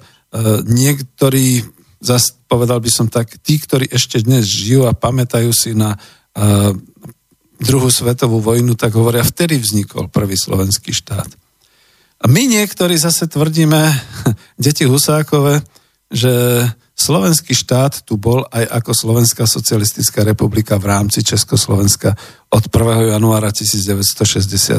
niektorí, 0.68 1.64
povedal 2.44 2.84
by 2.84 2.90
som 2.92 3.06
tak, 3.08 3.40
tí, 3.40 3.56
ktorí 3.56 3.88
ešte 3.88 4.20
dnes 4.20 4.44
žijú 4.44 4.84
a 4.84 4.92
pamätajú 4.92 5.48
si 5.56 5.72
na 5.72 5.96
e, 5.96 5.98
druhú 7.64 7.88
svetovú 7.88 8.44
vojnu, 8.44 8.76
tak 8.76 8.92
hovoria, 8.94 9.24
vtedy 9.24 9.56
vznikol 9.56 10.12
prvý 10.12 10.36
slovenský 10.36 10.92
štát. 10.92 11.28
A 12.20 12.24
my 12.28 12.48
niektorí 12.48 12.96
zase 12.96 13.26
tvrdíme, 13.26 13.80
deti 14.64 14.84
Husákové, 14.84 15.64
že 16.12 16.32
Slovenský 16.94 17.58
štát 17.58 18.06
tu 18.06 18.14
bol 18.14 18.46
aj 18.54 18.70
ako 18.70 18.92
Slovenská 18.94 19.50
socialistická 19.50 20.22
republika 20.22 20.78
v 20.78 20.94
rámci 20.94 21.26
Československa 21.26 22.14
od 22.54 22.64
1. 22.70 23.18
januára 23.18 23.50
1969. 23.50 24.78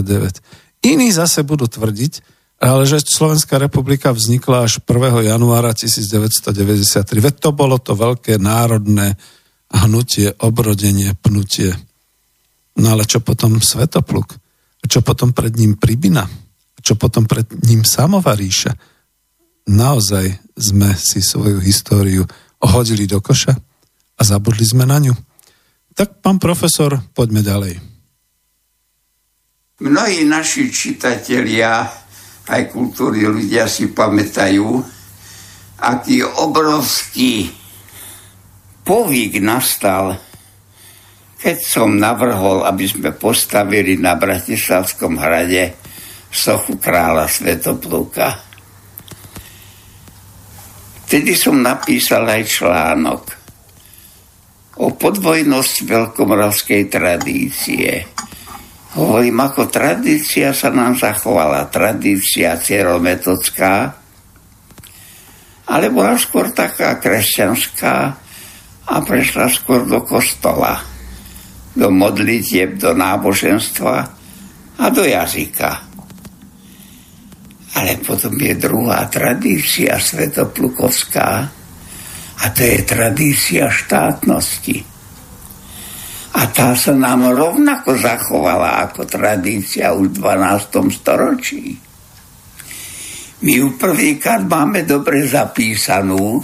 Iní 0.87 1.11
zase 1.11 1.43
budú 1.43 1.67
tvrdiť, 1.67 2.23
ale 2.63 2.87
že 2.87 3.03
Slovenská 3.03 3.59
republika 3.59 4.15
vznikla 4.15 4.63
až 4.63 4.79
1. 4.79 5.27
januára 5.27 5.75
1993. 5.75 7.03
Veď 7.19 7.35
to 7.35 7.51
bolo 7.51 7.75
to 7.83 7.99
veľké 7.99 8.39
národné 8.39 9.19
hnutie, 9.75 10.31
obrodenie, 10.39 11.19
pnutie. 11.19 11.75
No 12.75 12.87
ale 12.91 13.07
čo 13.07 13.23
potom 13.23 13.59
Svetopluk? 13.63 14.35
Čo 14.85 15.01
potom 15.01 15.31
pred 15.31 15.55
ním 15.55 15.79
Pribina? 15.79 16.27
Čo 16.83 16.99
potom 16.99 17.25
pred 17.25 17.47
ním 17.65 17.81
Samová 17.87 18.35
ríša? 18.37 18.75
naozaj 19.69 20.29
sme 20.55 20.93
si 20.95 21.19
svoju 21.19 21.59
históriu 21.59 22.23
hodili 22.61 23.09
do 23.09 23.19
koša 23.19 23.53
a 24.15 24.21
zabudli 24.21 24.63
sme 24.63 24.85
na 24.87 25.01
ňu. 25.01 25.13
Tak, 25.95 26.21
pán 26.21 26.39
profesor, 26.39 27.01
poďme 27.11 27.41
ďalej. 27.43 27.73
Mnohí 29.83 30.23
naši 30.23 30.71
čitatelia, 30.71 31.83
aj 32.47 32.61
kultúry 32.71 33.27
ľudia 33.27 33.67
si 33.67 33.91
pamätajú, 33.91 34.79
aký 35.83 36.23
obrovský 36.23 37.51
povík 38.87 39.43
nastal, 39.43 40.15
keď 41.35 41.57
som 41.61 41.99
navrhol, 41.99 42.63
aby 42.63 42.85
sme 42.87 43.11
postavili 43.11 43.99
na 43.99 44.15
Bratislavskom 44.15 45.19
hrade 45.19 45.75
sochu 46.31 46.79
kráľa 46.79 47.31
Svetopluka. 47.31 48.35
Vtedy 51.05 51.37
som 51.37 51.61
napísal 51.61 52.27
aj 52.27 52.43
článok 52.49 53.23
o 54.75 54.91
podvojnosti 54.91 55.87
veľkomoravskej 55.87 56.81
tradície. 56.91 58.03
Hovorím, 58.95 59.43
ako 59.43 59.67
tradícia 59.67 60.55
sa 60.55 60.71
nám 60.71 60.95
zachovala. 60.95 61.67
Tradícia 61.67 62.55
cierometocká, 62.59 63.95
ale 65.67 65.85
bola 65.91 66.15
skôr 66.15 66.51
taká 66.51 66.99
kresťanská 66.99 67.95
a 68.85 68.95
prešla 69.03 69.47
skôr 69.51 69.83
do 69.83 69.99
kostola, 70.03 70.94
do 71.75 71.91
modlitieb, 71.91 72.79
do 72.79 72.95
náboženstva 72.95 73.95
a 74.79 74.85
do 74.89 75.03
jazyka. 75.03 75.71
Ale 77.75 77.99
potom 77.99 78.31
je 78.39 78.55
druhá 78.55 79.11
tradícia 79.11 79.99
svetoplukovská 79.99 81.29
a 82.35 82.45
to 82.55 82.61
je 82.63 82.79
tradícia 82.87 83.67
štátnosti. 83.67 84.79
A 86.35 86.41
tá 86.51 86.75
sa 86.75 86.91
nám 86.95 87.31
rovnako 87.31 87.95
zachovala 87.95 88.91
ako 88.91 89.07
tradícia 89.07 89.91
už 89.95 90.15
v 90.15 90.19
12. 90.19 90.95
storočí. 90.95 91.79
My 93.43 93.51
ju 93.51 93.75
prvýkrát 93.75 94.43
máme 94.47 94.87
dobre 94.87 95.27
zapísanú. 95.27 96.43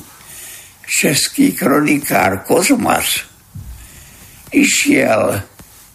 Český 0.92 1.56
kronikár 1.56 2.44
Kozmas 2.44 3.31
išiel 4.52 5.42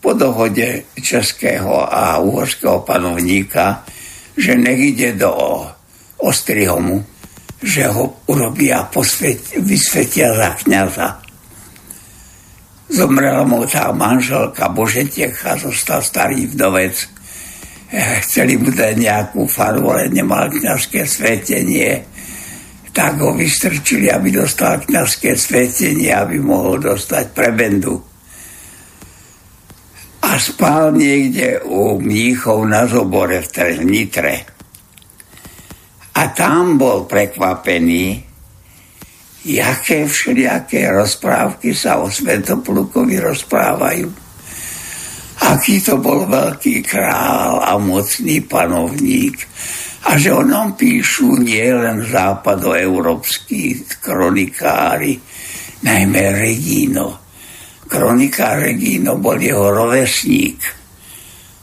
po 0.00 0.12
dohode 0.12 0.84
českého 1.00 1.86
a 1.86 2.18
uhorského 2.18 2.84
panovníka 2.84 3.86
že 4.36 4.52
nech 4.54 4.78
ide 4.78 5.16
do 5.16 5.32
Ostrihomu, 6.16 7.04
že 7.60 7.88
ho 7.88 8.20
urobia, 8.28 8.84
posvet, 8.88 9.56
vysvetia 9.64 10.32
za 10.36 10.48
kniaza. 10.60 11.08
Zomrela 12.86 13.42
mu 13.42 13.66
tá 13.66 13.90
manželka 13.90 14.70
Božetiek 14.70 15.34
a 15.44 15.58
zostal 15.58 16.04
starý 16.04 16.46
vdovec. 16.52 16.94
Chceli 18.22 18.60
mu 18.60 18.70
dať 18.70 18.94
nejakú 18.96 19.48
farbu, 19.48 19.88
ale 19.90 20.12
nemal 20.12 20.52
kniazské 20.52 21.04
svetenie. 21.08 22.04
Tak 22.92 23.20
ho 23.20 23.36
vystrčili, 23.36 24.08
aby 24.08 24.32
dostal 24.32 24.80
kniazské 24.84 25.36
svetenie, 25.36 26.12
aby 26.12 26.40
mohol 26.40 26.80
dostať 26.80 27.34
prebendu. 27.34 28.15
A 30.26 30.42
spal 30.42 30.90
niekde 30.90 31.62
u 31.62 32.02
mníchov 32.02 32.66
na 32.66 32.82
zobore 32.90 33.46
v 33.46 33.86
Nitre. 33.86 34.42
A 36.16 36.22
tam 36.34 36.74
bol 36.80 37.06
prekvapený, 37.06 38.26
jaké 39.46 40.10
všelijaké 40.10 40.90
rozprávky 40.90 41.70
sa 41.76 42.02
o 42.02 42.10
Svetoplukovi 42.10 43.22
rozprávajú. 43.22 44.08
Aký 45.46 45.78
to 45.84 46.00
bol 46.00 46.26
veľký 46.26 46.82
král 46.82 47.62
a 47.62 47.78
mocný 47.78 48.42
panovník. 48.42 49.36
A 50.10 50.18
že 50.18 50.34
o 50.34 50.42
ňom 50.42 50.74
píšu 50.74 51.38
nielen 51.38 52.02
západoeurópsky 52.02 53.86
kronikári, 54.02 55.18
najmä 55.82 56.22
Regino. 56.34 57.25
Kronikár 57.86 58.62
Regino 58.62 59.16
bol 59.16 59.38
jeho 59.38 59.70
rovesník. 59.70 60.58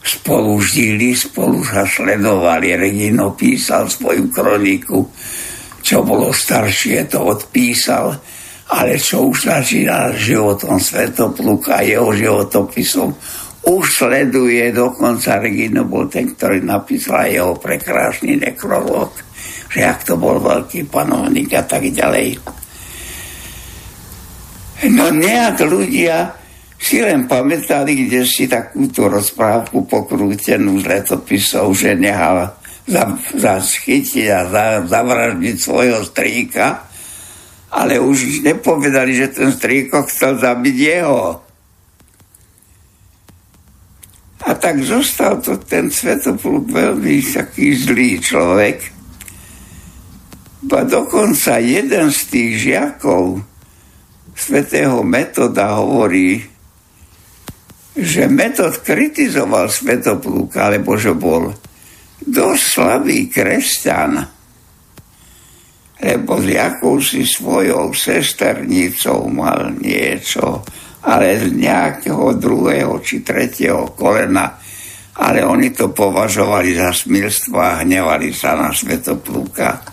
Spolu 0.04 0.60
žili, 0.60 1.16
spolu 1.16 1.64
sa 1.64 1.88
sledovali. 1.88 2.76
Regino 2.76 3.36
písal 3.36 3.88
svoju 3.88 4.28
kroniku 4.32 5.08
čo 5.84 6.00
bolo 6.08 6.32
staršie, 6.32 7.12
to 7.12 7.20
odpísal, 7.20 8.16
ale 8.72 8.96
čo 8.96 9.28
už 9.28 9.52
začína 9.52 10.16
životom 10.16 10.80
Svetopluka, 10.80 11.84
jeho 11.84 12.16
životopisom, 12.16 13.12
už 13.68 13.84
sleduje, 13.92 14.72
dokonca 14.72 15.44
Regino 15.44 15.84
bol 15.84 16.08
ten, 16.08 16.32
ktorý 16.32 16.64
napísal 16.64 17.28
jeho 17.28 17.54
prekrásny 17.60 18.40
nekrolog, 18.40 19.12
že 19.68 19.84
jak 19.84 20.08
to 20.08 20.16
bol 20.16 20.40
veľký 20.40 20.88
panovník 20.88 21.52
a 21.52 21.68
tak 21.68 21.84
ďalej. 21.92 22.40
No 24.90 25.14
nejak 25.14 25.64
ľudia 25.64 26.34
si 26.84 27.00
len 27.00 27.30
pamätali, 27.32 28.08
kde 28.08 28.28
si 28.28 28.50
takúto 28.52 29.08
rozprávku 29.08 29.88
pokrútenú 29.88 30.84
z 30.84 31.00
letopisov, 31.00 31.72
že 31.72 31.96
nehal 31.96 32.52
zachytiť 33.32 34.28
a 34.28 34.42
za, 34.52 34.66
zavraždiť 34.84 35.56
svojho 35.56 36.04
strýka, 36.04 36.84
ale 37.72 38.04
už 38.04 38.44
nepovedali, 38.44 39.16
že 39.16 39.32
ten 39.32 39.50
strýko 39.56 40.04
chcel 40.12 40.36
zabiť 40.44 40.76
jeho. 40.76 41.40
A 44.44 44.52
tak 44.60 44.84
zostal 44.84 45.40
to 45.40 45.56
ten 45.64 45.88
Svetopluk 45.88 46.68
veľmi 46.68 47.24
taký 47.24 47.80
zlý 47.80 48.20
človek. 48.20 48.78
A 50.68 50.84
dokonca 50.84 51.64
jeden 51.64 52.12
z 52.12 52.20
tých 52.28 52.52
žiakov 52.68 53.40
svetého 54.34 55.02
Metoda 55.06 55.78
hovorí, 55.80 56.42
že 57.94 58.26
Metod 58.26 58.82
kritizoval 58.82 59.70
Svetopluka, 59.70 60.74
alebo 60.74 60.98
že 60.98 61.14
bol 61.14 61.54
dosť 62.18 62.64
slabý 62.66 63.30
kresťan, 63.30 64.26
lebo 66.02 66.42
s 66.42 66.46
jakousi 66.50 67.24
svojou 67.24 67.94
sesternicou 67.94 69.30
mal 69.30 69.72
niečo, 69.78 70.66
ale 71.06 71.38
z 71.38 71.54
nejakého 71.54 72.34
druhého 72.40 72.98
či 73.04 73.22
tretieho 73.22 73.94
kolena, 73.94 74.58
ale 75.14 75.46
oni 75.46 75.70
to 75.70 75.94
považovali 75.94 76.74
za 76.74 76.90
smilstvo 76.90 77.62
a 77.62 77.86
hnevali 77.86 78.34
sa 78.34 78.58
na 78.58 78.74
Svetoplúka. 78.74 79.86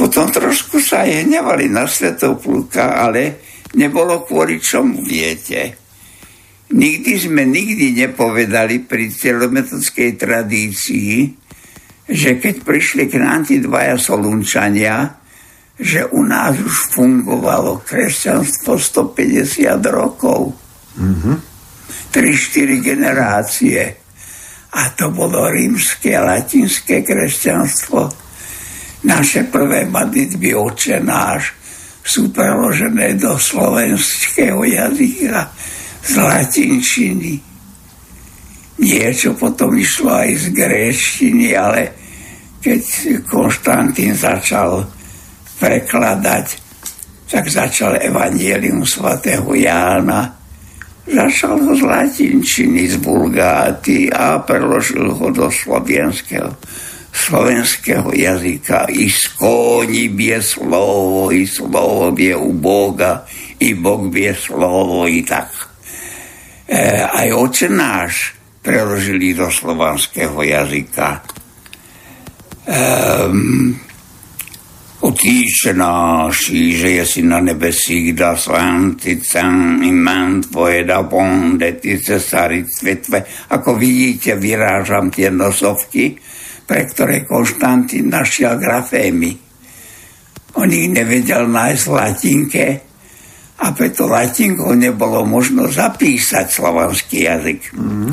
Potom 0.00 0.32
trošku 0.32 0.80
sa 0.80 1.04
aj 1.04 1.28
hnevali 1.28 1.68
na 1.68 1.84
Svetoplúka, 1.84 3.04
ale 3.04 3.44
nebolo 3.76 4.24
kvôli 4.24 4.56
čomu, 4.56 5.04
viete. 5.04 5.76
Nikdy 6.72 7.12
sme 7.20 7.44
nikdy 7.44 7.92
nepovedali 8.08 8.88
pri 8.88 9.12
celometodskej 9.12 10.16
tradícii, 10.16 11.36
že 12.08 12.40
keď 12.40 12.64
prišli 12.64 13.12
k 13.12 13.20
nám 13.20 13.44
tí 13.44 13.60
dvaja 13.60 14.00
solunčania, 14.00 15.20
že 15.76 16.08
u 16.08 16.24
nás 16.24 16.56
už 16.56 16.96
fungovalo 16.96 17.84
kresťanstvo 17.84 18.80
150 18.80 19.68
rokov. 19.92 20.56
Mm-hmm. 20.96 21.36
3-4 22.08 22.80
generácie. 22.80 23.80
A 24.80 24.82
to 24.96 25.12
bolo 25.12 25.44
rímske 25.52 26.16
latinské 26.16 27.04
kresťanstvo. 27.04 28.29
Naše 29.00 29.48
prvé 29.48 29.88
modlitby 29.88 30.52
oče 30.52 31.00
náš 31.00 31.56
sú 32.04 32.28
preložené 32.32 33.16
do 33.16 33.36
slovenského 33.40 34.60
jazyka 34.64 35.52
z 36.04 36.12
latinčiny. 36.16 37.32
Niečo 38.80 39.36
potom 39.36 39.76
išlo 39.76 40.24
aj 40.24 40.30
z 40.36 40.44
gréštiny, 40.56 41.48
ale 41.52 41.80
keď 42.60 42.80
Konštantín 43.28 44.16
začal 44.16 44.84
prekladať, 45.60 46.46
tak 47.28 47.44
začal 47.48 48.00
Evangelium 48.00 48.84
svatého 48.84 49.52
Jána. 49.52 50.40
Začal 51.10 51.56
ho 51.60 51.72
z 51.76 51.82
latinčiny, 51.84 52.88
z 52.88 52.96
vulgáty 53.00 54.08
a 54.12 54.40
preložil 54.40 55.08
ho 55.12 55.28
do 55.32 55.48
slovenského, 55.48 56.54
slovenského 57.12 58.14
jazyka. 58.14 58.90
I 58.90 59.10
skóni 59.10 60.08
bie 60.10 60.38
slovo, 60.42 61.34
i 61.34 61.46
slovo 61.46 62.14
bie 62.14 62.34
u 62.34 62.54
Boga, 62.54 63.26
i 63.60 63.74
Bog 63.74 64.08
bie 64.08 64.34
slovo, 64.34 65.06
i 65.10 65.22
tak 65.26 65.70
E, 66.70 67.02
aj 67.02 67.34
oče 67.34 67.66
náš 67.66 68.38
preložili 68.62 69.34
do 69.34 69.50
slovanského 69.50 70.38
jazyka. 70.38 71.18
Um, 72.70 73.74
Otíče 75.00 75.72
náš, 75.74 76.52
že 76.52 77.02
si 77.08 77.24
na 77.24 77.40
nebesích, 77.40 78.12
da 78.12 78.36
svanticam 78.36 79.80
imán 79.80 80.44
tvoje, 80.44 80.84
da 80.84 81.00
bonde, 81.02 81.80
ty 81.80 81.96
cesari 81.98 82.68
cvetve. 82.68 83.24
Ako 83.48 83.80
vidíte, 83.80 84.36
vyrážam 84.36 85.08
tie 85.08 85.32
nosovky, 85.32 86.20
pre 86.70 86.86
ktoré 86.86 87.26
Konštantín 87.26 88.14
našiel 88.14 88.54
grafémy. 88.62 89.34
On 90.54 90.70
ich 90.70 90.86
nevedel 90.86 91.50
nájsť 91.50 91.82
v 91.82 91.94
latinke, 91.98 92.64
a 93.60 93.76
preto 93.76 94.08
latinkou 94.08 94.72
nebolo 94.72 95.20
možno 95.28 95.68
zapísať 95.68 96.48
slovanský 96.48 97.28
jazyk. 97.28 97.60
Mm. 97.76 98.12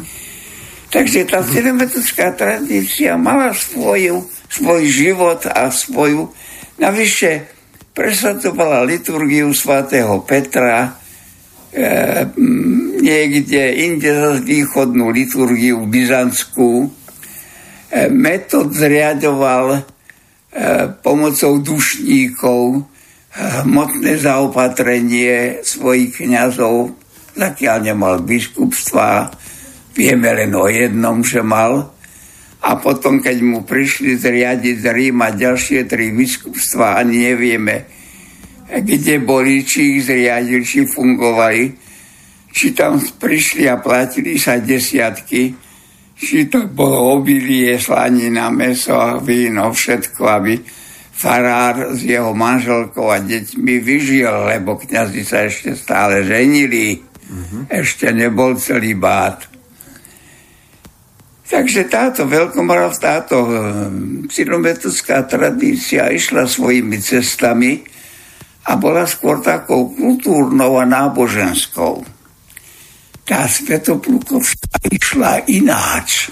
Takže 0.91 1.27
tá 1.27 1.39
cinematorská 1.43 2.35
tradícia 2.35 3.15
mala 3.15 3.55
svoju, 3.55 4.27
svoj 4.51 4.83
život 4.87 5.43
a 5.47 5.71
svoju, 5.71 6.31
navyše 6.79 7.47
presadzovala 7.95 8.83
liturgiu 8.87 9.51
svätého 9.55 10.19
Petra, 10.23 10.95
e, 11.71 12.27
niekde 13.03 13.87
inde 13.87 14.11
za 14.11 14.31
východnú 14.43 15.11
liturgiu 15.11 15.83
byzantskú. 15.87 16.91
E, 17.87 18.11
metod 18.11 18.75
zriadoval 18.75 19.79
e, 19.79 19.81
pomocou 20.99 21.63
dušníkov, 21.63 22.83
hmotné 23.37 24.17
zaopatrenie 24.17 25.61
svojich 25.61 26.25
kniazov, 26.25 26.97
zakiaľ 27.37 27.77
nemal 27.93 28.19
biskupstva, 28.25 29.29
vieme 29.93 30.33
len 30.33 30.51
o 30.57 30.65
jednom, 30.65 31.21
že 31.21 31.45
mal. 31.45 31.93
A 32.65 32.81
potom, 32.81 33.21
keď 33.21 33.37
mu 33.45 33.61
prišli 33.61 34.17
zriadiť 34.17 34.81
z 34.81 34.85
Ríma 34.89 35.37
ďalšie 35.37 35.85
tri 35.85 36.09
biskupstva, 36.09 36.97
ani 36.97 37.29
nevieme, 37.29 37.85
kde 38.67 39.21
boli, 39.21 39.61
či 39.63 40.01
ich 40.01 40.09
zriadili, 40.09 40.65
či 40.65 40.89
fungovali, 40.89 41.63
či 42.51 42.73
tam 42.73 42.97
prišli 42.97 43.69
a 43.69 43.77
platili 43.77 44.41
sa 44.41 44.57
desiatky, 44.57 45.66
či 46.17 46.49
to 46.49 46.65
bolo 46.65 47.21
obilie, 47.21 47.77
slanina, 47.77 48.49
meso, 48.49 49.21
víno, 49.21 49.69
všetko, 49.69 50.21
aby 50.25 50.57
farár 51.17 51.93
s 51.93 52.01
jeho 52.01 52.33
manželkou 52.33 53.09
a 53.09 53.21
deťmi 53.21 53.73
vyžil, 53.81 54.49
lebo 54.49 54.77
kňazi 54.77 55.21
sa 55.21 55.45
ešte 55.45 55.77
stále 55.77 56.25
ženili. 56.25 56.97
Mm-hmm. 57.01 57.61
Ešte 57.69 58.09
nebol 58.13 58.57
celý 58.57 58.97
bát. 58.97 59.45
Takže 61.47 61.87
táto 61.87 62.27
veľkomorov, 62.27 62.91
táto 62.99 63.35
kilometrská 64.27 65.23
eh, 65.23 65.27
tradícia 65.31 66.11
išla 66.11 66.43
svojimi 66.43 66.99
cestami 66.99 67.79
a 68.67 68.75
bola 68.75 69.07
skôr 69.07 69.39
takou 69.39 69.95
kultúrnou 69.95 70.75
a 70.75 70.83
náboženskou. 70.83 72.16
Tá 73.27 73.43
Svetoplukovská 73.43 74.87
išla 74.87 75.43
ináč. 75.51 76.31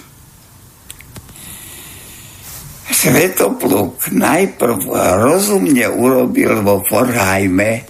Svetopluk 2.87 4.15
najprv 4.15 4.79
rozumne 5.19 5.91
urobil 5.91 6.63
vo 6.63 6.79
Forhajme 6.87 7.83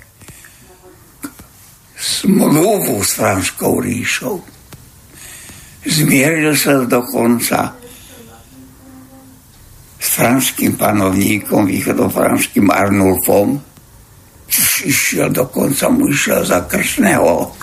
smluvu 1.93 3.05
s 3.05 3.21
Franskou 3.21 3.77
ríšou. 3.77 4.41
Zmieril 5.85 6.57
sa 6.57 6.81
dokonca 6.81 7.77
s 10.01 10.07
franským 10.17 10.81
panovníkom, 10.81 11.69
východofranským 11.69 12.73
Arnulfom, 12.73 13.61
išiel 14.85 15.29
dokonca 15.29 15.93
mu 15.93 16.09
išiel 16.09 16.41
za 16.41 16.65
kršného 16.65 17.53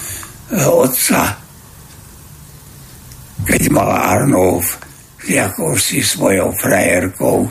otca, 0.52 1.40
keď 3.42 3.62
mal 3.72 3.88
Arnulf 3.88 4.78
si 5.78 6.02
svojou 6.02 6.52
frajerkou 6.52 7.46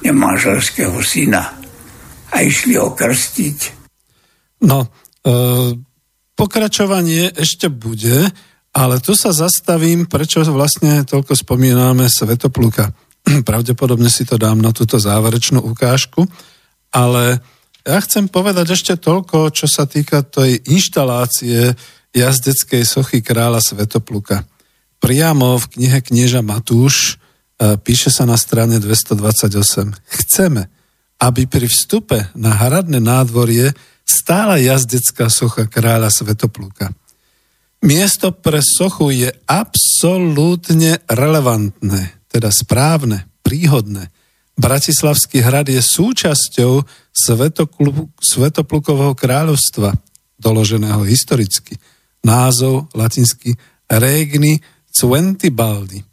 nemanželského 0.00 0.96
syna 1.04 1.52
a 2.32 2.36
išli 2.40 2.80
ho 2.80 2.96
krstiť. 2.96 3.58
No, 4.64 4.84
e, 4.84 4.88
pokračovanie 6.34 7.36
ešte 7.36 7.68
bude, 7.68 8.32
ale 8.72 8.94
tu 9.04 9.12
sa 9.12 9.36
zastavím, 9.36 10.08
prečo 10.08 10.40
vlastne 10.48 11.04
toľko 11.04 11.36
spomíname 11.36 12.08
Svetopluka. 12.08 12.92
Pravdepodobne 13.48 14.08
si 14.08 14.24
to 14.24 14.40
dám 14.40 14.60
na 14.64 14.72
túto 14.72 14.96
záverečnú 14.96 15.60
ukážku, 15.60 16.24
ale 16.90 17.44
ja 17.84 17.98
chcem 18.04 18.28
povedať 18.28 18.76
ešte 18.76 18.94
toľko, 19.00 19.52
čo 19.52 19.66
sa 19.68 19.88
týka 19.88 20.20
tej 20.24 20.60
inštalácie 20.68 21.72
jazdeckej 22.16 22.82
sochy 22.86 23.18
kráľa 23.22 23.62
Svetopluka. 23.62 24.46
Priamo 25.00 25.56
v 25.56 25.64
knihe 25.76 25.98
knieža 26.04 26.44
Matúš 26.44 27.16
e, 27.56 27.76
píše 27.80 28.12
sa 28.12 28.28
na 28.28 28.36
strane 28.36 28.82
228. 28.82 29.96
Chceme, 29.96 30.68
aby 31.22 31.42
pri 31.46 31.66
vstupe 31.70 32.28
na 32.36 32.52
hradné 32.52 33.00
nádvorie 33.00 33.72
stála 34.04 34.58
jazdecká 34.58 35.30
socha 35.30 35.70
kráľa 35.70 36.10
Svetopluka. 36.10 36.92
Miesto 37.80 38.34
pre 38.34 38.60
sochu 38.60 39.14
je 39.14 39.30
absolútne 39.48 41.00
relevantné, 41.08 42.28
teda 42.28 42.52
správne, 42.52 43.24
príhodné– 43.40 44.10
Bratislavský 44.60 45.40
hrad 45.40 45.72
je 45.72 45.80
súčasťou 45.80 46.84
Svetoplukového 48.20 49.16
kráľovstva, 49.16 49.96
doloženého 50.36 51.00
historicky. 51.08 51.80
Názov 52.24 52.92
latinský 52.92 53.56
Regni 53.88 54.60
Cuentibaldi. 54.90 56.04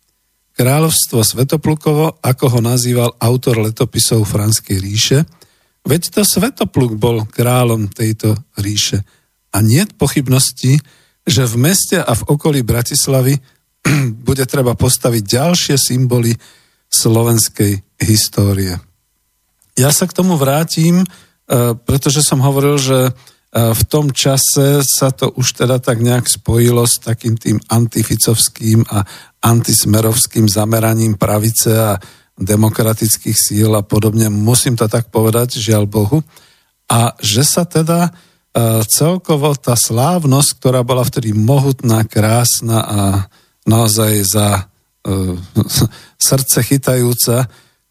Kráľovstvo 0.57 1.21
Svetoplukovo, 1.21 2.17
ako 2.17 2.45
ho 2.57 2.59
nazýval 2.63 3.13
autor 3.21 3.61
letopisov 3.61 4.25
Franskej 4.25 4.77
ríše, 4.81 5.19
veď 5.85 6.19
to 6.19 6.21
Svetopluk 6.25 6.97
bol 6.97 7.29
kráľom 7.29 7.93
tejto 7.93 8.33
ríše. 8.57 9.05
A 9.53 9.61
nie 9.61 9.85
pochybnosti, 9.85 10.81
že 11.27 11.43
v 11.45 11.55
meste 11.59 12.01
a 12.01 12.11
v 12.15 12.25
okolí 12.25 12.65
Bratislavy 12.65 13.37
bude 14.27 14.43
treba 14.49 14.73
postaviť 14.73 15.23
ďalšie 15.23 15.75
symboly 15.77 16.33
slovenskej 16.89 18.01
histórie. 18.01 18.79
Ja 19.77 19.93
sa 19.93 20.09
k 20.09 20.15
tomu 20.17 20.39
vrátim, 20.41 21.03
e, 21.03 21.07
pretože 21.77 22.25
som 22.25 22.41
hovoril, 22.41 22.81
že 22.81 23.13
v 23.55 23.83
tom 23.87 24.11
čase 24.11 24.83
sa 24.83 25.09
to 25.15 25.31
už 25.39 25.63
teda 25.63 25.79
tak 25.79 26.03
nejak 26.03 26.27
spojilo 26.27 26.83
s 26.83 26.99
takým 26.99 27.39
tým 27.39 27.57
antificovským 27.71 28.83
a 28.91 29.07
antismerovským 29.39 30.51
zameraním 30.51 31.15
pravice 31.15 31.71
a 31.71 31.95
demokratických 32.37 33.37
síl 33.37 33.71
a 33.73 33.81
podobne. 33.81 34.27
Musím 34.29 34.75
to 34.75 34.85
tak 34.91 35.07
povedať, 35.09 35.57
žiaľ 35.57 35.87
Bohu. 35.87 36.21
A 36.91 37.15
že 37.23 37.47
sa 37.47 37.63
teda 37.63 38.07
e, 38.07 38.11
celkovo 38.85 39.55
tá 39.55 39.73
slávnosť, 39.79 40.49
ktorá 40.59 40.83
bola 40.83 41.07
vtedy 41.07 41.31
mohutná, 41.31 42.03
krásna 42.03 42.83
a 42.83 43.01
naozaj 43.63 44.13
za 44.27 44.47
srdce 46.29 46.57
chytajúca, 46.63 47.47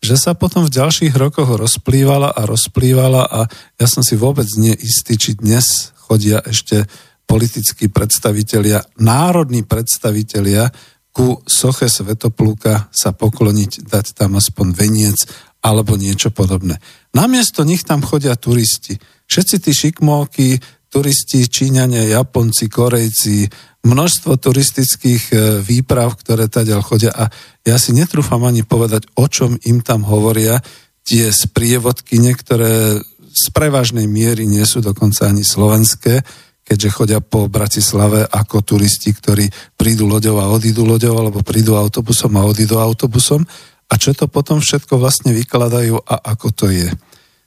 že 0.07 0.15
sa 0.15 0.39
potom 0.39 0.63
v 0.63 0.71
ďalších 0.71 1.19
rokoch 1.19 1.59
rozplývala 1.59 2.31
a 2.31 2.47
rozplývala 2.47 3.27
a 3.27 3.41
ja 3.75 3.87
som 3.91 4.07
si 4.07 4.15
vôbec 4.15 4.47
neistý, 4.55 5.19
či 5.19 5.35
dnes 5.35 5.91
chodia 6.07 6.39
ešte 6.47 6.87
politickí 7.27 7.91
predstavitelia, 7.91 8.87
národní 9.03 9.67
predstavitelia 9.67 10.71
ku 11.11 11.43
soche 11.43 11.91
Svetopluka 11.91 12.87
sa 12.95 13.11
pokloniť, 13.11 13.91
dať 13.91 14.07
tam 14.15 14.39
aspoň 14.39 14.67
veniec 14.71 15.19
alebo 15.59 15.99
niečo 15.99 16.31
podobné. 16.31 16.79
Namiesto 17.11 17.67
nich 17.67 17.83
tam 17.83 17.99
chodia 18.07 18.39
turisti. 18.39 19.03
Všetci 19.27 19.57
tí 19.59 19.73
šikmóky, 19.75 20.63
turisti, 20.97 21.45
Číňania, 21.45 22.09
Japonci, 22.09 22.73
Korejci, 22.73 23.45
množstvo 23.85 24.41
turistických 24.41 25.23
e, 25.29 25.37
výprav, 25.61 26.17
ktoré 26.17 26.49
taďal 26.49 26.81
chodia 26.81 27.13
a 27.13 27.29
ja 27.69 27.77
si 27.77 27.93
netrúfam 27.93 28.41
ani 28.49 28.65
povedať, 28.65 29.05
o 29.21 29.29
čom 29.29 29.61
im 29.69 29.85
tam 29.85 30.09
hovoria 30.09 30.57
tie 31.05 31.29
sprievodky, 31.29 32.17
niektoré 32.17 32.97
z 33.29 33.45
prevažnej 33.53 34.09
miery 34.09 34.49
nie 34.49 34.65
sú 34.65 34.81
dokonca 34.81 35.29
ani 35.29 35.45
slovenské, 35.45 36.25
keďže 36.65 36.89
chodia 36.97 37.21
po 37.21 37.47
Bratislave 37.53 38.25
ako 38.25 38.65
turisti, 38.65 39.13
ktorí 39.13 39.53
prídu 39.77 40.09
loďou 40.09 40.41
a 40.41 40.49
odídu 40.49 40.89
loďou, 40.89 41.21
alebo 41.21 41.45
prídu 41.45 41.77
autobusom 41.77 42.33
a 42.41 42.49
odídu 42.49 42.81
autobusom. 42.81 43.45
A 43.87 43.95
čo 44.01 44.17
to 44.17 44.27
potom 44.27 44.59
všetko 44.59 44.99
vlastne 44.99 45.31
vykladajú 45.31 46.01
a 46.03 46.35
ako 46.35 46.49
to 46.57 46.67
je. 46.73 46.91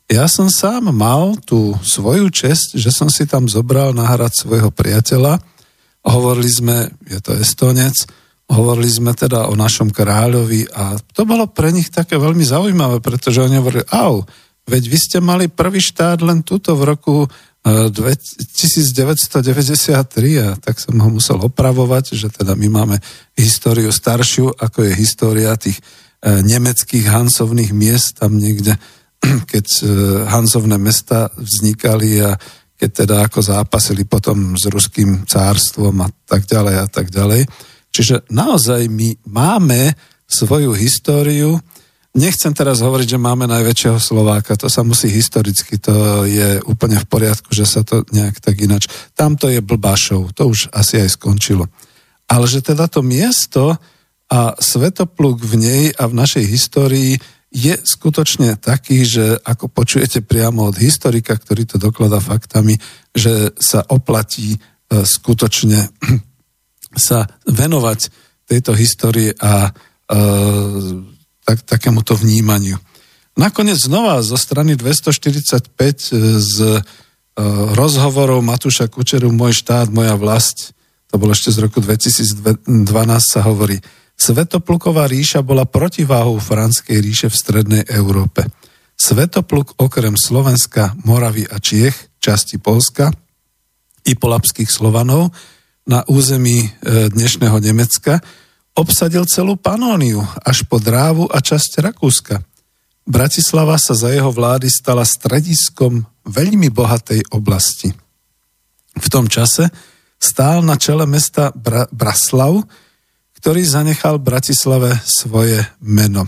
Ja 0.09 0.25
som 0.25 0.49
sám 0.49 0.89
mal 0.89 1.37
tú 1.45 1.77
svoju 1.85 2.33
čest, 2.33 2.73
že 2.73 2.89
som 2.89 3.13
si 3.13 3.29
tam 3.29 3.45
zobral 3.45 3.93
nahrať 3.93 4.41
svojho 4.41 4.73
priateľa, 4.73 5.37
Hovorili 5.99 6.47
sme, 6.47 6.87
je 7.03 7.19
to 7.19 7.35
Estonec, 7.35 8.07
hovorili 8.47 8.87
sme 8.87 9.11
teda 9.11 9.51
o 9.51 9.53
našom 9.53 9.91
kráľovi 9.91 10.71
a 10.71 10.95
to 11.11 11.27
bolo 11.27 11.51
pre 11.51 11.75
nich 11.75 11.91
také 11.91 12.15
veľmi 12.15 12.41
zaujímavé, 12.41 13.03
pretože 13.03 13.43
oni 13.43 13.59
hovorili, 13.59 13.83
au, 13.91 14.23
veď 14.63 14.83
vy 14.87 14.97
ste 14.97 15.17
mali 15.19 15.51
prvý 15.51 15.83
štát 15.83 16.23
len 16.23 16.39
tuto 16.41 16.73
v 16.79 16.87
roku 16.87 17.15
1993 17.67 19.35
e, 19.35 20.39
a 20.39 20.55
tak 20.55 20.79
som 20.79 20.95
ho 20.95 21.09
musel 21.11 21.35
opravovať, 21.43 22.15
že 22.15 22.31
teda 22.31 22.55
my 22.55 22.67
máme 22.71 22.95
históriu 23.35 23.91
staršiu, 23.91 24.55
ako 24.55 24.87
je 24.87 24.91
história 24.95 25.51
tých 25.59 25.83
e, 26.23 26.39
nemeckých 26.39 27.11
hansovných 27.11 27.75
miest 27.75 28.23
tam 28.23 28.39
niekde, 28.39 28.79
keď 29.51 29.65
e, 29.81 29.85
hansovné 30.27 30.79
mesta 30.79 31.29
vznikali 31.35 32.23
a 32.23 32.35
keď 32.79 32.89
teda 33.03 33.15
ako 33.27 33.39
zápasili 33.43 34.07
potom 34.07 34.55
s 34.55 34.71
ruským 34.71 35.27
cárstvom 35.27 35.99
a 35.99 36.07
tak 36.23 36.47
ďalej 36.47 36.75
a 36.79 36.87
tak 36.87 37.11
ďalej. 37.11 37.43
Čiže 37.91 38.31
naozaj 38.31 38.87
my 38.87 39.19
máme 39.27 39.91
svoju 40.23 40.71
históriu. 40.71 41.59
Nechcem 42.15 42.55
teraz 42.55 42.79
hovoriť, 42.79 43.17
že 43.17 43.19
máme 43.19 43.45
najväčšieho 43.51 43.99
Slováka, 43.99 44.55
to 44.55 44.71
sa 44.71 44.81
musí 44.81 45.11
historicky, 45.11 45.77
to 45.77 46.25
je 46.25 46.63
úplne 46.65 46.97
v 46.97 47.05
poriadku, 47.05 47.51
že 47.51 47.67
sa 47.67 47.83
to 47.83 48.07
nejak 48.15 48.39
tak 48.39 48.57
inač. 48.63 48.87
Tamto 49.13 49.51
je 49.51 49.59
blbášov, 49.59 50.31
to 50.33 50.49
už 50.49 50.71
asi 50.71 51.03
aj 51.03 51.19
skončilo. 51.19 51.67
Ale 52.29 52.45
že 52.47 52.63
teda 52.63 52.87
to 52.87 53.03
miesto 53.03 53.77
a 54.29 54.53
svetopluk 54.57 55.41
v 55.41 55.53
nej 55.57 55.83
a 55.97 56.05
v 56.05 56.13
našej 56.13 56.45
histórii 56.45 57.17
je 57.49 57.73
skutočne 57.81 58.61
taký, 58.61 59.01
že 59.01 59.41
ako 59.41 59.73
počujete 59.73 60.21
priamo 60.21 60.69
od 60.69 60.77
historika, 60.77 61.33
ktorý 61.33 61.65
to 61.65 61.81
dokladá 61.81 62.21
faktami, 62.21 62.77
že 63.09 63.57
sa 63.57 63.81
oplatí 63.89 64.55
e, 64.55 64.57
skutočne 65.01 65.89
sa 67.09 67.25
venovať 67.49 67.99
tejto 68.45 68.77
histórii 68.77 69.33
a 69.41 69.65
e, 69.65 69.71
tak, 71.41 71.65
takémuto 71.65 72.13
vnímaniu. 72.13 72.77
Nakoniec 73.33 73.81
znova 73.81 74.21
zo 74.21 74.37
strany 74.37 74.77
245 74.77 75.73
e, 75.73 76.17
z 76.37 76.57
rozhovorov 77.71 78.43
Matúša 78.43 78.91
Kučeru 78.91 79.31
Môj 79.31 79.63
štát, 79.63 79.87
moja 79.87 80.11
vlast, 80.19 80.75
to 81.07 81.15
bolo 81.15 81.31
ešte 81.31 81.55
z 81.55 81.57
roku 81.63 81.79
2012, 81.79 82.67
sa 83.23 83.41
hovorí– 83.41 83.81
Svetopluková 84.19 85.07
ríša 85.07 85.39
bola 85.39 85.63
protiváhou 85.63 86.43
Franskej 86.43 86.99
ríše 86.99 87.27
v 87.31 87.39
strednej 87.39 87.83
Európe. 87.87 88.43
Svetopluk 88.99 89.79
okrem 89.79 90.19
Slovenska, 90.19 90.91
Moravy 91.07 91.47
a 91.47 91.55
Čiech, 91.63 92.19
časti 92.19 92.59
Polska, 92.59 93.15
i 94.03 94.19
polapských 94.19 94.67
Slovanov 94.67 95.31
na 95.87 96.03
území 96.03 96.67
e, 96.67 96.69
dnešného 97.07 97.63
Nemecka 97.63 98.19
obsadil 98.75 99.23
celú 99.23 99.55
Panóniu 99.55 100.19
až 100.43 100.67
po 100.67 100.83
Drávu 100.83 101.31
a 101.31 101.39
časť 101.39 101.79
Rakúska. 101.79 102.43
Bratislava 103.07 103.79
sa 103.79 103.95
za 103.95 104.11
jeho 104.11 104.29
vlády 104.35 104.67
stala 104.67 105.07
strediskom 105.07 106.03
veľmi 106.27 106.67
bohatej 106.69 107.31
oblasti. 107.31 107.89
V 108.99 109.07
tom 109.07 109.31
čase 109.31 109.71
stál 110.19 110.59
na 110.61 110.75
čele 110.75 111.07
mesta 111.07 111.55
Bra- 111.55 111.87
Braslav, 111.89 112.67
ktorý 113.39 113.63
zanechal 113.63 114.19
Bratislave 114.19 114.99
svoje 115.07 115.63
meno. 115.79 116.27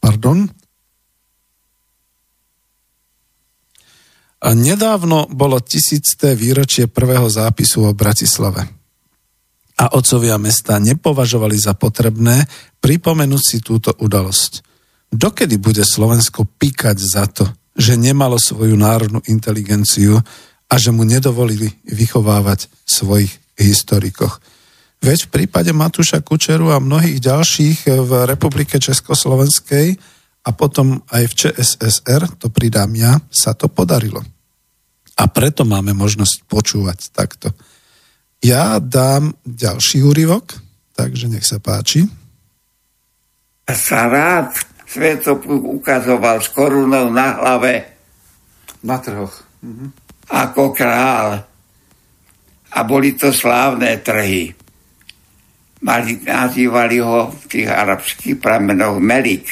Pardon? 0.00 0.48
A 4.40 4.48
nedávno 4.52 5.28
bolo 5.28 5.60
tisícté 5.60 6.32
výročie 6.32 6.88
prvého 6.88 7.28
zápisu 7.28 7.88
o 7.88 7.92
Bratislave. 7.92 8.64
A 9.76 9.92
otcovia 9.92 10.40
mesta 10.40 10.80
nepovažovali 10.80 11.56
za 11.60 11.76
potrebné 11.76 12.48
pripomenúť 12.80 13.42
si 13.44 13.58
túto 13.60 13.92
udalosť. 13.92 14.64
Dokedy 15.12 15.60
bude 15.60 15.84
Slovensko 15.84 16.48
píkať 16.48 16.96
za 16.96 17.28
to, 17.28 17.44
že 17.76 18.00
nemalo 18.00 18.40
svoju 18.40 18.72
národnú 18.72 19.20
inteligenciu 19.28 20.16
a 20.66 20.74
že 20.80 20.90
mu 20.96 21.04
nedovolili 21.04 21.76
vychovávať 21.84 22.72
svojich 22.88 23.36
historikoch. 23.60 24.40
Veď 25.00 25.28
v 25.28 25.32
prípade 25.32 25.70
Matúša 25.70 26.24
Kučeru 26.24 26.72
a 26.72 26.82
mnohých 26.82 27.20
ďalších 27.20 27.86
v 27.86 28.10
Republike 28.26 28.80
Československej 28.80 29.96
a 30.46 30.50
potom 30.54 31.02
aj 31.10 31.22
v 31.26 31.34
ČSSR, 31.34 32.38
to 32.38 32.48
pridám 32.50 32.90
ja, 32.96 33.18
sa 33.28 33.52
to 33.52 33.66
podarilo. 33.66 34.22
A 35.16 35.24
preto 35.32 35.64
máme 35.64 35.96
možnosť 35.96 36.44
počúvať 36.48 36.98
takto. 37.12 37.52
Ja 38.44 38.76
dám 38.80 39.36
ďalší 39.44 40.04
úryvok, 40.04 40.56
takže 40.96 41.28
nech 41.28 41.44
sa 41.44 41.60
páči. 41.60 42.04
Sa 43.66 44.06
rád 44.06 44.54
Svetopluk 44.86 45.82
ukazoval 45.82 46.40
s 46.40 46.48
korunou 46.54 47.10
na 47.12 47.36
hlave 47.36 47.84
Na 48.86 48.96
trhoch. 49.02 49.44
Mhm. 49.60 49.92
ako 50.30 50.72
král. 50.72 51.42
A 52.72 52.78
boli 52.82 53.12
to 53.18 53.34
slávne 53.34 53.98
trhy. 54.00 54.55
Mali, 55.86 56.18
nazývali 56.18 56.98
ho 56.98 57.30
v 57.30 57.44
tých 57.46 57.70
arabských 57.70 58.42
pramenoch 58.42 58.98
Melik, 58.98 59.46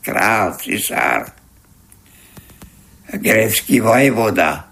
král, 0.00 0.56
cisár, 0.56 1.28
grécky 3.12 3.84
vojvoda. 3.84 4.64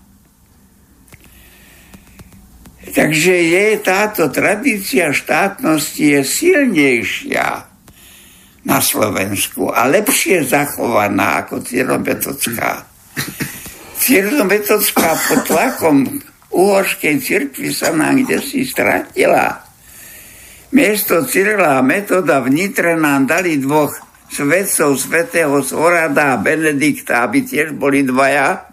Takže 2.96 3.34
je 3.36 3.64
táto 3.84 4.32
tradícia 4.32 5.12
štátnosti 5.12 6.16
je 6.16 6.20
silnejšia 6.24 7.68
na 8.64 8.78
Slovensku 8.80 9.68
a 9.68 9.88
lepšie 9.92 10.48
zachovaná 10.48 11.44
ako 11.44 11.60
Cyrobetocká. 11.60 12.88
Cyrobetocká 14.00 15.10
pod 15.28 15.40
tlakom 15.44 15.96
uhorskej 16.52 17.16
cirkvi 17.20 17.68
sa 17.68 17.92
nám 17.92 18.24
kde 18.24 18.40
si 18.40 18.64
stratila. 18.64 19.71
Miesto 20.72 21.28
Cyrila 21.28 21.76
a 21.76 21.84
Metoda 21.84 22.40
v 22.40 22.48
Nitre 22.48 22.96
nám 22.96 23.28
dali 23.28 23.60
dvoch 23.60 23.92
svetcov, 24.32 24.96
svetého 24.96 25.60
Svorada 25.60 26.32
a 26.32 26.40
Benedikta, 26.40 27.28
aby 27.28 27.44
tiež 27.44 27.76
boli 27.76 28.00
dvaja. 28.08 28.72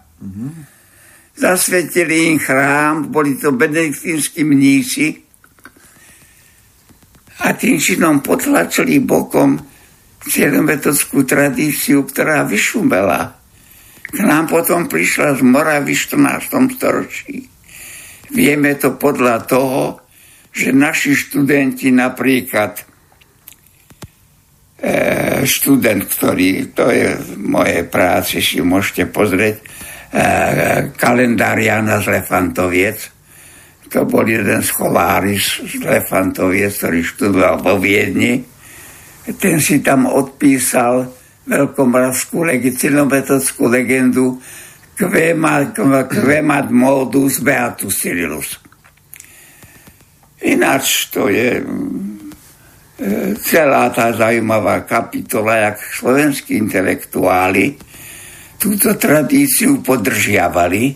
Zasvetili 1.35 2.31
im 2.31 2.39
chrám, 2.39 3.11
boli 3.11 3.35
to 3.35 3.51
benediktínsky 3.51 4.47
mnísi 4.47 5.15
a 7.43 7.55
tým 7.55 7.79
činom 7.79 8.19
potlačili 8.19 8.99
bokom 9.03 9.59
cieľometodskú 10.23 11.23
tradíciu, 11.23 12.03
ktorá 12.03 12.43
vyšumela. 12.43 13.39
K 14.09 14.19
nám 14.23 14.51
potom 14.51 14.91
prišla 14.91 15.39
z 15.39 15.41
Moravy 15.43 15.95
v 15.95 16.03
14. 16.15 16.75
storočí. 16.75 17.47
Vieme 18.35 18.75
to 18.75 18.99
podľa 18.99 19.35
toho, 19.47 20.08
že 20.49 20.73
naši 20.73 21.13
študenti 21.13 21.93
napríklad 21.93 22.73
e, 22.79 22.83
študent, 25.45 26.03
ktorý, 26.09 26.73
to 26.73 26.89
je 26.89 27.15
v 27.15 27.29
mojej 27.37 27.83
práci, 27.85 28.41
si 28.41 28.59
môžete 28.59 29.07
pozrieť, 29.09 29.55
e, 29.59 29.63
kalendár 30.97 31.57
Jana 31.61 32.01
z 32.01 32.19
Lefantoviec. 32.19 32.99
To 33.89 34.05
bol 34.05 34.25
jeden 34.29 34.61
scholári 34.61 35.41
z 35.41 35.81
Lefantoviec, 35.81 36.77
ktorý 36.77 36.99
študoval 37.01 37.55
vo 37.61 37.75
Viedni. 37.81 38.45
Ten 39.37 39.57
si 39.61 39.81
tam 39.81 40.05
odpísal 40.09 41.09
veľkomoravskú 41.49 42.45
legitinometodskú 42.45 43.65
legendu 43.65 44.37
quemat 44.99 46.67
modus 46.69 47.39
beatus 47.41 47.93
Cyrillus. 48.03 48.68
Ináč 50.39 51.11
to 51.11 51.27
je 51.27 51.59
e, 51.59 51.63
celá 53.43 53.91
tá 53.91 54.15
zaujímavá 54.15 54.87
kapitola, 54.87 55.71
jak 55.71 55.77
slovenskí 55.83 56.55
intelektuáli 56.55 57.75
túto 58.59 58.95
tradíciu 58.99 59.79
podržiavali 59.79 60.95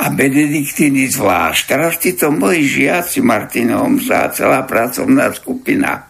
a 0.00 0.08
benediktíny 0.12 1.08
zvlášť. 1.12 1.62
Teraz 1.68 2.00
títo 2.00 2.32
moji 2.32 2.64
žiaci 2.68 3.20
Martinom 3.20 4.00
za 4.00 4.32
celá 4.32 4.64
pracovná 4.64 5.32
skupina, 5.32 6.08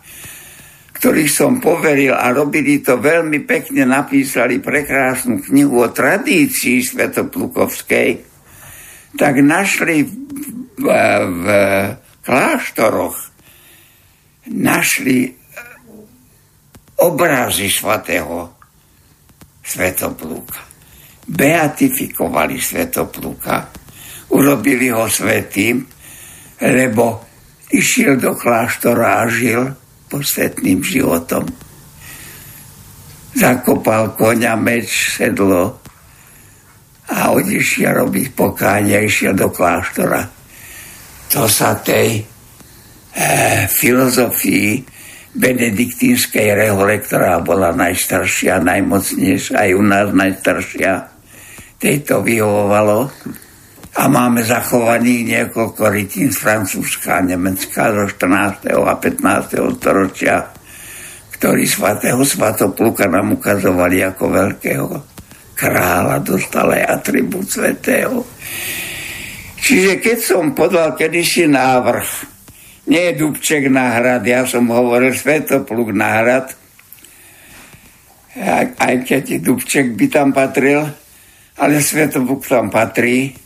ktorých 0.95 1.31
som 1.31 1.59
poveril 1.59 2.15
a 2.15 2.31
robili 2.31 2.83
to 2.83 2.99
veľmi 2.99 3.47
pekne, 3.47 3.87
napísali 3.87 4.63
prekrásnu 4.63 5.43
knihu 5.47 5.83
o 5.83 5.89
tradícii 5.91 6.87
Svetoplukovskej, 6.87 8.11
tak 9.19 9.43
našli 9.43 10.07
v, 10.07 10.87
v, 10.87 11.47
v 11.99 12.00
kláštoroch 12.25 13.17
našli 14.51 15.33
obrazy 17.01 17.69
svatého 17.73 18.53
Svetopluka. 19.61 20.61
Beatifikovali 21.31 22.59
Svetopluka, 22.59 23.71
urobili 24.35 24.91
ho 24.91 25.07
svetým, 25.07 25.87
lebo 26.61 27.23
išiel 27.71 28.19
do 28.19 28.35
kláštora 28.35 29.23
a 29.23 29.31
žil 29.31 29.71
posvetným 30.11 30.83
životom. 30.83 31.47
Zakopal 33.31 34.19
koňa, 34.19 34.59
meč, 34.59 35.15
sedlo 35.15 35.79
a 37.15 37.31
odišiel 37.31 37.95
robiť 37.95 38.27
pokáňa, 38.35 39.07
išiel 39.07 39.39
do 39.39 39.55
kláštora. 39.55 40.40
To 41.31 41.47
sa 41.47 41.79
tej 41.79 42.19
e, 42.19 42.23
filozofii 43.71 44.83
benediktínskej 45.31 46.59
rehole, 46.59 46.99
ktorá 46.99 47.39
bola 47.39 47.71
najstaršia, 47.71 48.59
najmocnejšia, 48.67 49.55
aj 49.55 49.71
u 49.79 49.83
nás 49.87 50.09
najstaršia, 50.11 50.93
tejto 51.79 52.27
vyhovovalo 52.27 53.09
a 53.95 54.03
máme 54.11 54.43
zachovaných 54.43 55.23
niekoľko 55.27 55.83
rytín 55.91 56.35
z 56.35 56.39
Francúzska 56.39 57.23
a 57.23 57.27
Nemecka 57.27 57.95
zo 57.95 58.05
14. 58.11 58.71
a 58.75 58.95
15. 58.99 59.79
storočia, 59.79 60.51
ktorí 61.39 61.63
svatého 61.67 62.23
Svatopluka 62.27 63.07
nám 63.07 63.39
ukazovali 63.39 64.03
ako 64.03 64.25
veľkého 64.31 64.89
kráľa, 65.55 66.23
dostal 66.27 66.75
aj 66.75 66.83
atribút 67.01 67.47
svetého. 67.51 68.27
Čiže 69.61 70.01
keď 70.01 70.19
som 70.19 70.57
podal 70.57 70.97
kedysi 70.97 71.45
návrh, 71.45 72.09
nie 72.89 73.13
je 73.13 73.19
Dubček 73.21 73.69
na 73.69 74.01
hrad, 74.01 74.25
ja 74.25 74.49
som 74.49 74.67
hovoril 74.73 75.13
Svetopluk 75.13 75.93
na 75.93 76.09
hrad, 76.21 76.47
aj, 78.81 78.95
keď 79.05 79.39
Dubček 79.43 79.95
by 79.95 80.07
tam 80.09 80.33
patril, 80.33 80.89
ale 81.61 81.75
Svetopluk 81.85 82.47
tam 82.49 82.73
patrí. 82.73 83.37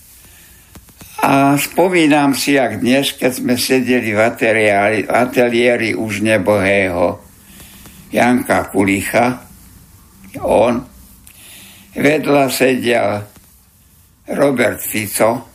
A 1.24 1.56
spomínam 1.56 2.36
si, 2.36 2.54
jak 2.54 2.84
dnes, 2.84 3.16
keď 3.16 3.32
sme 3.32 3.54
sedeli 3.56 4.12
v 4.12 4.20
ateliéri, 4.20 5.08
v 5.08 5.10
ateliéri 5.10 5.90
už 5.96 6.20
nebohého 6.20 7.16
Janka 8.12 8.68
Kulicha, 8.68 9.40
on, 10.44 10.84
vedľa 11.96 12.44
sedel 12.52 13.24
Robert 14.36 14.84
Fico, 14.84 15.53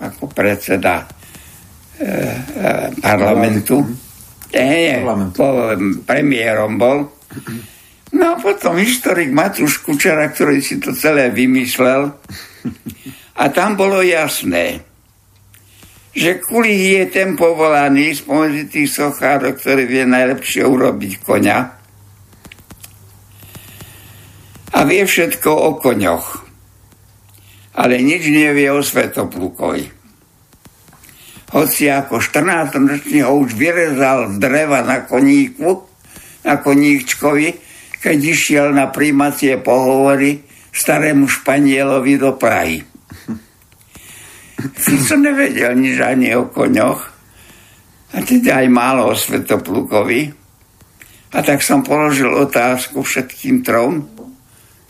ako 0.00 0.32
predseda 0.32 1.04
e, 2.00 2.04
e, 2.04 2.70
parlamentu. 3.04 3.84
Nie, 4.50 4.64
nie, 4.66 4.94
Parlamentu. 5.04 5.36
po, 5.36 5.48
premiérom 6.08 6.80
bol. 6.80 6.98
No 8.10 8.34
a 8.34 8.36
potom 8.42 8.74
historik 8.80 9.30
Matúš 9.30 9.78
Kučera, 9.86 10.26
ktorý 10.26 10.58
si 10.58 10.82
to 10.82 10.90
celé 10.90 11.30
vymyslel. 11.30 12.10
A 13.38 13.44
tam 13.54 13.78
bolo 13.78 14.02
jasné, 14.02 14.82
že 16.10 16.42
Kulich 16.42 16.98
je 16.98 17.04
ten 17.06 17.38
povolaný 17.38 18.18
spomedzi 18.18 18.66
tých 18.66 18.90
sochárov, 18.90 19.54
ktorý 19.54 19.86
vie 19.86 20.04
najlepšie 20.04 20.66
urobiť 20.66 21.12
koňa. 21.22 21.58
A 24.74 24.78
vie 24.86 25.02
všetko 25.06 25.50
o 25.54 25.70
koňoch. 25.78 26.49
Ale 27.80 27.96
nič 28.04 28.28
nevie 28.28 28.68
o 28.68 28.84
Svetoplukovi. 28.84 29.88
Hoci 31.56 31.88
ako 31.88 32.20
14-ročný 32.20 33.24
ho 33.24 33.40
už 33.40 33.56
vyrezal 33.56 34.36
z 34.36 34.36
dreva 34.36 34.84
na 34.84 35.08
koníku, 35.08 35.88
na 36.44 36.60
koníčkovi, 36.60 37.48
keď 38.04 38.18
išiel 38.20 38.66
na 38.76 38.92
príjmacie 38.92 39.56
pohovory 39.58 40.44
starému 40.70 41.24
Španielovi 41.26 42.14
do 42.20 42.36
Prahy. 42.36 42.84
Fico 44.76 45.16
nevedel 45.16 45.72
nič 45.80 45.96
ani 46.04 46.36
o 46.36 46.52
koňoch, 46.52 47.00
a 48.10 48.16
teda 48.26 48.62
aj 48.62 48.68
málo 48.68 49.10
o 49.10 49.14
Svetoplukovi. 49.14 50.20
A 51.30 51.38
tak 51.46 51.62
som 51.62 51.86
položil 51.86 52.26
otázku 52.26 53.06
všetkým 53.06 53.62
trom. 53.62 54.02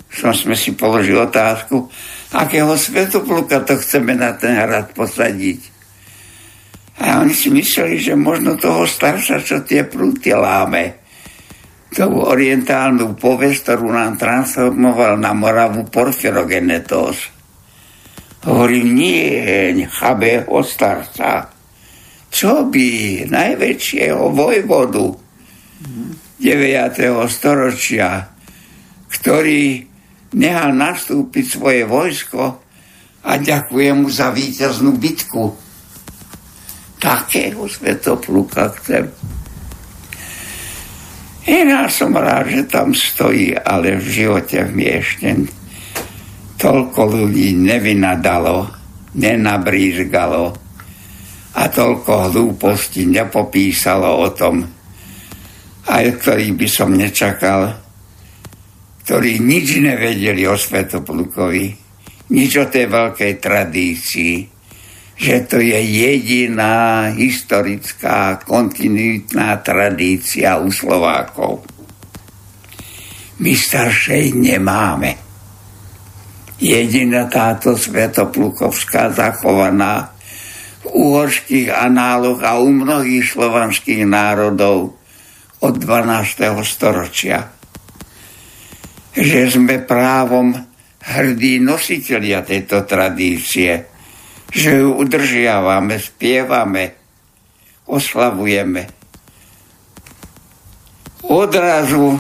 Som 0.08 0.32
sme 0.32 0.56
si 0.56 0.72
položil 0.72 1.20
otázku, 1.20 1.92
akého 2.35 2.74
Svetopluka 2.78 3.62
to 3.66 3.78
chceme 3.78 4.15
na 4.15 4.35
ten 4.35 4.55
hrad 4.55 4.94
posadiť. 4.94 5.61
A 7.01 7.24
oni 7.24 7.32
si 7.32 7.48
mysleli, 7.48 7.97
že 7.97 8.12
možno 8.12 8.61
toho 8.61 8.85
starša, 8.85 9.40
čo 9.40 9.65
tie 9.65 9.89
prúty 9.89 10.36
láme. 10.36 11.01
Tú 11.90 12.07
orientálnu 12.07 13.19
povesť, 13.19 13.74
ktorú 13.74 13.90
nám 13.90 14.20
transformoval 14.20 15.19
na 15.19 15.32
Moravu 15.35 15.89
Porfirogenetos. 15.89 17.32
Hovorím, 18.47 18.94
nie, 18.94 19.89
chabého 19.89 20.61
starca 20.62 21.61
čo 22.31 22.70
by 22.70 22.89
najväčšieho 23.27 24.31
vojvodu 24.31 25.07
9. 26.39 27.27
storočia, 27.27 28.31
ktorý 29.11 29.89
nehal 30.36 30.74
nastúpiť 30.74 31.44
svoje 31.47 31.82
vojsko 31.86 32.43
a 33.24 33.32
ďakujem 33.36 34.05
mu 34.05 34.09
za 34.09 34.31
víťaznú 34.31 34.97
bitku. 34.97 35.55
Takého 37.01 37.65
svetopluka 37.65 38.70
chcem. 38.81 39.09
Iná 41.48 41.89
som 41.89 42.12
rád, 42.12 42.52
že 42.52 42.62
tam 42.69 42.93
stojí, 42.93 43.57
ale 43.57 43.97
v 43.97 44.07
živote 44.07 44.61
v 44.69 45.01
ešte 45.01 45.28
toľko 46.61 47.01
ľudí 47.09 47.57
nevynadalo, 47.57 48.69
nenabrízgalo, 49.16 50.52
a 51.51 51.66
toľko 51.66 52.31
hlúposti 52.31 53.11
nepopísalo 53.11 54.23
o 54.23 54.28
tom, 54.31 54.62
aj 55.90 56.05
ktorých 56.23 56.55
by 56.55 56.69
som 56.70 56.94
nečakal, 56.94 57.74
ktorí 59.11 59.43
nič 59.43 59.82
nevedeli 59.82 60.47
o 60.47 60.55
Svetoplukovi, 60.55 61.66
nič 62.31 62.53
o 62.62 62.70
tej 62.70 62.87
veľkej 62.87 63.43
tradícii, 63.43 64.47
že 65.19 65.51
to 65.51 65.59
je 65.59 65.74
jediná 65.74 67.11
historická 67.11 68.39
kontinuitná 68.47 69.59
tradícia 69.66 70.62
u 70.62 70.70
Slovákov. 70.70 71.66
My 73.43 73.51
staršej 73.51 74.31
nemáme. 74.31 75.19
Jediná 76.62 77.27
táto 77.27 77.74
svetoplukovská 77.74 79.11
zachovaná 79.11 80.15
v 80.87 80.95
uhorských 80.95 81.74
análoch 81.74 82.47
a 82.47 82.62
u 82.62 82.70
mnohých 82.70 83.27
slovanských 83.27 84.07
národov 84.07 84.95
od 85.59 85.74
12. 85.74 86.62
storočia. 86.62 87.59
Že 89.16 89.41
sme 89.51 89.77
právom 89.82 90.55
hrdí 91.01 91.59
nositeľia 91.59 92.47
tejto 92.47 92.87
tradície, 92.87 93.89
že 94.51 94.70
ju 94.82 94.95
udržiavame, 94.95 95.99
spievame, 95.99 96.85
oslavujeme. 97.91 98.82
Odrazu 101.31 102.19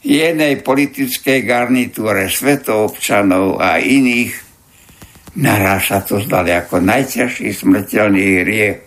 jednej 0.00 0.60
politickej 0.60 1.40
garnitúre 1.44 2.28
svetoobčanov 2.28 3.60
a 3.60 3.80
iných 3.80 4.46
Naraz 5.36 5.92
sa 5.92 6.00
to 6.00 6.16
zdali 6.16 6.48
ako 6.48 6.80
najťažší 6.80 7.52
smrteľný 7.52 8.40
hriech. 8.40 8.80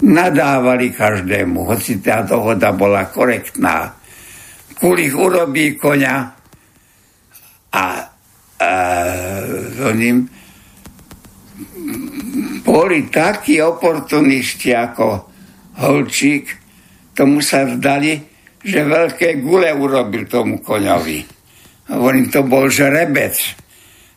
Nadávali 0.00 0.96
každému, 0.96 1.68
hoci 1.68 2.00
tá 2.00 2.24
dohoda 2.24 2.72
bola 2.72 3.04
korektná. 3.12 3.99
Kulich 4.80 5.12
urobí 5.12 5.76
koňa 5.76 6.16
a, 7.70 7.84
a 8.58 8.70
ním 9.92 10.24
boli 12.64 13.12
takí 13.12 13.60
oportunisti 13.60 14.72
ako 14.72 15.28
Holčík, 15.80 16.44
tomu 17.12 17.44
sa 17.44 17.68
zdali, 17.68 18.16
že 18.60 18.84
veľké 18.84 19.44
gule 19.44 19.68
urobil 19.72 20.24
tomu 20.24 20.60
koňovi. 20.64 21.24
Hovorím, 21.92 22.32
to 22.32 22.44
bol 22.44 22.68
žrebec 22.68 23.36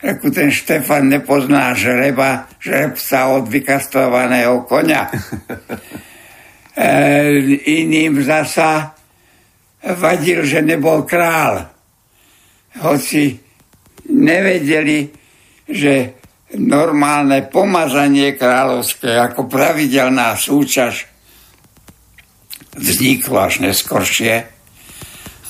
ako 0.03 0.35
ten 0.35 0.51
Štefan 0.51 1.07
nepozná 1.07 1.71
žreba, 1.79 2.51
žrebca 2.59 3.39
od 3.39 3.47
vykastrovaného 3.47 4.67
konia. 4.67 5.07
e, 6.75 6.91
iným 7.63 8.19
zasa 8.19 8.91
vadil, 9.83 10.47
že 10.47 10.63
nebol 10.63 11.03
král. 11.03 11.67
Hoci 12.79 13.35
nevedeli, 14.09 15.11
že 15.67 16.15
normálne 16.57 17.43
pomazanie 17.49 18.37
kráľovské 18.37 19.17
ako 19.19 19.49
pravidelná 19.51 20.37
súčasť 20.37 21.11
vzniklo 22.73 23.37
až 23.37 23.61
neskoršie 23.61 24.53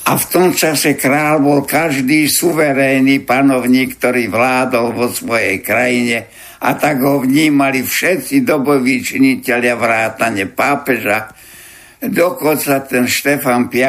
a 0.04 0.20
v 0.20 0.24
tom 0.28 0.52
čase 0.52 1.00
král 1.00 1.40
bol 1.40 1.64
každý 1.64 2.28
suverénny 2.28 3.24
panovník, 3.24 3.96
ktorý 3.96 4.28
vládol 4.28 4.92
vo 4.92 5.08
svojej 5.08 5.64
krajine 5.64 6.28
a 6.60 6.76
tak 6.76 7.00
ho 7.00 7.24
vnímali 7.24 7.80
všetci 7.80 8.44
doboví 8.44 9.00
činiteľia 9.00 9.76
vrátane 9.76 10.44
pápeža. 10.52 11.32
Dokonca 12.10 12.84
ten 12.84 13.08
Štefan 13.08 13.72
V 13.72 13.80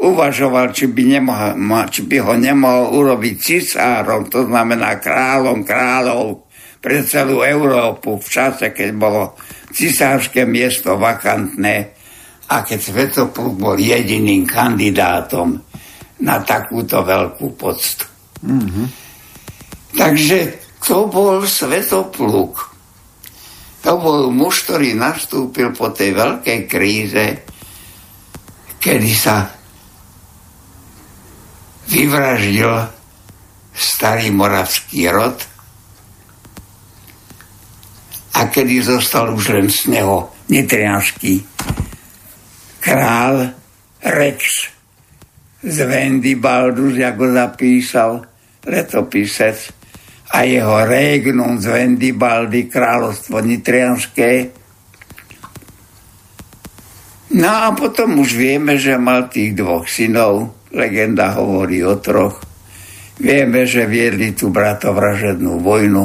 uvažoval, 0.00 0.72
či 0.72 0.88
by, 0.88 1.02
nemohol, 1.04 1.52
či 1.92 2.08
by 2.08 2.16
ho 2.24 2.32
nemohol 2.32 2.96
urobiť 2.96 3.34
cisárom, 3.36 4.32
to 4.32 4.48
znamená 4.48 4.96
kráľom 4.96 5.60
kráľov 5.60 6.48
pre 6.80 7.04
celú 7.04 7.44
Európu 7.44 8.16
v 8.16 8.28
čase, 8.28 8.72
keď 8.72 8.88
bolo 8.96 9.36
cisárske 9.68 10.48
miesto 10.48 10.96
vakantné 10.96 11.92
a 12.48 12.64
keď 12.64 12.78
Svetopluk 12.80 13.54
bol 13.60 13.76
jediným 13.76 14.48
kandidátom 14.48 15.60
na 16.24 16.40
takúto 16.40 17.04
veľkú 17.04 17.46
poctu. 17.54 18.08
Mm-hmm. 18.40 18.86
Takže 20.00 20.38
to 20.80 21.04
bol 21.12 21.44
Svetopluk. 21.44 22.69
To 23.80 23.96
bol 23.96 24.28
muž, 24.28 24.68
ktorý 24.68 24.92
nastúpil 24.92 25.72
po 25.72 25.88
tej 25.88 26.12
veľkej 26.12 26.60
kríze, 26.68 27.26
kedy 28.76 29.12
sa 29.16 29.48
vyvraždil 31.88 32.70
starý 33.72 34.28
moravský 34.30 35.08
rod 35.08 35.36
a 38.36 38.40
kedy 38.48 38.84
zostal 38.84 39.32
už 39.32 39.56
len 39.56 39.68
z 39.72 39.96
neho 39.96 40.28
nitrianský 40.52 41.44
král 42.80 43.52
Rex 44.00 44.72
z 45.60 45.76
Vendibaldus, 45.84 46.96
ako 46.96 47.24
zapísal 47.36 48.10
letopisec, 48.64 49.79
a 50.30 50.46
jeho 50.46 50.86
regnum 50.86 51.58
z 51.58 51.66
Vendibaldi, 51.66 52.70
kráľovstvo 52.70 53.42
nitrianské. 53.42 54.30
No 57.34 57.50
a 57.50 57.74
potom 57.74 58.18
už 58.22 58.38
vieme, 58.38 58.78
že 58.78 58.98
mal 58.98 59.26
tých 59.30 59.54
dvoch 59.58 59.86
synov, 59.90 60.54
legenda 60.70 61.34
hovorí 61.34 61.82
o 61.82 61.98
troch. 61.98 62.42
Vieme, 63.20 63.66
že 63.66 63.90
viedli 63.90 64.32
tú 64.32 64.48
bratovražednú 64.54 65.60
vojnu, 65.60 66.04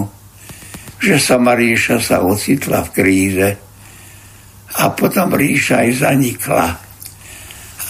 že 0.99 1.21
sama 1.21 1.53
ríša 1.53 2.01
sa 2.01 2.25
ocitla 2.25 2.83
v 2.85 2.93
kríze 2.93 3.49
a 4.75 4.83
potom 4.91 5.31
ríša 5.31 5.85
aj 5.85 5.89
zanikla. 5.95 6.67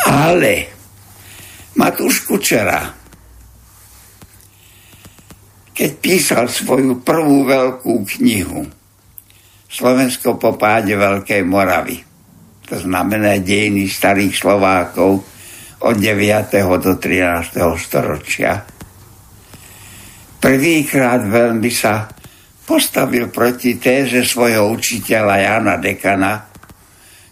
Ale 0.06 0.53
Matúš 1.76 2.28
Kučera, 2.28 3.05
keď 5.76 5.91
písal 5.99 6.47
svoju 6.47 7.03
prvú 7.03 7.43
veľkú 7.43 8.07
knihu 8.15 8.64
Slovensko 9.68 10.39
po 10.39 10.56
páde 10.56 10.95
Veľkej 10.95 11.43
Moravy, 11.43 11.99
to 12.64 12.80
znamená 12.80 13.43
dejiny 13.43 13.91
starých 13.91 14.31
Slovákov 14.39 15.19
od 15.84 15.95
9. 15.99 16.80
do 16.80 16.95
13. 16.95 17.60
storočia, 17.76 18.64
prvýkrát 20.39 21.27
veľmi 21.27 21.72
sa 21.76 22.07
postavil 22.64 23.27
proti 23.27 23.76
téze 23.76 24.23
svojho 24.23 24.72
učiteľa 24.72 25.35
Jana 25.43 25.76
Dekana, 25.76 26.34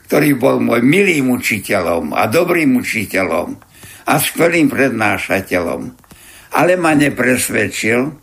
ktorý 0.04 0.36
bol 0.36 0.60
môj 0.60 0.84
milým 0.84 1.32
učiteľom 1.32 2.12
a 2.12 2.28
dobrým 2.28 2.76
učiteľom 2.76 3.56
a 4.04 4.14
skvelým 4.20 4.68
prednášateľom. 4.68 5.82
Ale 6.54 6.78
ma 6.78 6.94
nepresvedčil, 6.94 8.23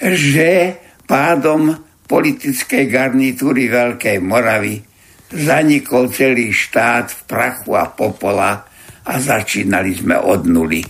že 0.00 0.76
pádom 1.06 1.74
politickej 2.06 2.84
garnitúry 2.86 3.66
Veľkej 3.66 4.18
Moravy 4.22 4.78
zanikol 5.32 6.10
celý 6.14 6.54
štát 6.54 7.10
v 7.10 7.20
prachu 7.26 7.74
a 7.74 7.90
popola 7.90 8.62
a 9.06 9.12
začínali 9.18 9.98
sme 9.98 10.18
od 10.18 10.46
nuly. 10.46 10.82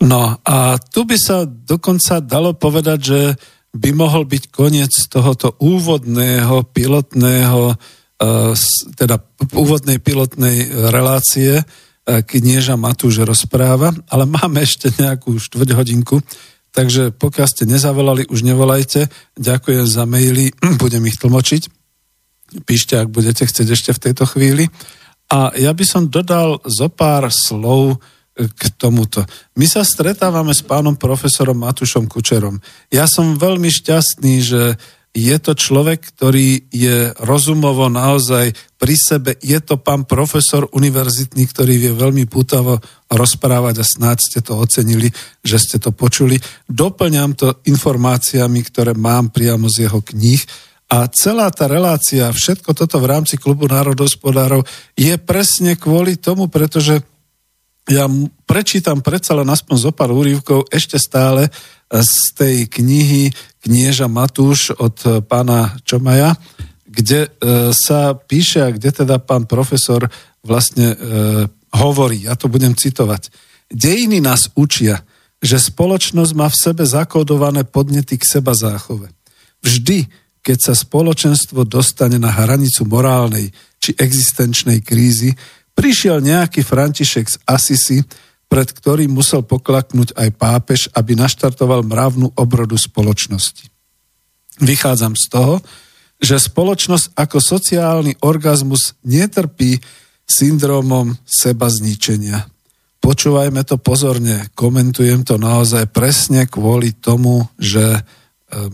No 0.00 0.40
a 0.40 0.80
tu 0.80 1.04
by 1.04 1.16
sa 1.18 1.44
dokonca 1.44 2.24
dalo 2.24 2.56
povedať, 2.56 2.98
že 2.98 3.20
by 3.70 3.90
mohol 3.94 4.26
byť 4.26 4.44
koniec 4.50 4.90
tohoto 5.06 5.54
úvodného 5.62 6.66
pilotného, 6.74 7.62
e, 7.70 7.74
teda 8.98 9.16
úvodnej 9.54 10.02
pilotnej 10.02 10.66
relácie, 10.90 11.62
e, 11.62 11.64
knieža 12.26 12.74
Matúš 12.74 13.22
rozpráva, 13.22 13.94
ale 14.10 14.24
máme 14.26 14.66
ešte 14.66 14.90
nejakú 14.98 15.38
štvrť 15.38 15.68
hodinku, 15.76 16.18
takže 16.70 17.14
pokiaľ 17.14 17.46
ste 17.46 17.64
nezavolali, 17.66 18.26
už 18.30 18.46
nevolajte. 18.46 19.10
Ďakujem 19.38 19.86
za 19.86 20.04
maily, 20.06 20.54
budem 20.82 21.04
ich 21.06 21.18
tlmočiť. 21.18 21.62
Píšte, 22.66 22.98
ak 22.98 23.08
budete 23.14 23.46
chcieť 23.46 23.68
ešte 23.70 23.90
v 23.94 24.02
tejto 24.10 24.24
chvíli. 24.26 24.66
A 25.30 25.54
ja 25.54 25.70
by 25.70 25.84
som 25.86 26.10
dodal 26.10 26.58
zo 26.66 26.90
pár 26.90 27.30
slov, 27.30 28.02
k 28.40 28.62
tomuto. 28.78 29.26
My 29.58 29.68
sa 29.68 29.84
stretávame 29.84 30.56
s 30.56 30.64
pánom 30.64 30.96
profesorom 30.96 31.60
Matušom 31.60 32.08
Kučerom. 32.08 32.56
Ja 32.88 33.04
som 33.04 33.36
veľmi 33.36 33.68
šťastný, 33.68 34.34
že 34.40 34.62
je 35.10 35.36
to 35.42 35.58
človek, 35.58 36.14
ktorý 36.14 36.70
je 36.70 37.10
rozumovo 37.26 37.90
naozaj 37.90 38.54
pri 38.78 38.94
sebe. 38.94 39.34
Je 39.42 39.58
to 39.58 39.82
pán 39.82 40.06
profesor 40.06 40.70
univerzitný, 40.70 41.50
ktorý 41.50 41.82
vie 41.82 41.92
veľmi 41.92 42.30
putavo 42.30 42.78
rozprávať 43.10 43.82
a 43.82 43.84
snáď 43.84 44.18
ste 44.22 44.38
to 44.38 44.54
ocenili, 44.54 45.10
že 45.42 45.58
ste 45.58 45.76
to 45.82 45.90
počuli. 45.90 46.38
Doplňam 46.70 47.34
to 47.34 47.58
informáciami, 47.66 48.62
ktoré 48.62 48.94
mám 48.94 49.34
priamo 49.34 49.66
z 49.66 49.90
jeho 49.90 49.98
kníh. 49.98 50.42
A 50.90 51.10
celá 51.10 51.50
tá 51.50 51.66
relácia, 51.66 52.30
všetko 52.30 52.70
toto 52.74 53.02
v 53.02 53.10
rámci 53.10 53.34
klubu 53.34 53.66
národospodárov 53.66 54.62
je 54.94 55.14
presne 55.18 55.74
kvôli 55.74 56.18
tomu, 56.22 56.46
pretože 56.46 57.02
ja 57.90 58.06
prečítam 58.46 59.02
predsa 59.02 59.34
len 59.34 59.50
aspoň 59.50 59.76
zo 59.78 59.90
pár 59.90 60.14
úrivkov 60.14 60.70
ešte 60.70 60.98
stále 61.02 61.50
z 61.90 62.14
tej 62.38 62.56
knihy 62.70 63.34
Knieža 63.60 64.06
Matúš 64.06 64.70
od 64.78 65.26
pána 65.26 65.74
Čomaja, 65.82 66.38
kde 66.86 67.26
e, 67.26 67.30
sa 67.74 68.14
píše 68.14 68.62
a 68.62 68.70
kde 68.70 68.90
teda 69.02 69.18
pán 69.18 69.46
profesor 69.46 70.06
vlastne 70.42 70.94
e, 70.94 70.96
hovorí, 71.74 72.26
ja 72.26 72.34
to 72.38 72.50
budem 72.50 72.74
citovať. 72.74 73.30
Dejiny 73.70 74.18
nás 74.22 74.50
učia, 74.58 75.02
že 75.42 75.62
spoločnosť 75.62 76.32
má 76.34 76.50
v 76.50 76.56
sebe 76.58 76.82
zakódované 76.82 77.62
podnety 77.62 78.18
k 78.18 78.24
seba 78.26 78.54
záchove. 78.54 79.10
Vždy, 79.62 80.10
keď 80.42 80.58
sa 80.58 80.74
spoločenstvo 80.74 81.62
dostane 81.68 82.18
na 82.18 82.32
hranicu 82.32 82.86
morálnej 82.88 83.54
či 83.78 83.94
existenčnej 83.94 84.82
krízy, 84.82 85.36
Prišiel 85.80 86.20
nejaký 86.20 86.60
František 86.60 87.24
z 87.24 87.36
Asisi, 87.48 88.04
pred 88.50 88.66
ktorým 88.66 89.14
musel 89.14 89.46
poklaknúť 89.46 90.18
aj 90.18 90.28
pápež, 90.34 90.80
aby 90.98 91.14
naštartoval 91.14 91.86
mravnú 91.86 92.34
obrodu 92.34 92.74
spoločnosti. 92.74 93.70
Vychádzam 94.58 95.14
z 95.14 95.24
toho, 95.30 95.54
že 96.20 96.36
spoločnosť 96.36 97.14
ako 97.14 97.38
sociálny 97.38 98.12
orgazmus 98.26 98.98
netrpí 99.06 99.78
syndromom 100.26 101.14
seba 101.24 101.70
zničenia. 101.70 102.44
Počúvajme 103.00 103.64
to 103.64 103.80
pozorne, 103.80 104.52
komentujem 104.52 105.24
to 105.24 105.40
naozaj 105.40 105.88
presne 105.88 106.44
kvôli 106.44 106.92
tomu, 107.00 107.48
že 107.56 107.96
e, 107.96 108.00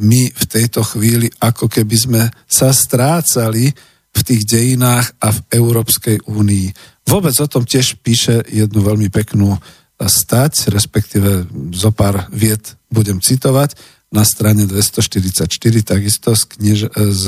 my 0.02 0.34
v 0.34 0.44
tejto 0.50 0.82
chvíli 0.82 1.30
ako 1.38 1.70
keby 1.70 1.96
sme 1.96 2.22
sa 2.50 2.74
strácali 2.74 3.70
v 4.16 4.22
tých 4.24 4.42
dejinách 4.48 5.12
a 5.20 5.28
v 5.36 5.38
Európskej 5.52 6.24
únii. 6.24 6.72
Vôbec 7.04 7.36
o 7.36 7.46
tom 7.46 7.68
tiež 7.68 8.00
píše 8.00 8.40
jednu 8.48 8.80
veľmi 8.80 9.12
peknú 9.12 9.60
stať, 10.00 10.72
respektíve 10.72 11.48
zo 11.72 11.90
pár 11.92 12.28
viet 12.32 12.76
budem 12.88 13.20
citovať 13.20 13.76
na 14.12 14.24
strane 14.24 14.64
244, 14.64 15.48
takisto 15.84 16.32
z, 16.32 16.42
kniež, 16.56 16.80
z 16.92 17.24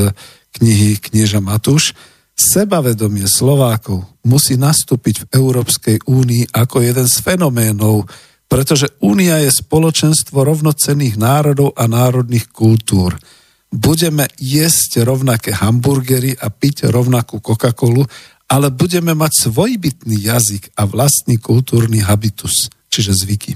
knihy 0.56 1.01
Knieža 1.01 1.40
Matúš. 1.44 1.93
Sebavedomie 2.39 3.27
Slovákov 3.27 4.06
musí 4.23 4.55
nastúpiť 4.55 5.27
v 5.27 5.43
Európskej 5.43 6.06
únii 6.06 6.55
ako 6.55 6.86
jeden 6.86 7.06
z 7.10 7.16
fenoménov, 7.19 8.06
pretože 8.47 8.94
únia 9.02 9.43
je 9.43 9.51
spoločenstvo 9.51 10.47
rovnocenných 10.47 11.19
národov 11.19 11.74
a 11.74 11.90
národných 11.90 12.48
kultúr. 12.55 13.19
Budeme 13.69 14.28
jesť 14.40 15.05
rovnaké 15.05 15.53
hamburgery 15.53 16.32
a 16.39 16.49
piť 16.49 16.89
rovnakú 16.89 17.45
Coca-Colu 17.45 18.09
ale 18.49 18.73
budeme 18.73 19.12
mať 19.12 19.49
svojbytný 19.49 20.24
jazyk 20.24 20.73
a 20.81 20.89
vlastný 20.89 21.36
kultúrny 21.36 22.01
habitus, 22.01 22.73
čiže 22.89 23.12
zvyky. 23.12 23.53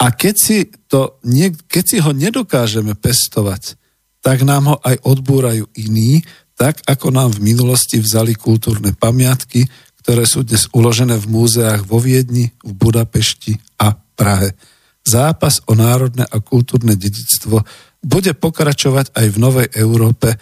A 0.00 0.16
keď 0.16 0.34
si, 0.40 0.58
to, 0.88 1.20
keď 1.68 1.84
si 1.84 1.96
ho 2.00 2.16
nedokážeme 2.16 2.96
pestovať, 2.96 3.76
tak 4.24 4.48
nám 4.48 4.72
ho 4.72 4.76
aj 4.80 4.96
odbúrajú 5.04 5.68
iní, 5.76 6.24
tak 6.56 6.80
ako 6.88 7.12
nám 7.12 7.36
v 7.36 7.52
minulosti 7.52 8.00
vzali 8.00 8.32
kultúrne 8.32 8.96
pamiatky, 8.96 9.68
ktoré 10.00 10.24
sú 10.24 10.48
dnes 10.48 10.64
uložené 10.72 11.20
v 11.20 11.28
múzeách 11.28 11.84
vo 11.84 12.00
Viedni, 12.00 12.48
v 12.64 12.72
Budapešti 12.72 13.60
a 13.84 13.92
Prahe. 13.92 14.56
Zápas 15.04 15.60
o 15.68 15.76
národné 15.76 16.24
a 16.24 16.40
kultúrne 16.40 16.96
dedictvo 16.96 17.60
bude 18.00 18.32
pokračovať 18.32 19.12
aj 19.12 19.26
v 19.28 19.36
Novej 19.38 19.68
Európe 19.76 20.36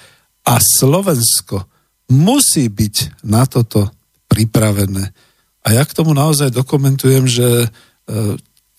a 0.47 0.55
Slovensko 0.63 1.67
musí 2.09 2.71
byť 2.71 3.27
na 3.27 3.45
toto 3.45 3.91
pripravené. 4.31 5.05
A 5.67 5.69
ja 5.77 5.83
k 5.85 5.93
tomu 5.93 6.17
naozaj 6.17 6.55
dokumentujem, 6.55 7.29
že 7.29 7.67
e, 7.67 7.69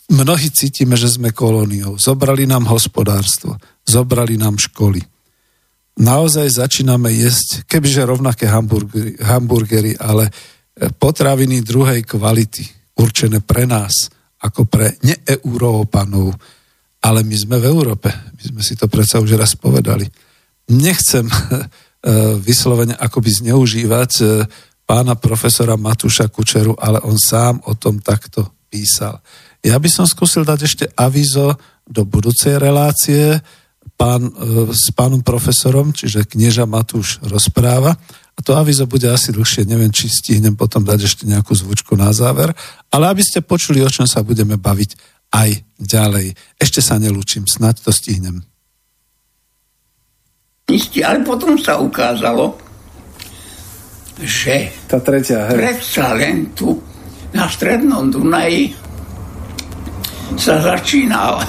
mnohí 0.09 0.49
cítime, 0.49 0.97
že 0.97 1.11
sme 1.11 1.29
kolóniou. 1.29 2.01
Zobrali 2.01 2.49
nám 2.49 2.65
hospodárstvo, 2.65 3.59
zobrali 3.85 4.39
nám 4.39 4.57
školy. 4.57 5.03
Naozaj 5.99 6.63
začíname 6.63 7.11
jesť, 7.11 7.67
kebyže 7.67 8.07
rovnaké 8.07 8.47
hamburgery, 8.47 9.19
hamburgery 9.19 9.91
ale 9.99 10.31
e, 10.31 10.89
potraviny 10.89 11.61
druhej 11.61 12.07
kvality, 12.07 12.95
určené 12.97 13.43
pre 13.43 13.67
nás, 13.67 14.09
ako 14.39 14.65
pre 14.65 14.95
neeurópanov. 15.03 16.33
Ale 16.99 17.23
my 17.23 17.35
sme 17.35 17.57
v 17.59 17.69
Európe. 17.69 18.11
My 18.11 18.43
sme 18.43 18.61
si 18.63 18.75
to 18.75 18.91
predsa 18.91 19.23
už 19.23 19.39
raz 19.39 19.55
povedali. 19.55 20.07
Nechcem 20.69 21.25
E, 21.99 22.39
vyslovene 22.39 22.95
akoby 22.95 23.27
zneužívať 23.27 24.11
e, 24.23 24.25
pána 24.87 25.19
profesora 25.19 25.75
Matúša 25.75 26.31
Kučeru, 26.31 26.71
ale 26.79 27.03
on 27.03 27.19
sám 27.19 27.59
o 27.67 27.75
tom 27.75 27.99
takto 27.99 28.55
písal. 28.71 29.19
Ja 29.59 29.75
by 29.75 29.91
som 29.91 30.07
skúsil 30.07 30.47
dať 30.47 30.59
ešte 30.63 30.85
avizo 30.95 31.59
do 31.83 32.07
budúcej 32.07 32.55
relácie 32.55 33.43
pán, 33.99 34.31
e, 34.31 34.71
s 34.71 34.95
pánom 34.95 35.19
profesorom, 35.19 35.91
čiže 35.91 36.23
knieža 36.23 36.63
Matúš 36.63 37.19
rozpráva. 37.19 37.99
A 38.31 38.39
to 38.39 38.55
avizo 38.55 38.87
bude 38.87 39.11
asi 39.11 39.35
dlhšie, 39.35 39.67
neviem, 39.67 39.91
či 39.91 40.07
stihnem 40.07 40.55
potom 40.55 40.87
dať 40.87 41.03
ešte 41.03 41.27
nejakú 41.27 41.51
zvučku 41.51 41.99
na 41.99 42.15
záver, 42.15 42.55
ale 42.95 43.11
aby 43.11 43.19
ste 43.19 43.43
počuli, 43.43 43.83
o 43.83 43.91
čom 43.91 44.07
sa 44.07 44.23
budeme 44.23 44.55
baviť 44.55 45.18
aj 45.33 45.61
ďalej. 45.77 46.33
Ešte 46.57 46.81
sa 46.81 46.97
nelúčim, 46.97 47.45
snáď 47.45 47.85
to 47.85 47.91
stihnem 47.93 48.49
ale 51.01 51.25
potom 51.25 51.57
sa 51.57 51.81
ukázalo, 51.81 52.53
že 54.21 54.69
tá 54.85 55.01
tretia, 55.01 55.49
hej. 55.49 55.57
predsa 55.57 56.13
len 56.13 56.53
tu 56.53 56.77
na 57.33 57.49
strednom 57.49 58.11
Dunaji 58.11 58.75
sa 60.37 60.61
začína 60.61 61.41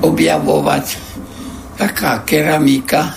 objavovať 0.00 0.86
taká 1.76 2.24
keramika, 2.24 3.12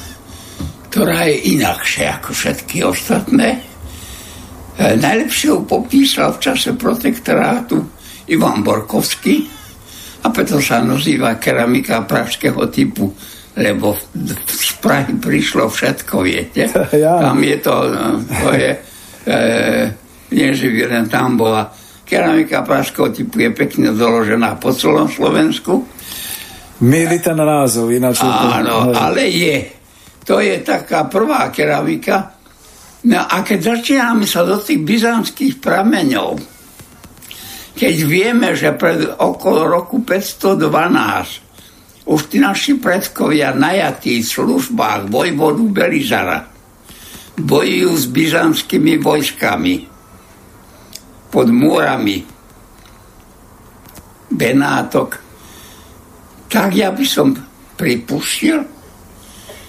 ktorá 0.89 1.29
je 1.29 1.55
inakšia 1.55 2.19
ako 2.19 2.29
všetky 2.33 2.83
ostatné. 2.83 3.49
E, 3.53 3.59
najlepšie 4.97 5.53
ju 5.53 5.63
popísal 5.63 6.35
v 6.35 6.41
čase 6.51 6.73
protektorátu 6.73 7.79
Ivan 8.27 8.65
Borkovský 8.65 9.56
a 10.27 10.35
preto 10.35 10.59
sa 10.59 10.83
nazýva 10.83 11.39
keramika 11.39 12.03
pražského 12.03 12.67
typu 12.67 13.07
lebo 13.57 13.97
z 14.45 14.71
Prahy 14.77 15.17
prišlo 15.17 15.65
všetko, 15.65 16.21
viete. 16.21 16.69
Ja. 16.93 17.17
Tam 17.17 17.41
je 17.41 17.57
to, 17.57 17.73
to 18.29 18.49
je, 18.53 18.71
e, 19.25 19.37
nie 20.33 20.49
že 20.53 20.69
len 20.85 21.09
tam 21.09 21.41
bola 21.41 21.65
keramika 22.05 22.61
pražského 22.61 23.09
typu 23.09 23.41
je 23.41 23.49
pekne 23.51 23.91
doložená 23.91 24.61
po 24.61 24.71
celom 24.71 25.09
Slovensku. 25.09 25.83
Mýli 26.85 27.17
ten 27.17 27.35
názov, 27.35 27.89
ináč... 27.89 28.21
Áno, 28.21 28.93
ale 28.93 29.25
je. 29.33 29.57
To 30.29 30.37
je 30.37 30.61
taká 30.61 31.09
prvá 31.09 31.49
keramika. 31.49 32.37
No 33.09 33.25
a 33.25 33.41
keď 33.41 33.77
začíname 33.77 34.29
sa 34.29 34.45
do 34.45 34.61
tých 34.61 34.85
byzantských 34.85 35.57
prameňov, 35.57 36.56
keď 37.77 37.95
vieme, 38.09 38.57
že 38.57 38.73
pred 38.73 39.05
okolo 39.21 39.69
roku 39.69 40.01
512 40.01 42.09
už 42.09 42.21
tí 42.25 42.41
naši 42.41 42.81
predkovia 42.81 43.53
najatí 43.53 44.17
v 44.23 44.25
službách 44.25 45.13
vojvodu 45.13 45.61
Belizara 45.69 46.41
bojujú 47.37 47.93
s 47.93 48.09
byzantskými 48.09 48.97
vojskami 48.97 49.85
pod 51.29 51.53
múrami 51.53 52.25
Benátok, 54.27 55.23
tak 56.49 56.75
ja 56.75 56.91
by 56.91 57.05
som 57.05 57.37
pripustil, 57.77 58.65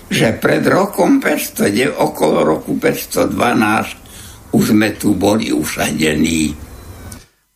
že 0.09 0.33
pred 0.41 0.65
rokom 0.65 1.21
500, 1.21 1.93
okolo 1.93 2.57
roku 2.57 2.81
512 2.81 4.57
už 4.57 4.73
sme 4.73 4.97
tu 4.97 5.13
boli 5.13 5.53
usadení. 5.53 6.68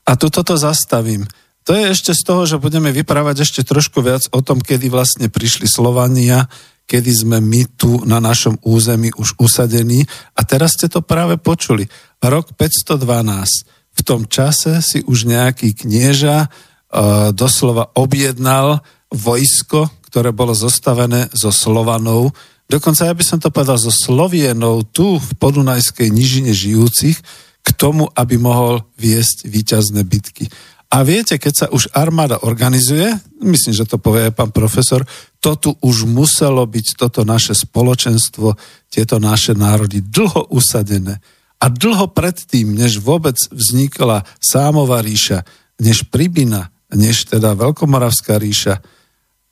A 0.07 0.19
tu 0.19 0.31
toto 0.31 0.59
zastavím. 0.59 1.27
To 1.63 1.79
je 1.79 1.95
ešte 1.95 2.11
z 2.11 2.23
toho, 2.27 2.43
že 2.43 2.59
budeme 2.59 2.91
vyprávať 2.91 3.47
ešte 3.47 3.63
trošku 3.63 4.03
viac 4.03 4.27
o 4.35 4.43
tom, 4.43 4.59
kedy 4.59 4.91
vlastne 4.91 5.31
prišli 5.31 5.71
Slovania, 5.71 6.51
kedy 6.91 7.11
sme 7.15 7.39
my 7.39 7.79
tu 7.79 8.03
na 8.03 8.19
našom 8.19 8.59
území 8.67 9.15
už 9.15 9.39
usadení. 9.39 10.03
A 10.35 10.43
teraz 10.43 10.75
ste 10.75 10.91
to 10.91 11.07
práve 11.07 11.39
počuli. 11.39 11.87
Rok 12.19 12.59
512. 12.59 13.95
V 13.95 14.01
tom 14.03 14.27
čase 14.27 14.83
si 14.83 15.07
už 15.07 15.31
nejaký 15.31 15.79
knieža 15.87 16.49
uh, 16.49 17.31
doslova 17.31 17.95
objednal 17.95 18.83
vojsko, 19.15 19.87
ktoré 20.11 20.35
bolo 20.35 20.57
zostavené 20.57 21.31
zo 21.31 21.55
Slovanov, 21.55 22.35
dokonca 22.67 23.05
ja 23.05 23.15
by 23.15 23.25
som 23.25 23.39
to 23.39 23.53
povedal 23.53 23.77
zo 23.77 23.93
Slovienov 23.93 24.89
tu 24.91 25.21
v 25.21 25.31
podunajskej 25.37 26.09
nižine 26.09 26.57
žijúcich, 26.57 27.21
k 27.63 27.69
tomu, 27.79 28.11
aby 28.13 28.37
mohol 28.39 28.83
viesť 28.99 29.47
výťazné 29.47 30.03
bitky. 30.03 30.51
A 30.93 31.09
viete, 31.09 31.41
keď 31.41 31.55
sa 31.57 31.67
už 31.73 31.89
armáda 31.97 32.45
organizuje, 32.45 33.09
myslím, 33.41 33.73
že 33.73 33.89
to 33.89 33.97
povie 33.97 34.29
aj 34.29 34.37
pán 34.37 34.53
profesor, 34.53 35.01
to 35.41 35.57
tu 35.57 35.71
už 35.81 36.05
muselo 36.05 36.61
byť 36.69 37.01
toto 37.01 37.25
naše 37.25 37.57
spoločenstvo, 37.57 38.53
tieto 38.93 39.17
naše 39.17 39.57
národy 39.57 40.05
dlho 40.05 40.53
usadené. 40.53 41.25
A 41.63 41.73
dlho 41.73 42.13
predtým, 42.13 42.77
než 42.77 43.01
vôbec 43.01 43.39
vznikla 43.49 44.29
Sámová 44.37 45.01
ríša, 45.01 45.49
než 45.81 46.05
Pribina, 46.13 46.69
než 46.93 47.25
teda 47.25 47.57
Veľkomoravská 47.57 48.37
ríša, 48.37 48.85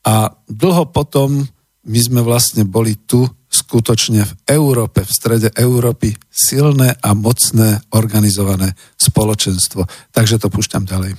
a 0.05 0.32
dlho 0.49 0.89
potom 0.93 1.45
my 1.85 2.01
sme 2.01 2.20
vlastne 2.20 2.65
boli 2.65 2.97
tu 2.97 3.24
skutočne 3.70 4.26
v 4.26 4.32
Európe, 4.51 5.06
v 5.06 5.14
strede 5.14 5.48
Európy 5.55 6.10
silné 6.26 6.90
a 6.98 7.14
mocné 7.14 7.86
organizované 7.94 8.74
spoločenstvo. 8.98 10.10
Takže 10.10 10.42
to 10.42 10.51
púšťam 10.51 10.82
ďalej. 10.82 11.14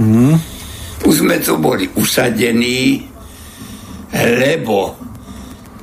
Mm. 0.00 0.40
Už 1.04 1.20
sme 1.20 1.36
tu 1.44 1.60
boli 1.60 1.84
usadení, 2.00 3.04
lebo 4.16 4.96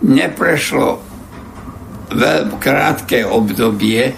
neprešlo 0.02 0.98
veľmi 2.18 2.58
krátke 2.58 3.22
obdobie 3.22 4.10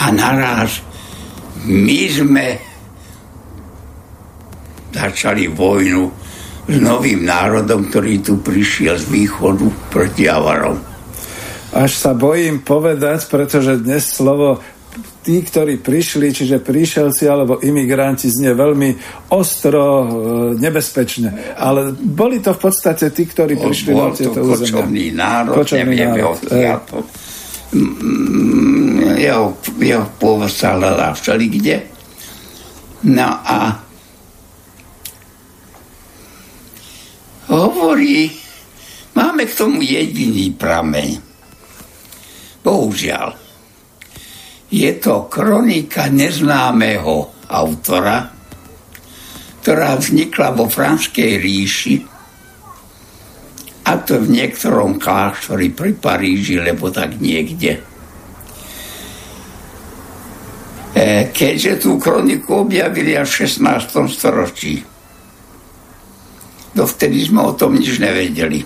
a 0.00 0.06
naraz 0.08 0.80
my 1.68 2.00
sme 2.08 2.46
začali 4.88 5.52
vojnu 5.52 6.23
s 6.64 6.76
novým 6.80 7.24
národom, 7.28 7.88
ktorý 7.92 8.24
tu 8.24 8.40
prišiel 8.40 8.96
z 8.96 9.06
východu 9.12 9.66
proti 9.92 10.24
Avarom. 10.28 10.80
Až 11.74 11.92
sa 11.98 12.14
bojím 12.14 12.62
povedať, 12.62 13.26
pretože 13.26 13.82
dnes 13.82 14.06
slovo 14.06 14.62
tí, 15.24 15.40
ktorí 15.42 15.80
prišli, 15.80 16.30
čiže 16.30 16.62
príšelci 16.62 17.24
alebo 17.26 17.58
imigranti, 17.64 18.30
znie 18.30 18.52
veľmi 18.54 18.90
ostro, 19.32 19.82
e, 19.82 20.06
nebezpečne. 20.60 21.56
Ale 21.58 21.96
boli 21.96 22.38
to 22.38 22.54
v 22.54 22.60
podstate 22.60 23.10
tí, 23.10 23.24
ktorí 23.26 23.56
prišli 23.58 23.90
na 23.90 24.12
tieto 24.12 24.44
územia. 24.44 24.84
kočovný 24.84 25.06
národ, 25.16 25.54
kočovný 25.56 25.82
nevieme 25.82 26.20
národ. 26.20 26.38
odkiaľ 26.44 26.78
jeho, 29.18 29.46
jeho 29.80 30.06
pôvod 30.20 30.52
sa 30.52 30.78
hľadá 30.78 31.16
všeli 31.16 31.46
kde. 31.58 31.76
No 33.10 33.28
a 33.42 33.82
hovorí, 37.48 38.32
máme 39.16 39.44
k 39.44 39.52
tomu 39.52 39.84
jediný 39.84 40.52
prameň. 40.54 41.10
Bohužiaľ. 42.64 43.28
Je 44.74 44.90
to 44.98 45.28
kronika 45.28 46.08
neznámeho 46.08 47.46
autora, 47.46 48.32
ktorá 49.60 49.96
vznikla 50.00 50.56
vo 50.56 50.66
Franskej 50.66 51.38
ríši 51.38 51.94
a 53.84 53.92
to 54.00 54.16
v 54.24 54.32
niektorom 54.32 54.96
kláštore 54.96 55.68
pri 55.76 55.92
Paríži, 55.92 56.56
lebo 56.56 56.88
tak 56.88 57.20
niekde. 57.20 57.84
E, 60.96 61.28
keďže 61.28 61.84
tú 61.84 62.00
kroniku 62.00 62.64
objavili 62.64 63.12
až 63.12 63.44
v 63.44 63.52
16. 63.52 64.08
storočí, 64.08 64.93
Dovtedy 66.74 67.22
sme 67.22 67.46
o 67.46 67.52
tom 67.54 67.78
nič 67.78 68.02
nevedeli. 68.02 68.60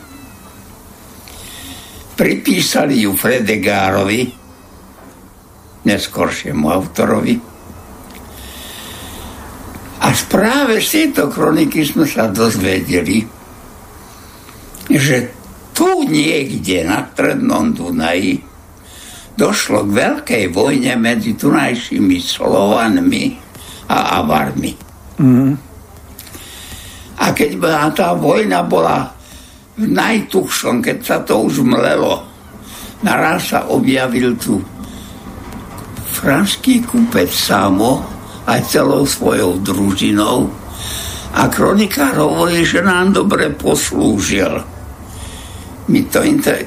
Pripísali 2.18 3.04
ju 3.04 3.14
Fredegárovi, 3.14 4.26
neskoršiemu 5.84 6.66
autorovi. 6.66 7.34
A 10.02 10.08
práve 10.26 10.80
z 10.80 10.88
tejto 10.88 11.28
kroniky 11.28 11.84
sme 11.84 12.08
sa 12.08 12.32
dozvedeli, 12.32 13.22
že 14.88 15.16
tu 15.76 16.08
niekde 16.08 16.88
na 16.88 17.06
Strednom 17.12 17.76
Dunaji 17.76 18.40
došlo 19.38 19.86
k 19.86 19.90
veľkej 19.94 20.44
vojne 20.50 20.98
medzi 20.98 21.38
tunajšími 21.38 22.18
Slovanmi 22.18 23.38
a 23.86 24.18
Avarmi. 24.18 24.72
Mm-hmm. 25.22 25.67
A 27.18 27.34
keď 27.34 27.58
tá 27.94 28.14
vojna 28.14 28.62
bola 28.62 29.10
v 29.78 29.84
najtuchšom, 29.90 30.82
keď 30.82 30.98
sa 31.02 31.16
to 31.22 31.46
už 31.46 31.66
mlelo, 31.66 32.22
naraz 33.02 33.54
sa 33.54 33.66
objavil 33.70 34.34
tu 34.38 34.58
franský 36.18 36.82
kúpec 36.82 37.30
Samo 37.30 38.02
aj 38.46 38.60
celou 38.66 39.06
svojou 39.06 39.62
družinou 39.62 40.50
a 41.38 41.46
kronikár 41.46 42.18
hovorí, 42.18 42.66
že 42.66 42.82
nám 42.82 43.14
dobre 43.14 43.54
poslúžil. 43.54 44.58
My 45.88 46.00
to, 46.10 46.20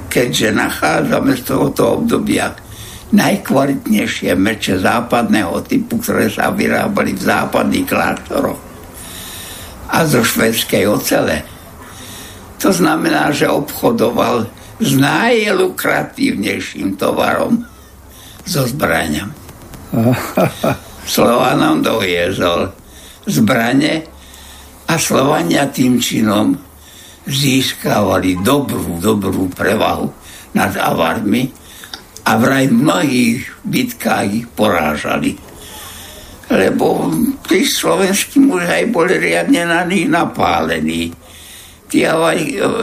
keďže 0.08 0.56
nachádzame 0.56 1.36
z 1.36 1.44
tohoto 1.46 2.00
obdobia 2.00 2.56
najkvalitnejšie 3.12 4.40
meče 4.40 4.80
západného 4.80 5.60
typu, 5.68 6.00
ktoré 6.00 6.32
sa 6.32 6.48
vyrábali 6.50 7.12
v 7.12 7.22
západných 7.28 7.88
kláštoroch 7.92 8.71
a 9.92 10.08
zo 10.08 10.24
švedskej 10.24 10.88
ocele. 10.88 11.44
To 12.64 12.72
znamená, 12.72 13.36
že 13.36 13.52
obchodoval 13.52 14.48
s 14.82 14.98
najlukratívnejším 14.98 16.96
tovarom 16.98 17.68
so 18.48 18.66
zbraniam. 18.66 19.36
Slovanom 21.14 21.84
doviezol 21.84 22.72
zbranie 23.28 24.08
a 24.88 24.94
Slovania 24.96 25.68
tým 25.68 26.00
činom 26.00 26.56
získavali 27.28 28.42
dobrú, 28.42 28.98
dobrú 28.98 29.52
prevahu 29.52 30.10
nad 30.58 30.74
Avarmi 30.74 31.52
a 32.26 32.32
vraj 32.38 32.70
v 32.70 32.76
mnohých 32.82 33.42
bitkách 33.66 34.28
ich 34.32 34.48
porážali 34.50 35.38
lebo 36.52 37.08
tí 37.48 37.64
slovenskí 37.64 38.44
muži 38.44 38.68
aj 38.68 38.86
boli 38.92 39.16
riadne 39.16 39.64
na 39.64 39.88
nich 39.88 40.12
napálení. 40.12 41.16
Tí 41.88 42.04
aj 42.04 42.40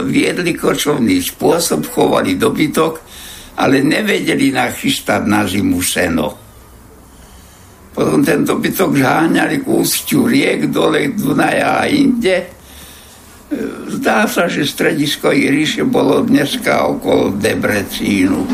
viedli 0.09 0.57
kočovný 0.57 1.21
spôsob, 1.21 1.85
chovali 1.89 2.37
dobytok, 2.37 3.01
ale 3.61 3.85
nevedeli 3.85 4.49
nachystať 4.49 5.21
na 5.25 5.45
zimu 5.45 5.81
seno. 5.81 6.27
Potom 7.93 8.21
ten 8.21 8.45
dobytok 8.45 8.95
zháňali 8.95 9.59
k 9.59 9.67
ústiu 9.67 10.29
riek, 10.29 10.69
dole 10.69 11.11
Dunaja 11.11 11.83
a 11.83 11.89
inde. 11.89 12.47
Zdá 13.89 14.29
sa, 14.29 14.45
že 14.45 14.61
stredisko 14.63 15.33
Iriše 15.33 15.83
bolo 15.83 16.21
dneska 16.21 16.85
okolo 16.85 17.33
Debrecínu. 17.33 18.45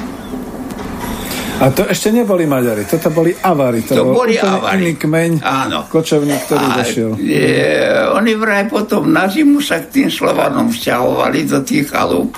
A 1.55 1.71
to 1.71 1.87
ešte 1.87 2.11
neboli 2.11 2.43
Maďari, 2.43 2.83
toto 2.83 3.07
boli 3.09 3.31
Avari. 3.31 3.79
To, 3.87 3.95
To 3.95 4.03
bol 4.03 4.27
boli 4.27 4.35
Avari. 4.35 4.75
iný 4.75 4.91
kmeň, 4.99 5.31
Áno. 5.39 5.87
kočovník, 5.87 6.51
ktorý 6.51 6.65
A, 6.67 6.75
došiel. 6.83 7.11
E, 7.15 7.41
oni 8.11 8.35
vraj 8.35 8.67
potom 8.67 9.07
na 9.07 9.31
zimu 9.31 9.63
sa 9.63 9.79
k 9.79 9.87
tým 9.87 10.09
Slovanom 10.11 10.67
vzťahovali 10.67 11.39
do 11.47 11.63
tých 11.63 11.87
chalúb. 11.87 12.35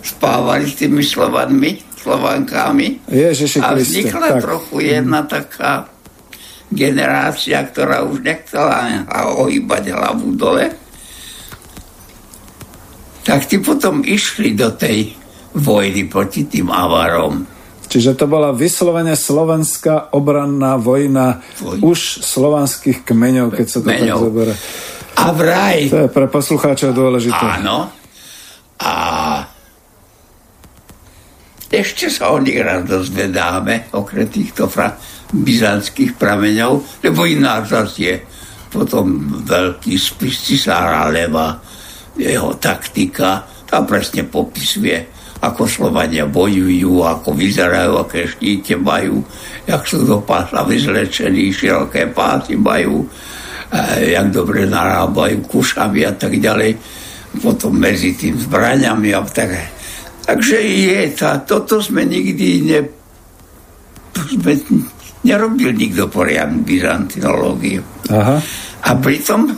Spávali 0.00 0.64
s 0.64 0.80
tými 0.80 1.04
Slovanmi, 1.04 1.76
Slovankami. 1.92 3.04
Ježiši 3.04 3.60
A 3.60 3.76
Kriste, 3.76 4.00
vznikla 4.00 4.28
tak. 4.32 4.40
trochu 4.40 4.76
jedna 4.80 5.20
taká 5.28 5.72
generácia, 6.72 7.60
ktorá 7.68 8.00
už 8.02 8.24
nechcela 8.24 9.04
ohýbať 9.44 9.92
hlavu 9.92 10.32
dole. 10.34 10.72
Tak 13.24 13.44
tí 13.44 13.60
potom 13.60 14.00
išli 14.00 14.56
do 14.56 14.72
tej 14.72 15.12
vojny 15.52 16.08
proti 16.08 16.48
tým 16.48 16.68
Avarom. 16.68 17.53
Čiže 17.94 18.18
to 18.18 18.26
bola 18.26 18.50
vyslovene 18.50 19.14
slovenská 19.14 20.10
obranná 20.10 20.74
vojna 20.74 21.38
Voj- 21.62 21.78
už 21.78 21.98
slovanských 22.26 23.06
kmeňov, 23.06 23.54
keď 23.54 23.66
sa 23.70 23.78
to 23.78 23.86
tak 23.86 24.02
Kmeňov. 24.02 24.18
zoberie. 24.18 24.54
A 25.14 25.30
vraj 25.30 25.86
To 25.86 25.98
je 26.02 26.10
pre 26.10 26.26
poslucháčov 26.26 26.90
dôležité. 26.90 27.62
Áno. 27.62 27.86
A 28.82 28.92
ešte 31.70 32.10
sa 32.10 32.30
o 32.30 32.38
nich 32.38 32.58
raz 32.58 32.82
dozvedáme, 32.82 33.94
okrem 33.94 34.26
týchto 34.26 34.66
fra- 34.66 34.98
byzantských 35.30 36.14
prameňov, 36.14 37.02
lebo 37.02 37.26
ináč 37.26 37.70
zase 37.70 37.98
je 37.98 38.14
potom 38.70 39.06
veľký 39.42 39.94
spis 39.94 40.34
cisára 40.44 41.10
Leva, 41.10 41.58
jeho 42.14 42.58
taktika, 42.58 43.42
tá 43.66 43.82
presne 43.82 44.22
popisuje, 44.22 45.10
ako 45.40 45.66
Slovania 45.66 46.24
bojujú, 46.28 47.02
ako 47.02 47.34
vyzerajú, 47.34 47.92
aké 48.00 48.28
štíte 48.28 48.78
majú, 48.78 49.24
jak 49.66 49.82
sú 49.84 50.06
do 50.06 50.22
pása 50.22 50.62
vyzlečení, 50.62 51.50
široké 51.50 52.10
pásy 52.12 52.54
majú, 52.54 53.04
eh, 53.72 54.14
jak 54.14 54.30
dobre 54.30 54.68
narábajú 54.68 55.42
kušami 55.48 56.06
a 56.06 56.12
tak 56.14 56.38
ďalej. 56.38 56.78
Potom 57.42 57.74
medzi 57.74 58.14
tým 58.14 58.38
zbraňami 58.38 59.10
a 59.10 59.20
tak. 59.26 59.50
Takže 60.24 60.56
je 60.62 61.00
tá, 61.12 61.42
toto 61.42 61.82
sme 61.82 62.06
nikdy 62.06 62.46
ne, 62.62 62.80
sme, 64.14 64.54
nerobil 65.26 65.74
nikto 65.74 66.06
poriadnu 66.06 66.62
byzantinológiu. 66.62 67.82
Aha. 68.08 68.38
A 68.84 68.90
pritom 69.00 69.50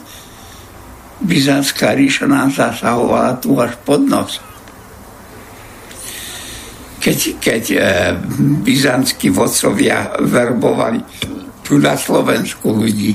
Byzantská 1.17 1.97
ríša 1.97 2.29
nám 2.29 2.53
zasahovala 2.53 3.41
tu 3.41 3.57
až 3.57 3.73
pod 3.89 4.05
nos. 4.05 4.37
Keď, 7.07 7.19
keď 7.39 7.65
e, 7.71 7.79
byzantskí 8.67 9.31
vodcovia 9.31 10.11
verbovali 10.27 10.99
tu 11.63 11.79
na 11.79 11.95
Slovensku 11.95 12.75
ľudí 12.75 13.15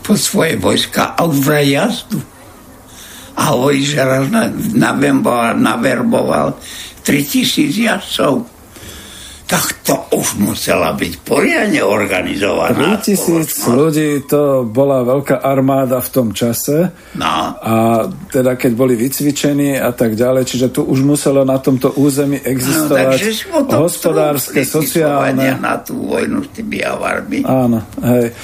po 0.00 0.16
svoje 0.16 0.56
vojska 0.56 1.12
a 1.12 1.28
už 1.28 1.36
vraj 1.44 1.68
jazdu. 1.76 2.16
A 3.36 3.52
hovorí, 3.52 3.84
že 3.84 4.00
raz 4.00 4.32
na, 4.32 4.48
naverboval, 4.72 5.60
naverboval 5.60 6.56
3000 7.04 7.68
jazdcov. 7.68 8.48
Tak 9.46 9.86
to 9.86 9.94
už 10.10 10.42
musela 10.42 10.90
byť 10.90 11.22
poriadne 11.22 11.78
organizovaná. 11.78 12.98
3000 12.98 13.14
spoločnosť. 13.46 13.78
ľudí, 13.78 14.10
to 14.26 14.66
bola 14.66 15.06
veľká 15.06 15.38
armáda 15.38 16.02
v 16.02 16.08
tom 16.10 16.34
čase. 16.34 16.90
No. 17.14 17.54
A 17.54 17.74
teda 18.26 18.58
keď 18.58 18.72
boli 18.74 18.98
vycvičení 18.98 19.78
a 19.78 19.94
tak 19.94 20.18
ďalej, 20.18 20.50
čiže 20.50 20.74
tu 20.74 20.82
už 20.82 21.06
muselo 21.06 21.46
na 21.46 21.62
tomto 21.62 21.94
území 21.94 22.42
No, 22.42 22.50
existovať 22.50 23.18
sú 23.22 23.46
potom 23.54 23.86
hospodárske, 23.86 24.66
sociálne. 24.66 25.54
na 25.62 25.78
tú 25.78 25.94
vojnu 26.10 26.42
s 26.42 26.50
tými 26.50 26.82
avarmi. 26.82 27.46
Áno, 27.46 27.86
hej. 28.02 28.34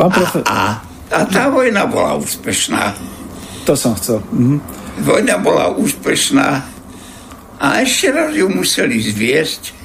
Pán 0.00 0.08
profe... 0.08 0.40
A, 0.48 0.80
a 1.12 1.18
tá 1.28 1.52
vojna 1.52 1.84
bola 1.84 2.16
úspešná. 2.16 2.96
To 3.68 3.76
som 3.76 3.92
chcel. 4.00 4.24
Mhm. 4.32 4.56
Vojna 5.04 5.36
bola 5.36 5.68
úspešná 5.76 6.48
a 7.60 7.66
ešte 7.84 8.08
raz 8.08 8.32
ju 8.32 8.48
museli 8.48 8.96
zviesť, 8.96 9.81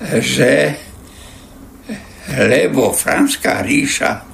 že 0.00 0.76
lebo 2.36 2.90
Franská 2.92 3.62
ríša 3.62 4.26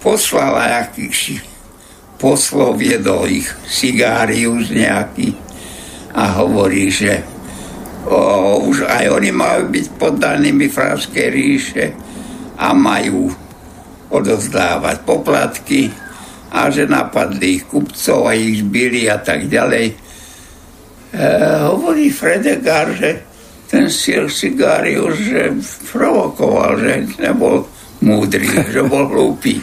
poslala 0.00 0.84
akýchsi 0.84 1.38
poslov, 2.16 2.80
viedol 2.80 3.28
ich 3.28 3.48
Sigárius 3.68 4.72
nejaký 4.72 5.36
a 6.14 6.40
hovorí, 6.40 6.88
že 6.88 7.20
o, 8.08 8.64
už 8.64 8.88
aj 8.88 9.12
oni 9.12 9.30
majú 9.34 9.68
byť 9.68 9.86
poddanými 10.00 10.66
Franskej 10.72 11.28
ríše 11.28 11.84
a 12.56 12.72
majú 12.72 13.28
odovzdávať 14.08 14.96
poplatky 15.04 15.90
a 16.54 16.70
že 16.70 16.86
napadli 16.86 17.60
ich 17.60 17.64
kupcov 17.66 18.30
a 18.30 18.32
ich 18.32 18.62
zbili 18.62 19.10
a 19.10 19.18
tak 19.18 19.50
ďalej. 19.50 19.86
E, 19.90 19.94
hovorí 21.66 22.14
Fredegar, 22.14 22.94
že 22.94 23.33
ten 23.74 23.90
Sir 23.90 24.30
Sigarius, 24.30 25.18
že 25.18 25.50
provokoval, 25.90 26.78
že 26.78 26.92
nebol 27.18 27.66
múdry, 28.06 28.46
že 28.70 28.86
bol 28.86 29.10
hlúpy. 29.10 29.58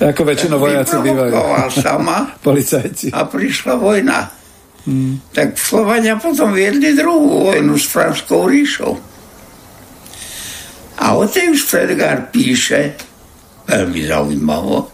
Ako 0.00 0.24
väčšinou 0.24 0.56
vojaci 0.56 0.96
bývajú. 0.96 1.34
Sama 1.76 2.32
Policajti. 2.46 3.12
a 3.12 3.28
prišla 3.28 3.74
vojna. 3.76 4.18
Tak 5.36 5.60
Slovania 5.60 6.16
potom 6.16 6.56
viedli 6.56 6.96
druhú 6.96 7.52
vojnu 7.52 7.76
s 7.76 7.84
Franskou 7.84 8.48
ríšou. 8.48 8.96
A 10.98 11.04
o 11.12 11.28
tej 11.28 11.52
už 11.52 11.68
Fredgar 11.68 12.32
píše, 12.32 12.96
veľmi 13.68 14.00
zaujímavo, 14.08 14.88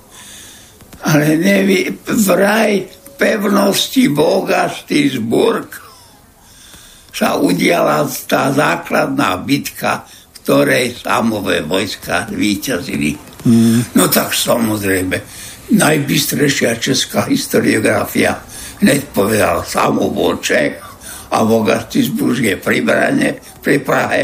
ale 1.07 1.39
nevie, 1.39 1.95
vraj 2.27 2.91
pevnosti 3.15 4.11
Bogastisburg 4.11 5.84
sa 7.15 7.39
udiala 7.39 8.03
tá 8.27 8.51
základná 8.51 9.39
bitka, 9.39 10.03
v 10.03 10.37
ktorej 10.43 10.99
samové 10.99 11.63
vojska 11.63 12.27
víťazili. 12.35 13.15
No 13.95 14.11
tak 14.11 14.35
samozrejme, 14.35 15.17
najbystrejšia 15.71 16.83
česká 16.83 17.31
historiografia 17.31 18.43
hneď 18.83 19.01
povedal, 19.15 19.63
samo 19.63 20.11
bol 20.11 20.43
Čech 20.43 20.83
a 21.31 21.41
Bogastisburg 21.47 22.43
je 22.43 22.57
pri 22.59 22.83
Brane, 22.83 23.39
pri 23.63 23.79
Prahe. 23.79 24.23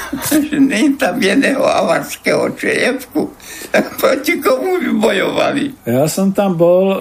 že 0.48 0.56
nie 0.56 0.92
je 0.92 0.96
tam 0.96 1.20
jedného 1.20 1.60
avarského 1.64 2.52
čejevku, 2.56 3.32
proti 4.02 4.42
komu 4.42 4.82
by 4.82 4.90
bojovali? 4.98 5.64
Ja 5.86 6.10
som 6.10 6.34
tam 6.34 6.58
bol, 6.58 6.90
e, 6.90 6.98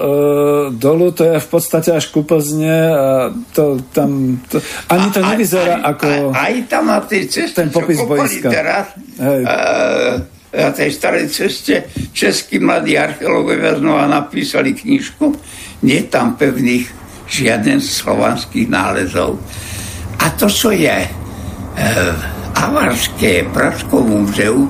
dolu 0.78 1.10
to 1.10 1.26
je 1.26 1.38
v 1.42 1.48
podstate 1.50 1.90
až 1.90 2.14
ku 2.14 2.22
Plzne 2.22 2.78
a 2.94 3.34
to 3.54 3.82
tam, 3.90 4.38
to, 4.46 4.62
ani 4.94 5.08
to 5.10 5.20
Aj- 5.26 5.28
nevyzerá 5.34 5.76
aj, 5.82 5.86
ako... 5.98 6.08
Aj, 6.30 6.46
aj 6.46 6.54
tam 6.70 6.84
na 6.90 7.00
tej 7.02 7.26
ceste, 7.26 7.66
ten 7.66 7.70
popis 7.74 7.98
boiska. 8.06 8.50
teraz, 8.54 8.94
Hej. 9.18 9.42
eh, 9.50 10.14
na 10.50 10.70
tej 10.74 10.90
starej 10.90 11.26
ceste 11.30 11.90
českí 12.14 12.58
mladí 12.58 12.98
archeológovia 12.98 13.78
znova 13.78 14.10
napísali 14.10 14.74
knižku. 14.74 15.30
Nie 15.86 16.10
tam 16.10 16.34
pevných 16.38 16.90
žiaden 17.30 17.78
slovanských 17.78 18.66
nálezov. 18.66 19.38
A 20.20 20.34
to, 20.34 20.50
čo 20.50 20.74
je 20.74 21.06
e, 21.06 21.10
Avarské 22.58 23.46
Pražsko 23.46 24.02
múzeu, 24.02 24.68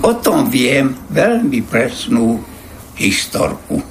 o 0.00 0.16
tom 0.16 0.48
viem 0.48 0.96
veľmi 1.12 1.60
presnú 1.68 2.40
historku. 2.96 3.84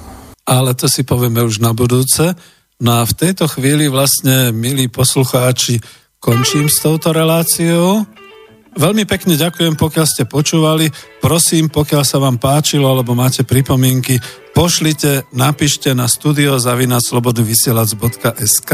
ale 0.50 0.74
to 0.74 0.90
si 0.90 1.06
povieme 1.06 1.46
už 1.46 1.62
na 1.62 1.70
budúce. 1.70 2.34
No 2.82 2.98
a 2.98 3.06
v 3.06 3.14
tejto 3.14 3.46
chvíli 3.46 3.86
vlastne, 3.86 4.50
milí 4.50 4.90
poslucháči, 4.90 5.78
končím 6.18 6.66
s 6.66 6.82
touto 6.82 7.14
reláciou. 7.14 8.02
Veľmi 8.74 9.06
pekne 9.06 9.38
ďakujem, 9.38 9.78
pokiaľ 9.78 10.06
ste 10.06 10.26
počúvali. 10.26 10.90
Prosím, 11.22 11.70
pokiaľ 11.70 12.04
sa 12.06 12.18
vám 12.18 12.38
páčilo, 12.42 12.90
alebo 12.90 13.14
máte 13.14 13.46
pripomienky, 13.46 14.18
pošlite, 14.54 15.22
napíšte 15.34 15.94
na 15.94 16.08
studiozavinaslobodnyvysielac.sk 16.10 18.72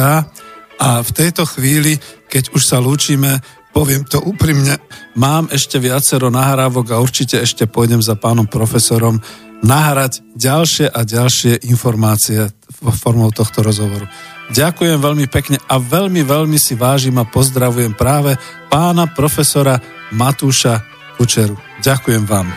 a 0.77 1.01
v 1.01 1.11
tejto 1.13 1.45
chvíli, 1.49 1.97
keď 2.29 2.53
už 2.53 2.63
sa 2.65 2.79
lúčime, 2.81 3.41
poviem 3.77 4.09
to 4.09 4.24
úprimne, 4.24 4.81
mám 5.20 5.53
ešte 5.53 5.77
viacero 5.77 6.32
nahrávok 6.32 6.97
a 6.97 7.03
určite 7.05 7.44
ešte 7.44 7.69
pôjdem 7.69 8.01
za 8.01 8.16
pánom 8.16 8.48
profesorom 8.48 9.20
nahrať 9.61 10.24
ďalšie 10.32 10.89
a 10.89 11.05
ďalšie 11.05 11.69
informácie 11.69 12.48
formou 12.73 13.28
tohto 13.36 13.61
rozhovoru. 13.61 14.09
Ďakujem 14.57 14.97
veľmi 14.97 15.27
pekne 15.28 15.61
a 15.69 15.77
veľmi, 15.77 16.24
veľmi 16.24 16.57
si 16.57 16.73
vážim 16.73 17.20
a 17.20 17.28
pozdravujem 17.28 17.93
práve 17.93 18.40
pána 18.73 19.12
profesora 19.12 19.77
Matúša 20.09 20.81
Kučeru. 21.20 21.61
Ďakujem 21.85 22.24
vám. 22.24 22.57